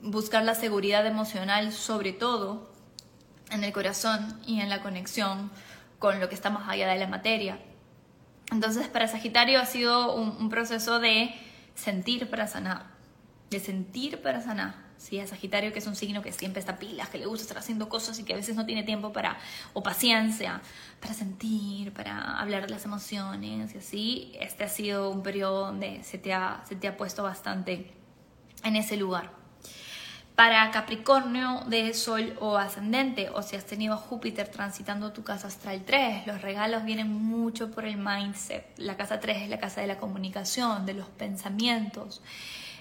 Buscar 0.00 0.44
la 0.44 0.56
seguridad 0.56 1.06
emocional 1.06 1.72
sobre 1.72 2.12
todo 2.12 2.72
en 3.50 3.62
el 3.62 3.72
corazón 3.72 4.40
y 4.44 4.60
en 4.60 4.70
la 4.70 4.82
conexión 4.82 5.50
con 6.00 6.18
lo 6.18 6.28
que 6.28 6.34
está 6.34 6.50
más 6.50 6.68
allá 6.68 6.88
de 6.88 6.98
la 6.98 7.06
materia. 7.06 7.60
Entonces 8.50 8.88
para 8.88 9.06
Sagitario 9.06 9.60
ha 9.60 9.66
sido 9.66 10.16
un 10.16 10.48
proceso 10.48 10.98
de 10.98 11.32
sentir 11.76 12.28
para 12.28 12.48
sanar 12.48 12.91
de 13.52 13.60
sentir 13.60 14.20
para 14.20 14.40
sanar. 14.40 14.74
¿sí? 14.96 15.20
A 15.20 15.26
Sagitario, 15.26 15.72
que 15.72 15.78
es 15.78 15.86
un 15.86 15.94
signo 15.94 16.22
que 16.22 16.32
siempre 16.32 16.60
está 16.60 16.78
pilas, 16.78 17.08
que 17.08 17.18
le 17.18 17.26
gusta 17.26 17.42
estar 17.42 17.58
haciendo 17.58 17.88
cosas 17.88 18.18
y 18.18 18.24
que 18.24 18.32
a 18.32 18.36
veces 18.36 18.56
no 18.56 18.66
tiene 18.66 18.82
tiempo 18.82 19.12
para, 19.12 19.38
o 19.72 19.82
paciencia, 19.82 20.60
para 21.00 21.14
sentir, 21.14 21.92
para 21.92 22.38
hablar 22.38 22.62
de 22.62 22.70
las 22.70 22.84
emociones 22.84 23.74
y 23.74 23.78
así. 23.78 24.32
Este 24.40 24.64
ha 24.64 24.68
sido 24.68 25.10
un 25.10 25.22
periodo 25.22 25.66
donde 25.66 26.02
se 26.02 26.18
te 26.18 26.32
ha, 26.32 26.62
se 26.68 26.76
te 26.76 26.88
ha 26.88 26.96
puesto 26.96 27.22
bastante 27.22 27.92
en 28.64 28.76
ese 28.76 28.96
lugar. 28.96 29.42
Para 30.34 30.70
Capricornio 30.70 31.62
de 31.66 31.92
Sol 31.92 32.36
o 32.40 32.56
ascendente, 32.56 33.28
o 33.30 33.42
si 33.42 33.54
has 33.54 33.66
tenido 33.66 33.98
Júpiter 33.98 34.48
transitando 34.48 35.12
tu 35.12 35.22
casa 35.22 35.48
astral 35.48 35.82
3, 35.84 36.26
los 36.26 36.40
regalos 36.40 36.84
vienen 36.84 37.12
mucho 37.12 37.70
por 37.70 37.84
el 37.84 37.98
mindset. 37.98 38.66
La 38.78 38.96
casa 38.96 39.20
3 39.20 39.42
es 39.42 39.48
la 39.50 39.58
casa 39.58 39.82
de 39.82 39.88
la 39.88 39.98
comunicación, 39.98 40.86
de 40.86 40.94
los 40.94 41.06
pensamientos. 41.08 42.22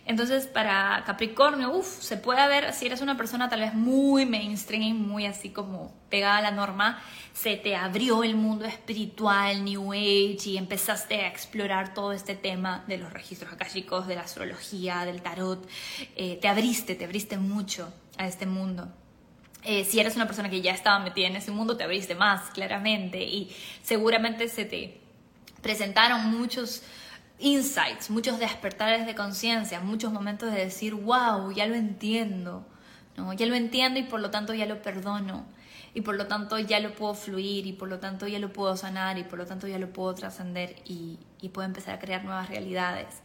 Entonces, 0.06 0.48
para 0.48 1.04
Capricornio, 1.06 1.72
uff, 1.72 2.02
se 2.02 2.18
puede 2.18 2.46
ver, 2.48 2.74
si 2.74 2.88
eres 2.88 3.02
una 3.02 3.16
persona 3.18 3.50
tal 3.50 3.62
vez 3.62 3.74
muy 3.74 4.26
mainstream, 4.26 4.98
muy 4.98 5.26
así 5.26 5.50
como 5.50 5.94
pegada 6.10 6.38
a 6.38 6.42
la 6.42 6.52
norma, 6.52 7.02
se 7.34 7.56
te 7.56 7.76
abrió 7.76 8.24
el 8.24 8.36
mundo 8.36 8.66
espiritual, 8.66 9.64
New 9.64 9.94
Age, 9.94 10.50
y 10.50 10.58
empezaste 10.58 11.22
a 11.22 11.28
explorar 11.28 11.94
todo 11.94 12.14
este 12.14 12.36
tema 12.36 12.84
de 12.88 12.98
los 12.98 13.14
registros 13.14 13.54
akáshicos, 13.54 14.08
de 14.08 14.16
la 14.16 14.22
astrología, 14.22 15.06
del 15.06 15.22
tarot. 15.22 15.68
Eh, 16.16 16.40
te 16.42 16.48
abriste, 16.48 16.96
te 16.96 17.06
abriste 17.06 17.38
mucho 17.38 17.94
a 18.18 18.28
este 18.28 18.48
mundo. 18.48 18.92
Eh, 19.64 19.86
si 19.86 20.00
eres 20.00 20.16
una 20.16 20.26
persona 20.26 20.50
que 20.50 20.62
ya 20.62 20.72
estaba 20.72 20.98
metida 21.00 21.28
en 21.28 21.36
ese 21.36 21.52
mundo, 21.52 21.78
te 21.78 21.84
abriste 21.84 22.16
más, 22.16 22.50
claramente, 22.50 23.22
y 23.22 23.56
seguramente 23.84 24.50
se 24.50 24.66
te 24.66 25.00
presentaron 25.62 26.26
muchos 26.32 26.82
insights, 27.42 28.10
muchos 28.10 28.40
despertares 28.40 29.06
de 29.06 29.16
conciencia, 29.16 29.80
muchos 29.80 30.14
momentos 30.14 30.52
de 30.54 30.60
decir, 30.60 30.94
wow, 30.94 31.52
ya 31.52 31.66
lo 31.66 31.76
entiendo, 31.76 32.66
¿no? 33.18 33.34
ya 33.34 33.46
lo 33.46 33.56
entiendo 33.56 34.00
y 34.00 34.04
por 34.04 34.20
lo 34.20 34.32
tanto 34.32 34.54
ya 34.54 34.66
lo 34.66 34.82
perdono, 34.82 35.46
y 35.94 36.02
por 36.02 36.16
lo 36.16 36.28
tanto 36.28 36.58
ya 36.60 36.80
lo 36.80 36.94
puedo 36.94 37.14
fluir, 37.14 37.66
y 37.66 37.74
por 37.74 37.90
lo 37.90 38.00
tanto 38.00 38.28
ya 38.28 38.40
lo 38.40 38.54
puedo 38.54 38.78
sanar, 38.78 39.18
y 39.18 39.24
por 39.24 39.40
lo 39.40 39.46
tanto 39.46 39.68
ya 39.68 39.78
lo 39.78 39.92
puedo 39.92 40.14
trascender 40.16 40.76
y, 40.86 41.20
puedo 41.54 41.68
empezar 41.68 41.96
a 41.96 42.00
crear 42.00 42.24
nuevas 42.24 42.50
realidades. 42.50 43.22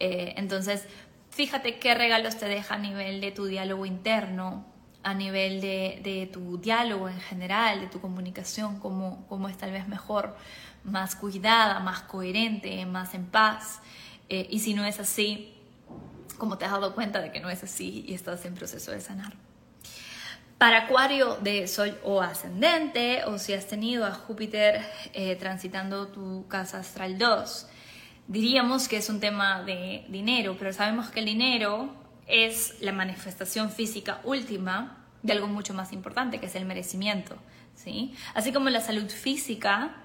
Eh, 0.00 0.34
entonces, 0.36 0.86
fíjate 1.30 1.78
qué 1.78 1.94
regalos 1.94 2.36
te 2.36 2.46
deja 2.46 2.74
a 2.74 2.78
nivel 2.78 3.20
de 3.20 3.30
tu 3.30 3.46
diálogo 3.46 3.86
interno, 3.86 4.66
a 5.02 5.14
nivel 5.14 5.60
de, 5.60 6.00
de 6.02 6.26
tu 6.26 6.58
diálogo 6.58 7.08
en 7.08 7.20
general, 7.20 7.80
de 7.80 7.86
tu 7.86 8.00
comunicación, 8.00 8.80
cómo, 8.80 9.24
cómo 9.28 9.48
es 9.48 9.56
tal 9.56 9.70
vez 9.70 9.86
mejor 9.86 10.36
más 10.84 11.16
cuidada, 11.16 11.80
más 11.80 12.02
coherente, 12.02 12.84
más 12.86 13.14
en 13.14 13.26
paz. 13.26 13.80
Eh, 14.28 14.46
y 14.50 14.60
si 14.60 14.74
no 14.74 14.84
es 14.84 15.00
así, 15.00 15.54
como 16.38 16.58
te 16.58 16.64
has 16.64 16.72
dado 16.72 16.94
cuenta 16.94 17.20
de 17.20 17.32
que 17.32 17.40
no 17.40 17.50
es 17.50 17.62
así 17.62 18.04
y 18.06 18.14
estás 18.14 18.44
en 18.44 18.54
proceso 18.54 18.90
de 18.90 19.00
sanar. 19.00 19.34
Para 20.58 20.84
Acuario 20.84 21.36
de 21.36 21.66
Sol 21.66 21.98
o 22.04 22.22
ascendente, 22.22 23.24
o 23.24 23.38
si 23.38 23.52
has 23.52 23.66
tenido 23.66 24.06
a 24.06 24.12
Júpiter 24.12 24.82
eh, 25.12 25.36
transitando 25.36 26.08
tu 26.08 26.46
casa 26.48 26.78
astral 26.78 27.18
2, 27.18 27.66
diríamos 28.28 28.88
que 28.88 28.96
es 28.96 29.10
un 29.10 29.20
tema 29.20 29.62
de 29.62 30.06
dinero, 30.08 30.56
pero 30.58 30.72
sabemos 30.72 31.10
que 31.10 31.20
el 31.20 31.26
dinero 31.26 31.92
es 32.26 32.80
la 32.80 32.92
manifestación 32.92 33.70
física 33.70 34.20
última 34.24 35.04
de 35.22 35.32
algo 35.32 35.48
mucho 35.48 35.74
más 35.74 35.92
importante, 35.92 36.38
que 36.38 36.46
es 36.46 36.54
el 36.54 36.64
merecimiento. 36.64 37.36
¿sí? 37.74 38.14
Así 38.34 38.52
como 38.52 38.70
la 38.70 38.80
salud 38.80 39.10
física 39.10 39.96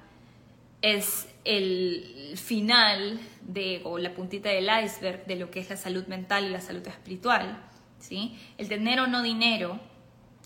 es 0.82 1.28
el 1.46 2.34
final 2.36 3.20
de, 3.42 3.82
o 3.84 3.98
la 3.98 4.14
puntita 4.14 4.50
del 4.50 4.70
iceberg 4.84 5.26
de 5.26 5.36
lo 5.36 5.52
que 5.52 5.60
es 5.60 5.70
la 5.70 5.78
salud 5.78 6.06
mental 6.08 6.46
y 6.46 6.50
la 6.50 6.62
salud 6.62 6.86
espiritual. 6.88 7.62
¿sí? 8.00 8.38
El 8.58 8.68
tener 8.68 9.00
o 9.00 9.08
no 9.08 9.22
dinero, 9.22 9.80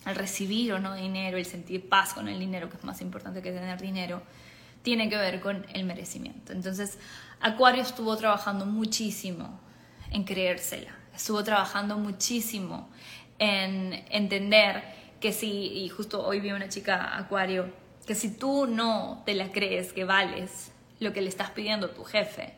el 0.05 0.15
recibir 0.15 0.73
o 0.73 0.79
no 0.79 0.95
dinero, 0.95 1.37
el 1.37 1.45
sentir 1.45 1.87
paz 1.87 2.13
con 2.13 2.27
el 2.27 2.39
dinero, 2.39 2.69
que 2.69 2.77
es 2.77 2.83
más 2.83 3.01
importante 3.01 3.41
que 3.41 3.51
tener 3.51 3.79
dinero, 3.81 4.21
tiene 4.81 5.09
que 5.09 5.17
ver 5.17 5.39
con 5.39 5.65
el 5.73 5.83
merecimiento. 5.85 6.51
Entonces, 6.51 6.97
Acuario 7.39 7.81
estuvo 7.81 8.15
trabajando 8.17 8.65
muchísimo 8.65 9.59
en 10.11 10.23
creérsela, 10.23 10.95
estuvo 11.15 11.43
trabajando 11.43 11.97
muchísimo 11.97 12.89
en 13.39 14.05
entender 14.09 14.83
que 15.19 15.31
si, 15.31 15.49
y 15.49 15.89
justo 15.89 16.25
hoy 16.25 16.41
vi 16.41 16.51
una 16.51 16.69
chica 16.69 17.17
Acuario 17.17 17.82
que 18.05 18.15
si 18.15 18.29
tú 18.35 18.67
no 18.67 19.23
te 19.25 19.33
la 19.33 19.51
crees 19.51 19.93
que 19.93 20.03
vales 20.03 20.71
lo 20.99 21.13
que 21.13 21.21
le 21.21 21.29
estás 21.29 21.51
pidiendo 21.51 21.87
a 21.87 21.93
tu 21.93 22.03
jefe, 22.03 22.53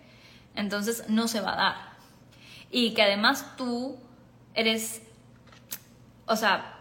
entonces 0.55 1.05
no 1.09 1.27
se 1.27 1.41
va 1.41 1.53
a 1.53 1.55
dar. 1.55 1.75
Y 2.71 2.93
que 2.93 3.03
además 3.03 3.55
tú 3.57 3.97
eres, 4.53 5.01
o 6.25 6.35
sea, 6.35 6.79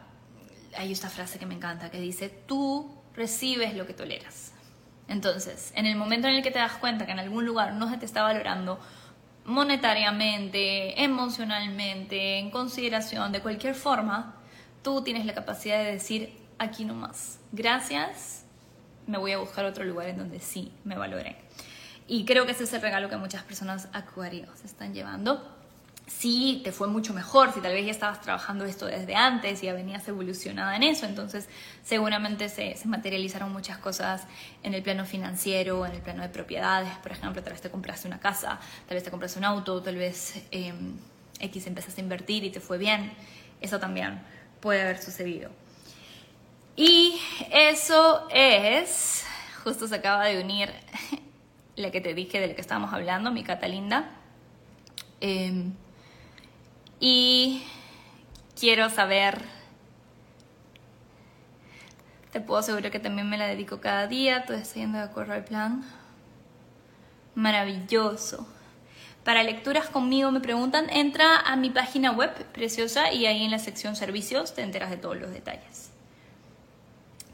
hay 0.77 0.93
esta 0.93 1.09
frase 1.09 1.39
que 1.39 1.47
me 1.47 1.55
encanta 1.55 1.91
que 1.91 2.01
dice, 2.01 2.29
tú 2.29 2.91
recibes 3.15 3.75
lo 3.75 3.87
que 3.87 3.95
toleras. 3.95 4.53
Entonces, 5.09 5.73
en 5.77 5.87
el 5.87 5.97
momento 5.97 6.29
en 6.29 6.35
el 6.35 6.43
que 6.43 6.51
te 6.51 6.59
das 6.59 6.73
cuenta 6.75 7.07
que 7.07 7.13
en 7.13 7.19
algún 7.19 7.45
lugar 7.45 7.75
no 7.75 7.91
se 7.91 7.99
te 7.99 8.07
está 8.07 8.23
valorando 8.23 8.81
monetariamente, 9.45 11.03
emocionalmente, 11.03 12.39
en 12.39 12.51
consideración, 12.51 13.31
de 13.31 13.41
cualquier 13.41 13.75
forma, 13.75 14.37
tú 14.83 15.03
tienes 15.03 15.27
la 15.27 15.35
capacidad 15.35 15.79
de 15.79 15.93
decir, 15.93 16.33
aquí 16.59 16.85
no 16.85 16.95
más. 16.95 17.39
Gracias, 17.53 18.44
me 19.07 19.19
voy 19.19 19.33
a 19.33 19.39
buscar 19.39 19.65
otro 19.65 19.85
lugar 19.85 20.09
en 20.09 20.19
donde 20.19 20.41
sí 20.41 20.73
me 20.85 20.97
valore. 20.97 21.37
Y 22.07 22.25
creo 22.25 22.45
que 22.45 22.53
ese 22.53 22.65
es 22.65 22.73
el 22.73 22.83
regalo 22.83 23.09
que 23.09 23.17
muchas 23.17 23.43
personas 23.45 23.89
acuarios 23.93 24.65
están 24.65 24.93
llevando. 24.93 25.51
Si 26.07 26.61
te 26.63 26.71
fue 26.71 26.87
mucho 26.87 27.15
mejor, 27.15 27.55
si 27.55 27.61
tal 27.61 27.73
vez 27.73 27.87
ya 27.87 27.91
estabas 27.91 28.21
trabajando 28.21 28.67
esto 28.67 28.85
desde 28.85 29.15
antes 29.15 29.63
y 29.63 29.67
ya 29.67 29.73
venías 29.73 30.07
evolucionada 30.07 30.77
en 30.77 30.83
eso, 30.83 31.07
entonces 31.07 31.49
seguramente 31.83 32.51
se, 32.51 32.77
se, 32.77 32.89
materializaron 32.89 33.51
muchas 33.51 33.79
cosas 33.79 34.27
en 34.63 34.75
el 34.75 34.83
plano 34.83 35.07
financiero, 35.07 35.87
en 35.87 35.93
el 35.93 36.03
plano 36.03 36.23
de 36.23 36.29
propiedades, 36.29 36.95
por 36.99 37.13
ejemplo, 37.13 37.43
tal 37.43 37.55
vez 37.55 37.63
te 37.63 37.71
compraste 37.71 38.07
una 38.07 38.21
casa, 38.21 38.61
tal 38.87 38.97
vez 38.97 39.03
te 39.03 39.11
compraste 39.11 39.39
un 39.39 39.47
auto, 39.47 39.83
tal 39.83 39.97
vez 39.97 40.43
eh, 40.51 40.75
X 41.41 41.67
empezaste 41.67 42.03
a 42.03 42.05
invertir 42.05 42.45
y 42.45 42.51
te 42.51 42.61
fue 42.61 42.77
bien, 42.77 43.11
eso 43.63 43.79
también 43.79 44.21
puede 44.61 44.83
haber 44.83 45.03
sucedido. 45.03 45.51
Y 46.77 47.21
eso 47.51 48.27
es, 48.31 49.25
justo 49.63 49.87
se 49.87 49.95
acaba 49.95 50.25
de 50.25 50.43
unir 50.43 50.73
la 51.77 51.91
que 51.91 52.01
te 52.01 52.15
dije 52.15 52.41
de 52.41 52.49
la 52.49 52.55
que 52.55 52.61
estábamos 52.61 52.93
hablando, 52.93 53.31
mi 53.31 53.45
Catalinda. 53.45 54.11
Eh, 55.21 55.71
y 56.99 57.63
quiero 58.59 58.91
saber, 58.91 59.43
te 62.33 62.41
puedo 62.41 62.61
asegurar 62.61 62.91
que 62.91 62.99
también 62.99 63.29
me 63.29 63.39
la 63.39 63.47
dedico 63.47 63.81
cada 63.81 64.07
día, 64.07 64.45
todo 64.45 64.57
está 64.57 64.81
yendo 64.81 64.99
de 64.99 65.05
acuerdo 65.05 65.35
al 65.35 65.45
plan. 65.45 65.85
Maravilloso. 67.37 68.49
Para 69.25 69.43
lecturas 69.43 69.89
conmigo 69.89 70.31
me 70.31 70.41
preguntan, 70.41 70.91
entra 70.91 71.41
a 71.41 71.57
mi 71.57 71.71
página 71.71 72.11
web 72.11 72.31
preciosa 72.53 73.13
y 73.13 73.27
ahí 73.27 73.45
en 73.45 73.51
la 73.51 73.59
sección 73.59 73.97
servicios 73.97 74.55
te 74.55 74.63
enteras 74.63 74.91
de 74.91 74.97
todos 74.97 75.17
los 75.17 75.31
detalles. 75.31 75.94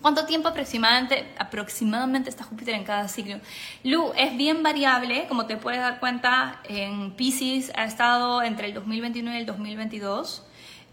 ¿Cuánto 0.01 0.25
tiempo 0.25 0.49
aproximadamente, 0.49 2.31
está 2.31 2.45
Júpiter 2.45 2.75
en 2.75 2.85
cada 2.85 3.07
signo? 3.09 3.39
Lu, 3.85 4.13
es 4.17 4.35
bien 4.35 4.63
variable, 4.63 5.27
como 5.29 5.45
te 5.45 5.59
puedes 5.59 5.81
dar 5.81 6.01
cuenta, 6.01 6.61
en 6.65 7.11
Pisces 7.13 7.71
ha 7.77 7.85
estado 7.85 8.43
entre 8.43 8.69
el 8.69 8.75
2021 8.75 9.35
y 9.35 9.37
el 9.37 9.45
2022. 9.45 10.43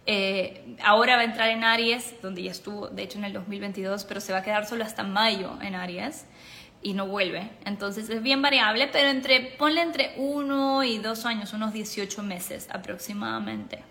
Eh, 0.08 0.76
ahora 0.84 1.16
va 1.16 1.22
a 1.22 1.26
entrar 1.26 1.50
en 1.50 1.64
Aries, 1.64 2.16
donde 2.22 2.44
ya 2.44 2.52
estuvo, 2.52 2.90
de 2.90 3.04
hecho, 3.04 3.18
en 3.18 3.24
el 3.24 3.34
2022, 3.34 4.04
pero 4.04 4.20
se 4.20 4.34
va 4.34 4.40
a 4.40 4.44
quedar 4.44 4.66
solo 4.66 4.84
hasta 4.84 5.04
mayo 5.04 5.58
en 5.62 5.76
Aries 5.76 6.26
y 6.82 6.94
no 6.94 7.08
vuelve. 7.08 7.50
Entonces 7.64 8.10
es 8.10 8.22
bien 8.22 8.42
variable, 8.42 8.90
pero 8.92 9.08
entre, 9.08 9.40
ponle 9.58 9.84
entre 9.84 10.16
uno 10.18 10.84
y 10.84 10.98
dos 10.98 11.26
años, 11.26 11.54
unos 11.54 11.72
18 11.72 12.24
meses 12.24 12.68
aproximadamente. 12.72 13.84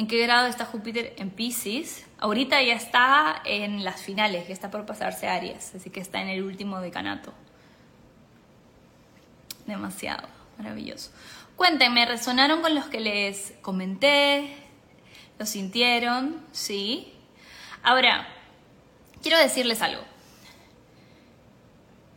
¿En 0.00 0.06
qué 0.06 0.16
grado 0.22 0.46
está 0.46 0.64
Júpiter 0.64 1.12
en 1.18 1.28
Pisces? 1.28 2.06
Ahorita 2.18 2.62
ya 2.62 2.72
está 2.72 3.42
en 3.44 3.84
las 3.84 4.00
finales, 4.00 4.48
ya 4.48 4.54
está 4.54 4.70
por 4.70 4.86
pasarse 4.86 5.28
a 5.28 5.34
Aries, 5.34 5.74
así 5.74 5.90
que 5.90 6.00
está 6.00 6.22
en 6.22 6.30
el 6.30 6.42
último 6.42 6.80
decanato. 6.80 7.34
Demasiado, 9.66 10.26
maravilloso. 10.56 11.10
Cuéntenme, 11.54 12.06
¿resonaron 12.06 12.62
con 12.62 12.74
los 12.74 12.86
que 12.86 12.98
les 12.98 13.52
comenté? 13.60 14.56
¿Lo 15.38 15.44
sintieron? 15.44 16.46
¿Sí? 16.50 17.12
Ahora, 17.82 18.26
quiero 19.20 19.36
decirles 19.36 19.82
algo. 19.82 20.02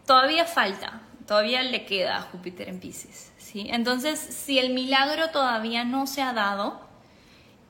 Todavía 0.07 0.45
falta, 0.45 1.01
todavía 1.27 1.61
le 1.63 1.85
queda 1.85 2.15
a 2.15 2.21
Júpiter 2.21 2.69
en 2.69 2.79
Pisces. 2.79 3.33
¿sí? 3.37 3.67
Entonces, 3.69 4.21
si 4.21 4.57
el 4.57 4.73
milagro 4.73 5.31
todavía 5.31 5.83
no 5.83 6.07
se 6.07 6.21
ha 6.21 6.31
dado, 6.31 6.92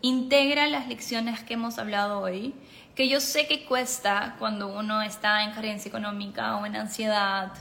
integra 0.04 0.68
las 0.68 0.90
lecciones 0.90 1.42
que 1.44 1.54
hemos 1.54 1.80
hablado 1.80 2.20
hoy, 2.20 2.54
que 2.94 3.08
yo 3.08 3.22
sé 3.22 3.48
que 3.48 3.64
cuesta 3.64 4.36
cuando 4.38 4.68
uno 4.68 5.02
está 5.02 5.44
en 5.46 5.52
carencia 5.52 5.88
económica 5.88 6.58
o 6.58 6.66
en 6.66 6.76
ansiedad 6.76 7.54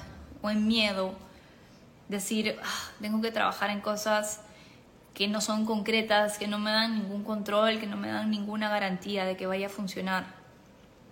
o 0.43 0.51
en 0.51 0.67
miedo, 0.67 1.15
decir, 2.09 2.59
ah, 2.61 2.91
tengo 3.01 3.23
que 3.23 3.31
trabajar 3.31 3.71
en 3.71 3.81
cosas 3.81 4.41
que 5.15 5.29
no 5.29 5.41
son 5.41 5.65
concretas, 5.65 6.37
que 6.37 6.49
no 6.49 6.59
me 6.59 6.73
dan 6.73 6.95
ningún 6.95 7.23
control, 7.23 7.79
que 7.79 7.87
no 7.87 7.97
me 7.97 8.11
dan 8.11 8.29
ninguna 8.29 8.69
garantía 8.69 9.25
de 9.25 9.37
que 9.37 9.47
vaya 9.47 9.67
a 9.67 9.71
funcionar. 9.71 10.25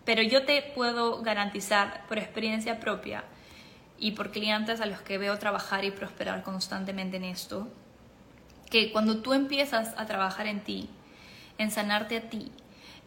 Pero 0.04 0.22
yo 0.22 0.44
te 0.44 0.60
puedo 0.74 1.22
garantizar 1.22 2.08
por 2.08 2.18
experiencia 2.18 2.80
propia 2.80 3.22
y 4.00 4.12
por 4.12 4.32
clientes 4.32 4.80
a 4.80 4.86
los 4.86 5.00
que 5.02 5.16
veo 5.16 5.38
trabajar 5.38 5.84
y 5.84 5.92
prosperar 5.92 6.42
constantemente 6.42 7.18
en 7.18 7.24
esto, 7.24 7.68
que 8.68 8.90
cuando 8.90 9.18
tú 9.18 9.32
empiezas 9.32 9.94
a 9.96 10.06
trabajar 10.06 10.48
en 10.48 10.64
ti, 10.64 10.90
en 11.60 11.70
sanarte 11.70 12.16
a 12.16 12.30
ti, 12.30 12.50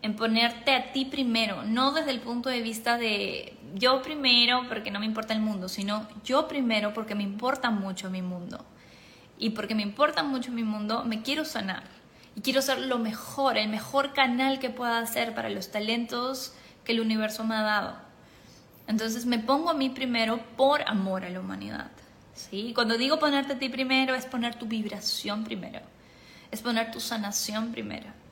en 0.04 0.16
ponerte 0.16 0.76
a 0.76 0.92
ti 0.92 1.06
primero, 1.06 1.64
no 1.64 1.92
desde 1.92 2.12
el 2.12 2.20
punto 2.20 2.50
de 2.50 2.62
vista 2.62 2.98
de 2.98 3.58
yo 3.74 4.04
primero 4.04 4.68
porque 4.70 4.92
no 4.92 5.00
me 5.00 5.08
importa 5.08 5.34
el 5.34 5.42
mundo, 5.42 5.68
sino 5.68 6.08
yo 6.24 6.48
primero 6.48 6.94
porque 6.94 7.16
me 7.16 7.24
importa 7.24 7.72
mucho 7.72 8.12
mi 8.12 8.22
mundo. 8.22 8.64
Y 9.40 9.50
porque 9.50 9.74
me 9.74 9.82
importa 9.82 10.22
mucho 10.22 10.52
mi 10.52 10.64
mundo, 10.64 11.04
me 11.04 11.24
quiero 11.24 11.46
sanar. 11.46 11.84
Y 12.36 12.42
quiero 12.42 12.62
ser 12.62 12.80
lo 12.80 13.00
mejor, 13.00 13.58
el 13.58 13.70
mejor 13.70 14.14
canal 14.14 14.60
que 14.60 14.70
pueda 14.70 15.00
hacer 15.00 15.34
para 15.34 15.50
los 15.50 15.72
talentos 15.72 16.54
que 16.86 16.92
el 16.92 17.00
universo 17.00 17.44
me 17.44 17.56
ha 17.56 17.64
dado. 17.64 17.96
Entonces 18.88 19.26
me 19.26 19.40
pongo 19.40 19.72
a 19.72 19.74
mí 19.74 19.90
primero 19.90 20.40
por 20.56 20.84
amor 20.88 21.26
a 21.26 21.30
la 21.30 21.40
humanidad. 21.40 21.90
¿sí? 22.36 22.72
Cuando 22.76 22.98
digo 22.98 23.18
ponerte 23.18 23.54
a 23.54 23.60
ti 23.60 23.70
primero, 23.70 24.14
es 24.14 24.26
poner 24.26 24.56
tu 24.56 24.68
vibración 24.68 25.44
primero. 25.44 25.80
Es 26.52 26.62
poner 26.62 26.92
tu 26.92 27.00
sanación 27.00 27.72
primero. 27.72 28.23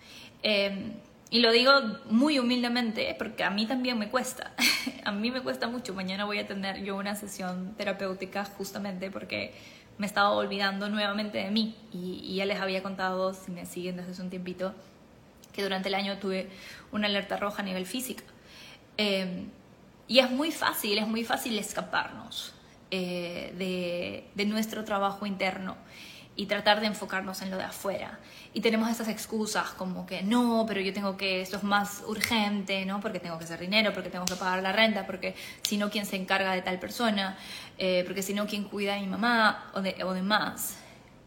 Eh, 0.44 0.94
y 1.32 1.40
lo 1.40 1.54
digo 1.54 1.72
muy 2.10 2.40
humildemente 2.40 3.16
porque 3.18 3.46
a 3.46 3.50
mí 3.50 3.66
también 3.66 3.98
me 3.98 4.10
cuesta. 4.10 4.52
a 5.06 5.14
mí 5.14 5.32
me 5.32 5.42
cuesta 5.42 5.70
mucho. 5.70 5.94
Mañana 5.94 6.26
voy 6.26 6.40
a 6.40 6.46
tener 6.46 6.84
yo 6.84 6.98
una 6.98 7.16
sesión 7.16 7.74
terapéutica 7.78 8.44
justamente 8.44 9.10
porque 9.10 9.54
me 9.98 10.08
estaba 10.08 10.32
olvidando 10.32 10.90
nuevamente 10.90 11.38
de 11.38 11.50
mí. 11.50 11.74
Y, 11.94 12.36
ya 12.36 12.46
les 12.46 12.60
había 12.60 12.84
contado, 12.84 13.34
si 13.34 13.50
me 13.50 13.66
siguen 13.66 13.96
desde 13.96 14.12
hace 14.12 14.22
un 14.22 14.30
tiempito, 14.30 14.74
que 15.54 15.64
durante 15.64 15.88
el 15.88 15.96
año 15.96 16.18
tuve 16.18 16.50
una 16.92 17.08
alerta 17.08 17.38
roja 17.38 17.62
a 17.62 17.66
nivel 17.66 17.86
físico. 17.86 18.24
Eh, 18.98 19.46
y 20.10 20.20
es 20.20 20.30
muy 20.30 20.52
fácil, 20.52 20.98
es 20.98 21.08
muy 21.08 21.24
fácil 21.24 21.58
escaparnos 21.58 22.54
eh, 22.92 23.54
de, 23.58 24.26
de 24.36 24.46
nuestro 24.46 24.84
trabajo 24.84 25.26
interno 25.26 25.78
y 26.42 26.48
tratar 26.48 26.80
de 26.80 26.88
enfocarnos 26.88 27.44
en 27.44 27.52
lo 27.52 27.58
de 27.58 27.66
afuera. 27.66 28.18
Y 28.52 28.62
tenemos 28.62 28.90
esas 28.90 29.08
excusas 29.10 29.70
como 29.78 30.08
que 30.08 30.24
no, 30.24 30.66
pero 30.68 30.82
yo 30.82 30.92
tengo 30.92 31.16
que, 31.16 31.40
esto 31.40 31.58
es 31.58 31.64
más 31.64 32.04
urgente, 32.08 32.84
¿no? 32.84 33.00
Porque 33.00 33.20
tengo 33.20 33.38
que 33.38 33.44
hacer 33.44 33.60
dinero, 33.60 33.94
porque 33.94 34.10
tengo 34.10 34.26
que 34.26 34.36
pagar 34.36 34.64
la 34.64 34.72
renta, 34.72 35.06
porque 35.06 35.36
si 35.62 35.78
no, 35.78 35.92
¿quién 35.92 36.08
se 36.08 36.16
encarga 36.16 36.54
de 36.54 36.64
tal 36.64 36.80
persona? 36.80 37.38
Eh, 37.78 38.04
porque 38.08 38.24
si 38.24 38.34
no, 38.34 38.48
¿quién 38.48 38.64
cuida 38.64 38.96
a 38.96 39.00
mi 39.00 39.06
mamá 39.06 39.70
o, 39.76 39.84
de, 39.84 40.04
o 40.04 40.14
demás? 40.14 40.78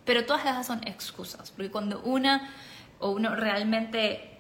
Pero 0.05 0.27
todas 0.27 0.45
esas 0.47 0.67
son 0.67 0.85
excusas, 0.85 1.53
porque 1.53 1.71
cuando 1.71 2.01
una 2.01 2.53
o 2.99 3.11
uno 3.11 3.37
realmente 3.37 4.37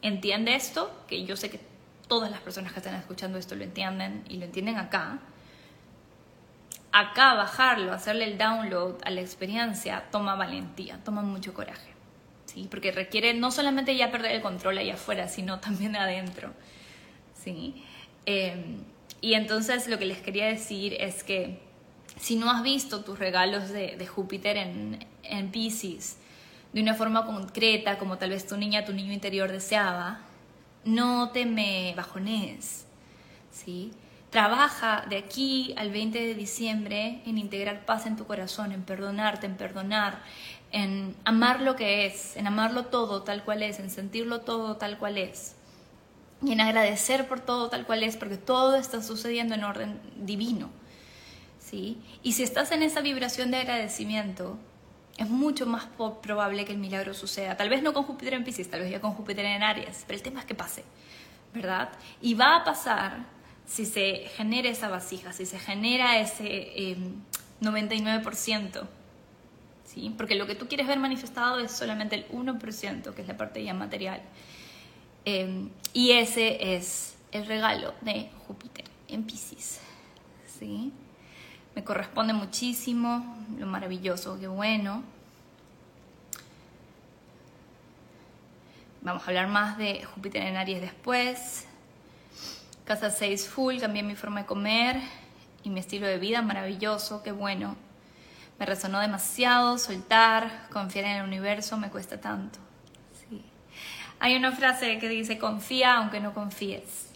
entiende 0.00 0.54
esto, 0.54 1.04
que 1.08 1.26
yo 1.26 1.36
sé 1.36 1.50
que 1.50 1.60
todas 2.08 2.30
las 2.30 2.40
personas 2.40 2.72
que 2.72 2.78
están 2.78 2.94
escuchando 2.94 3.36
esto 3.36 3.54
lo 3.54 3.64
entienden 3.64 4.24
y 4.30 4.38
lo 4.38 4.46
entienden 4.46 4.78
acá, 4.78 5.18
acá 6.96 7.34
bajarlo, 7.34 7.92
hacerle 7.92 8.24
el 8.24 8.38
download 8.38 8.96
a 9.04 9.10
la 9.10 9.20
experiencia, 9.20 10.04
toma 10.10 10.34
valentía, 10.34 10.98
toma 11.04 11.20
mucho 11.20 11.52
coraje. 11.52 11.90
¿sí? 12.46 12.68
Porque 12.70 12.90
requiere 12.90 13.34
no 13.34 13.50
solamente 13.50 13.94
ya 13.94 14.10
perder 14.10 14.32
el 14.32 14.40
control 14.40 14.78
ahí 14.78 14.90
afuera, 14.90 15.28
sino 15.28 15.60
también 15.60 15.94
adentro. 15.94 16.54
¿sí? 17.34 17.84
Em, 18.24 18.78
y 19.20 19.34
entonces 19.34 19.88
lo 19.88 19.98
que 19.98 20.06
les 20.06 20.22
quería 20.22 20.46
decir 20.46 20.96
es 20.98 21.22
que 21.22 21.60
si 22.18 22.36
no 22.36 22.50
has 22.50 22.62
visto 22.62 23.04
tus 23.04 23.18
regalos 23.18 23.68
de, 23.68 24.06
Júpiter 24.06 24.56
en, 24.56 25.04
en 25.22 25.50
Pisces 25.50 26.16
de 26.72 26.80
una 26.80 26.94
forma 26.94 27.26
concreta, 27.26 27.98
como 27.98 28.16
tal 28.16 28.30
vez 28.30 28.46
tu 28.46 28.56
niña, 28.56 28.86
tu 28.86 28.94
niño 28.94 29.12
interior 29.12 29.52
deseaba, 29.52 30.20
no 30.84 31.28
te 31.30 31.44
me 31.44 31.92
bajones. 31.94 32.86
¿sí? 33.50 33.92
Trabaja 34.36 35.02
de 35.08 35.16
aquí 35.16 35.74
al 35.78 35.90
20 35.90 36.20
de 36.20 36.34
diciembre 36.34 37.22
en 37.24 37.38
integrar 37.38 37.86
paz 37.86 38.04
en 38.04 38.16
tu 38.16 38.26
corazón, 38.26 38.70
en 38.70 38.82
perdonarte, 38.82 39.46
en 39.46 39.56
perdonar, 39.56 40.18
en 40.72 41.16
amar 41.24 41.62
lo 41.62 41.74
que 41.74 42.04
es, 42.04 42.36
en 42.36 42.46
amarlo 42.46 42.84
todo 42.84 43.22
tal 43.22 43.44
cual 43.44 43.62
es, 43.62 43.78
en 43.78 43.88
sentirlo 43.88 44.42
todo 44.42 44.76
tal 44.76 44.98
cual 44.98 45.16
es. 45.16 45.56
Y 46.42 46.52
en 46.52 46.60
agradecer 46.60 47.26
por 47.28 47.40
todo 47.40 47.70
tal 47.70 47.86
cual 47.86 48.02
es, 48.02 48.18
porque 48.18 48.36
todo 48.36 48.76
está 48.76 49.02
sucediendo 49.02 49.54
en 49.54 49.64
orden 49.64 49.98
divino. 50.16 50.68
¿sí? 51.58 51.96
Y 52.22 52.32
si 52.32 52.42
estás 52.42 52.72
en 52.72 52.82
esa 52.82 53.00
vibración 53.00 53.50
de 53.50 53.56
agradecimiento, 53.56 54.58
es 55.16 55.30
mucho 55.30 55.64
más 55.64 55.88
probable 56.20 56.66
que 56.66 56.72
el 56.72 56.78
milagro 56.78 57.14
suceda. 57.14 57.56
Tal 57.56 57.70
vez 57.70 57.82
no 57.82 57.94
con 57.94 58.02
Júpiter 58.02 58.34
en 58.34 58.44
Pisces, 58.44 58.68
tal 58.68 58.80
vez 58.80 58.90
ya 58.90 59.00
con 59.00 59.12
Júpiter 59.14 59.46
en 59.46 59.62
Aries, 59.62 60.04
pero 60.06 60.18
el 60.18 60.22
tema 60.22 60.40
es 60.40 60.46
que 60.46 60.54
pase, 60.54 60.84
¿verdad? 61.54 61.88
Y 62.20 62.34
va 62.34 62.56
a 62.56 62.64
pasar 62.64 63.34
si 63.66 63.84
se 63.84 64.28
genera 64.36 64.68
esa 64.68 64.88
vasija, 64.88 65.32
si 65.32 65.44
se 65.44 65.58
genera 65.58 66.20
ese 66.20 66.96
99%, 67.60 68.80
em, 68.80 68.86
¿sí? 69.84 70.14
porque 70.16 70.36
lo 70.36 70.46
que 70.46 70.54
tú 70.54 70.68
quieres 70.68 70.86
ver 70.86 70.98
manifestado 70.98 71.58
es 71.58 71.72
solamente 71.72 72.14
el 72.14 72.28
1%, 72.28 73.14
que 73.14 73.22
es 73.22 73.28
la 73.28 73.36
parte 73.36 73.62
ya 73.62 73.74
material. 73.74 74.22
Em, 75.24 75.70
y 75.92 76.12
ese 76.12 76.76
es 76.76 77.16
el 77.32 77.46
regalo 77.46 77.92
de 78.00 78.30
Júpiter 78.46 78.84
en 79.08 79.24
Pisces. 79.24 79.80
¿sí? 80.58 80.92
Me 81.74 81.82
corresponde 81.82 82.32
muchísimo, 82.32 83.36
lo 83.58 83.66
maravilloso, 83.66 84.38
qué 84.38 84.46
bueno. 84.46 85.02
Vamos 89.02 89.22
a 89.22 89.26
hablar 89.26 89.48
más 89.48 89.76
de 89.76 90.04
Júpiter 90.04 90.42
en 90.42 90.56
Aries 90.56 90.80
después. 90.80 91.66
Casa 92.86 93.10
6 93.10 93.48
full, 93.48 93.78
cambié 93.80 94.04
mi 94.04 94.14
forma 94.14 94.42
de 94.42 94.46
comer 94.46 95.00
y 95.64 95.70
mi 95.70 95.80
estilo 95.80 96.06
de 96.06 96.18
vida, 96.18 96.40
maravilloso, 96.40 97.20
qué 97.24 97.32
bueno. 97.32 97.74
Me 98.60 98.64
resonó 98.64 99.00
demasiado, 99.00 99.76
soltar, 99.76 100.68
confiar 100.70 101.06
en 101.06 101.16
el 101.16 101.24
universo 101.24 101.76
me 101.76 101.90
cuesta 101.90 102.20
tanto. 102.20 102.60
Sí. 103.28 103.42
Hay 104.20 104.36
una 104.36 104.52
frase 104.52 105.00
que 105.00 105.08
dice, 105.08 105.36
confía 105.36 105.96
aunque 105.96 106.20
no 106.20 106.32
confíes. 106.32 107.08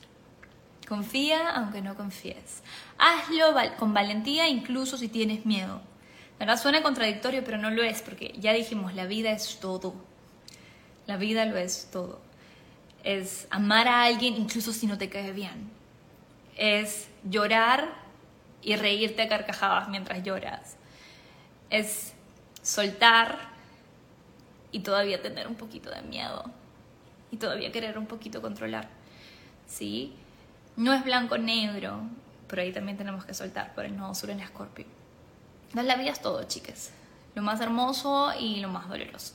Confía 0.89 1.51
aunque 1.51 1.83
no 1.83 1.95
confíes. 1.95 2.65
Hazlo 2.99 3.55
con 3.79 3.95
valentía 3.95 4.49
incluso 4.49 4.99
si 4.99 5.07
tienes 5.07 5.47
miedo. 5.47 5.83
¿Verdad? 6.41 6.61
Suena 6.61 6.83
contradictorio, 6.83 7.45
pero 7.45 7.59
no 7.59 7.71
lo 7.71 7.85
es, 7.85 8.03
porque 8.03 8.35
ya 8.39 8.53
dijimos, 8.53 8.95
la 8.95 9.07
vida 9.07 9.31
es 9.31 9.61
todo. 9.61 9.95
La 11.07 11.17
vida 11.17 11.45
lo 11.45 11.57
es 11.57 11.91
todo 11.93 12.30
es 13.05 13.47
amar 13.51 13.89
a 13.89 14.05
alguien 14.05 14.35
incluso 14.37 14.73
si 14.73 14.87
no 14.87 14.99
te 14.99 15.09
cae 15.09 15.33
bien. 15.33 15.71
Es 16.57 17.09
llorar 17.25 17.95
y 18.63 18.77
reírte 18.77 19.23
a 19.23 19.29
carcajadas 19.29 19.89
mientras 19.89 20.23
lloras. 20.23 20.77
Es 21.71 22.13
soltar 22.63 23.51
y 24.73 24.81
todavía 24.81 25.23
tener 25.23 25.47
un 25.47 25.55
poquito 25.55 25.91
de 25.91 26.03
miedo 26.03 26.45
y 27.31 27.37
todavía 27.37 27.73
querer 27.73 27.99
un 27.99 28.07
poquito 28.07 28.43
controlar. 28.43 28.89
¿Sí? 29.67 30.15
No 30.77 30.93
es 30.93 31.05
blanco-negro, 31.05 32.03
pero 32.49 32.63
ahí 32.63 32.73
también 32.73 32.97
tenemos 32.97 33.25
que 33.25 33.35
soltar 33.35 33.75
por 33.75 33.85
el 33.85 33.97
nodo 33.97 34.15
sur 34.15 34.31
en 34.31 34.41
Escorpio. 34.41 34.87
La 35.75 35.97
vida 35.97 36.11
es 36.11 36.21
todo, 36.21 36.43
chicas. 36.45 36.91
Lo 37.35 37.43
más 37.43 37.61
hermoso 37.61 38.33
y 38.39 38.57
lo 38.57 38.69
más 38.69 38.89
doloroso. 38.89 39.35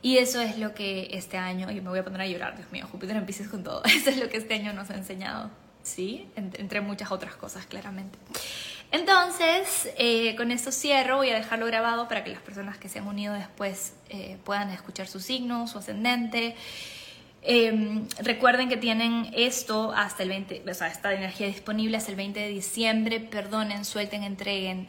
Y 0.00 0.18
eso 0.18 0.40
es 0.40 0.58
lo 0.58 0.74
que 0.74 1.08
este 1.12 1.38
año, 1.38 1.70
y 1.70 1.80
me 1.80 1.90
voy 1.90 1.98
a 1.98 2.04
poner 2.04 2.20
a 2.20 2.26
llorar, 2.26 2.56
Dios 2.56 2.70
mío, 2.70 2.86
Júpiter 2.90 3.16
en 3.16 3.26
Pisces 3.26 3.48
con 3.48 3.64
todo, 3.64 3.82
eso 3.84 4.10
es 4.10 4.18
lo 4.18 4.28
que 4.28 4.36
este 4.36 4.54
año 4.54 4.72
nos 4.72 4.90
ha 4.90 4.94
enseñado, 4.94 5.50
¿sí? 5.82 6.28
Entre 6.36 6.80
muchas 6.80 7.10
otras 7.10 7.34
cosas, 7.34 7.66
claramente. 7.66 8.18
Entonces, 8.90 9.90
eh, 9.98 10.34
con 10.36 10.50
esto 10.50 10.72
cierro, 10.72 11.16
voy 11.16 11.30
a 11.30 11.34
dejarlo 11.34 11.66
grabado 11.66 12.08
para 12.08 12.24
que 12.24 12.30
las 12.30 12.40
personas 12.40 12.78
que 12.78 12.88
se 12.88 13.00
han 13.00 13.06
unido 13.06 13.34
después 13.34 13.94
eh, 14.08 14.38
puedan 14.44 14.70
escuchar 14.70 15.08
su 15.08 15.20
signo, 15.20 15.66
su 15.66 15.78
ascendente. 15.78 16.54
Em, 17.42 18.06
recuerden 18.18 18.68
que 18.68 18.76
tienen 18.76 19.30
esto 19.34 19.92
hasta 19.92 20.22
el 20.22 20.30
20, 20.30 20.62
o 20.68 20.74
sea, 20.74 20.88
esta 20.88 21.12
energía 21.12 21.48
disponible 21.48 21.96
hasta 21.96 22.10
el 22.10 22.16
20 22.16 22.40
de 22.40 22.48
diciembre. 22.48 23.20
Perdonen, 23.20 23.84
suelten, 23.84 24.22
entreguen. 24.22 24.88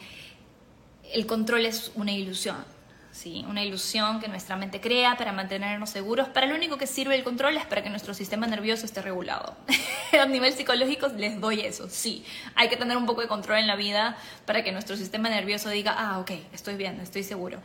El 1.12 1.26
control 1.26 1.66
es 1.66 1.92
una 1.96 2.12
ilusión 2.12 2.79
¿sí? 3.20 3.46
una 3.50 3.64
ilusión 3.64 4.22
que 4.22 4.30
nuestra 4.30 4.56
mente 4.56 4.80
crea 4.80 5.18
para 5.18 5.34
mantenernos 5.34 5.90
seguros. 5.90 6.30
Para 6.30 6.48
lo 6.48 6.56
único 6.56 6.78
que 6.78 6.88
sirve 6.88 7.16
el 7.16 7.24
control 7.24 7.58
es 7.58 7.66
para 7.66 7.84
que 7.84 7.90
nuestro 7.90 8.14
sistema 8.14 8.48
nervioso 8.48 8.86
esté 8.86 9.02
regulado. 9.02 9.56
A 10.20 10.26
nivel 10.26 10.54
psicológico 10.54 11.08
les 11.10 11.40
doy 11.40 11.62
eso, 11.62 11.90
sí. 11.90 12.24
Hay 12.56 12.70
que 12.70 12.78
tener 12.78 12.96
un 12.96 13.06
poco 13.06 13.22
de 13.22 13.28
control 13.28 13.60
en 13.60 13.68
la 13.68 13.76
vida 13.76 14.18
para 14.46 14.64
que 14.64 14.72
nuestro 14.72 14.96
sistema 14.96 15.30
nervioso 15.30 15.70
diga, 15.70 15.96
ah, 15.98 16.20
ok, 16.20 16.32
estoy 16.54 16.76
bien, 16.76 17.00
estoy 17.02 17.24
seguro. 17.24 17.60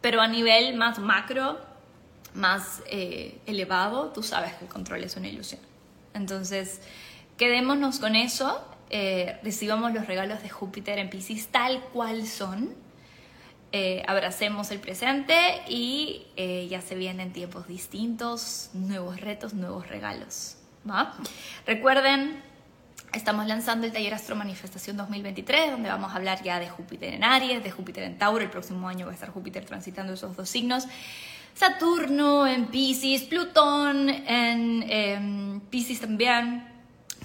Pero 0.00 0.22
a 0.22 0.28
nivel 0.28 0.74
más 0.76 0.98
macro, 0.98 1.60
más 2.34 2.82
eh, 2.86 3.38
elevado, 3.46 4.12
tú 4.12 4.22
sabes 4.22 4.54
que 4.54 4.64
el 4.64 4.70
control 4.70 5.04
es 5.04 5.14
una 5.16 5.28
ilusión. 5.28 5.60
Entonces, 6.14 6.80
quedémonos 7.36 7.98
con 7.98 8.16
eso, 8.16 8.66
eh, 8.88 9.38
recibamos 9.42 9.92
los 9.92 10.06
regalos 10.06 10.42
de 10.42 10.48
Júpiter 10.48 10.98
en 10.98 11.10
Pisces 11.10 11.48
tal 11.48 11.82
cual 11.92 12.26
son 12.26 12.85
eh, 13.78 14.02
abracemos 14.08 14.70
el 14.70 14.80
presente 14.80 15.34
y 15.68 16.28
eh, 16.36 16.66
ya 16.70 16.80
se 16.80 16.94
vienen 16.94 17.34
tiempos 17.34 17.68
distintos, 17.68 18.70
nuevos 18.72 19.20
retos, 19.20 19.52
nuevos 19.52 19.86
regalos. 19.90 20.56
Recuerden 21.66 22.42
Estamos 23.12 23.46
lanzando 23.46 23.86
el 23.86 23.92
taller 23.92 24.14
Astro 24.14 24.34
Manifestación 24.34 24.96
2023, 24.96 25.72
donde 25.72 25.90
vamos 25.90 26.12
a 26.12 26.16
hablar 26.16 26.42
ya 26.42 26.58
de 26.58 26.70
Júpiter 26.70 27.12
en 27.12 27.22
Aries, 27.22 27.62
de 27.62 27.70
Júpiter 27.70 28.04
en 28.04 28.16
Tauro. 28.16 28.42
El 28.42 28.50
próximo 28.50 28.88
año 28.88 29.04
va 29.04 29.12
a 29.12 29.14
estar 29.14 29.28
Júpiter 29.28 29.66
transitando 29.66 30.14
esos 30.14 30.34
dos 30.34 30.48
signos. 30.48 30.84
Saturno 31.54 32.46
en 32.46 32.68
Pisces, 32.68 33.24
Plutón 33.24 34.08
en 34.08 34.84
eh, 34.88 35.60
Pisces 35.68 36.00
también, 36.00 36.66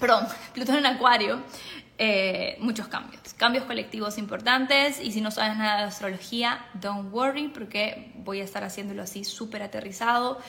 perdón, 0.01 0.27
Plutón 0.53 0.75
en 0.77 0.85
Acuario. 0.85 1.41
Eh, 2.03 2.57
muchos 2.59 2.87
cambios, 2.87 3.21
cambios 3.35 3.65
colectivos 3.65 4.17
importantes 4.17 4.99
y 4.99 5.11
si 5.11 5.21
no 5.21 5.29
sabes 5.29 5.55
nada 5.55 5.81
de 5.81 5.83
astrología, 5.83 6.65
don't 6.73 7.13
worry 7.13 7.47
porque 7.47 8.11
voy 8.15 8.41
a 8.41 8.43
estar 8.43 8.63
haciéndolo 8.63 9.03
así 9.03 9.23
súper 9.23 9.61
aterrizado 9.61 10.39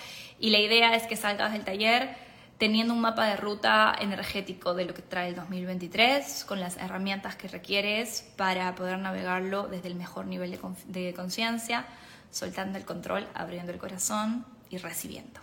y 0.40 0.48
la 0.48 0.61
idea 0.61 0.96
es 0.96 1.03
que 1.03 1.14
salgas 1.14 1.53
del 1.53 1.62
taller 1.62 2.16
teniendo 2.57 2.94
un 2.94 3.03
mapa 3.03 3.26
de 3.26 3.36
ruta 3.36 3.94
energético 4.00 4.72
de 4.72 4.86
lo 4.86 4.94
que 4.94 5.03
trae 5.03 5.28
el 5.28 5.34
2023 5.34 6.46
con 6.46 6.59
las 6.59 6.78
herramientas 6.78 7.36
que 7.36 7.48
requieres 7.48 8.32
para 8.38 8.74
poder 8.74 8.98
navegarlo 8.98 9.68
desde 9.68 9.88
el 9.88 9.94
mejor 9.94 10.24
nivel 10.24 10.59
de 10.86 11.12
conciencia, 11.12 11.84
soltando 12.30 12.78
el 12.78 12.86
control, 12.86 13.28
abriendo 13.34 13.72
el 13.72 13.78
corazón 13.78 14.46
y 14.70 14.78
recibiendo. 14.78 15.38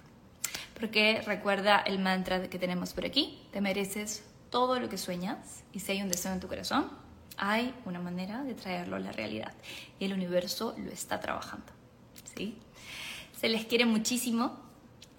Porque 0.73 1.21
recuerda 1.23 1.77
el 1.77 1.99
mantra 1.99 2.49
que 2.49 2.57
tenemos 2.57 2.93
por 2.93 3.05
aquí, 3.05 3.47
te 3.51 3.61
mereces 3.61 4.23
todo 4.49 4.79
lo 4.79 4.89
que 4.89 4.97
sueñas 4.97 5.63
y 5.73 5.79
si 5.79 5.91
hay 5.91 6.01
un 6.01 6.09
deseo 6.09 6.33
en 6.33 6.39
tu 6.39 6.47
corazón, 6.47 6.89
hay 7.37 7.73
una 7.85 7.99
manera 7.99 8.43
de 8.43 8.53
traerlo 8.53 8.95
a 8.95 8.99
la 8.99 9.11
realidad 9.11 9.53
y 9.99 10.05
el 10.05 10.13
universo 10.13 10.75
lo 10.77 10.91
está 10.91 11.19
trabajando. 11.19 11.71
¿sí? 12.35 12.57
Se 13.39 13.47
les 13.47 13.65
quiere 13.65 13.85
muchísimo, 13.85 14.57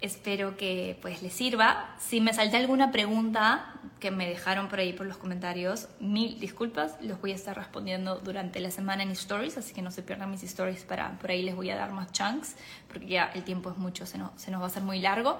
espero 0.01 0.57
que 0.57 0.97
pues 1.01 1.21
les 1.21 1.31
sirva. 1.31 1.95
Si 1.99 2.19
me 2.19 2.33
salté 2.33 2.57
alguna 2.57 2.91
pregunta 2.91 3.73
que 3.99 4.09
me 4.09 4.27
dejaron 4.27 4.67
por 4.67 4.79
ahí 4.79 4.93
por 4.93 5.05
los 5.05 5.17
comentarios, 5.17 5.87
mil 5.99 6.39
disculpas, 6.39 6.97
los 7.01 7.21
voy 7.21 7.31
a 7.31 7.35
estar 7.35 7.55
respondiendo 7.55 8.15
durante 8.15 8.59
la 8.59 8.71
semana 8.71 9.03
en 9.03 9.11
stories, 9.11 9.57
así 9.57 9.73
que 9.73 9.83
no 9.83 9.91
se 9.91 10.01
pierdan 10.01 10.31
mis 10.31 10.41
stories 10.43 10.83
para 10.83 11.19
por 11.19 11.29
ahí 11.29 11.43
les 11.43 11.55
voy 11.55 11.69
a 11.69 11.75
dar 11.75 11.91
más 11.91 12.11
chunks, 12.11 12.55
porque 12.87 13.07
ya 13.07 13.31
el 13.35 13.43
tiempo 13.43 13.69
es 13.69 13.77
mucho, 13.77 14.07
se 14.07 14.17
nos, 14.17 14.31
va 14.31 14.63
a 14.63 14.67
hacer 14.67 14.83
muy 14.83 14.99
largo. 14.99 15.39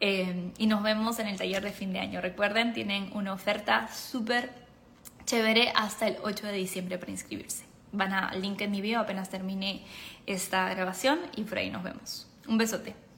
Eh, 0.00 0.50
y 0.56 0.66
nos 0.66 0.82
vemos 0.82 1.18
en 1.18 1.28
el 1.28 1.36
taller 1.36 1.62
de 1.62 1.72
fin 1.72 1.92
de 1.92 1.98
año. 1.98 2.22
Recuerden, 2.22 2.72
tienen 2.72 3.10
una 3.12 3.34
oferta 3.34 3.88
súper 3.92 4.50
chévere 5.26 5.72
hasta 5.76 6.08
el 6.08 6.16
8 6.22 6.46
de 6.46 6.52
diciembre 6.54 6.96
para 6.96 7.12
inscribirse. 7.12 7.64
Van 7.92 8.14
a 8.14 8.32
link 8.32 8.62
en 8.62 8.70
mi 8.70 8.80
video 8.80 9.00
apenas 9.00 9.28
termine 9.28 9.82
esta 10.26 10.72
grabación 10.72 11.18
y 11.36 11.42
por 11.42 11.58
ahí 11.58 11.68
nos 11.68 11.82
vemos. 11.82 12.26
Un 12.48 12.56
besote. 12.56 13.09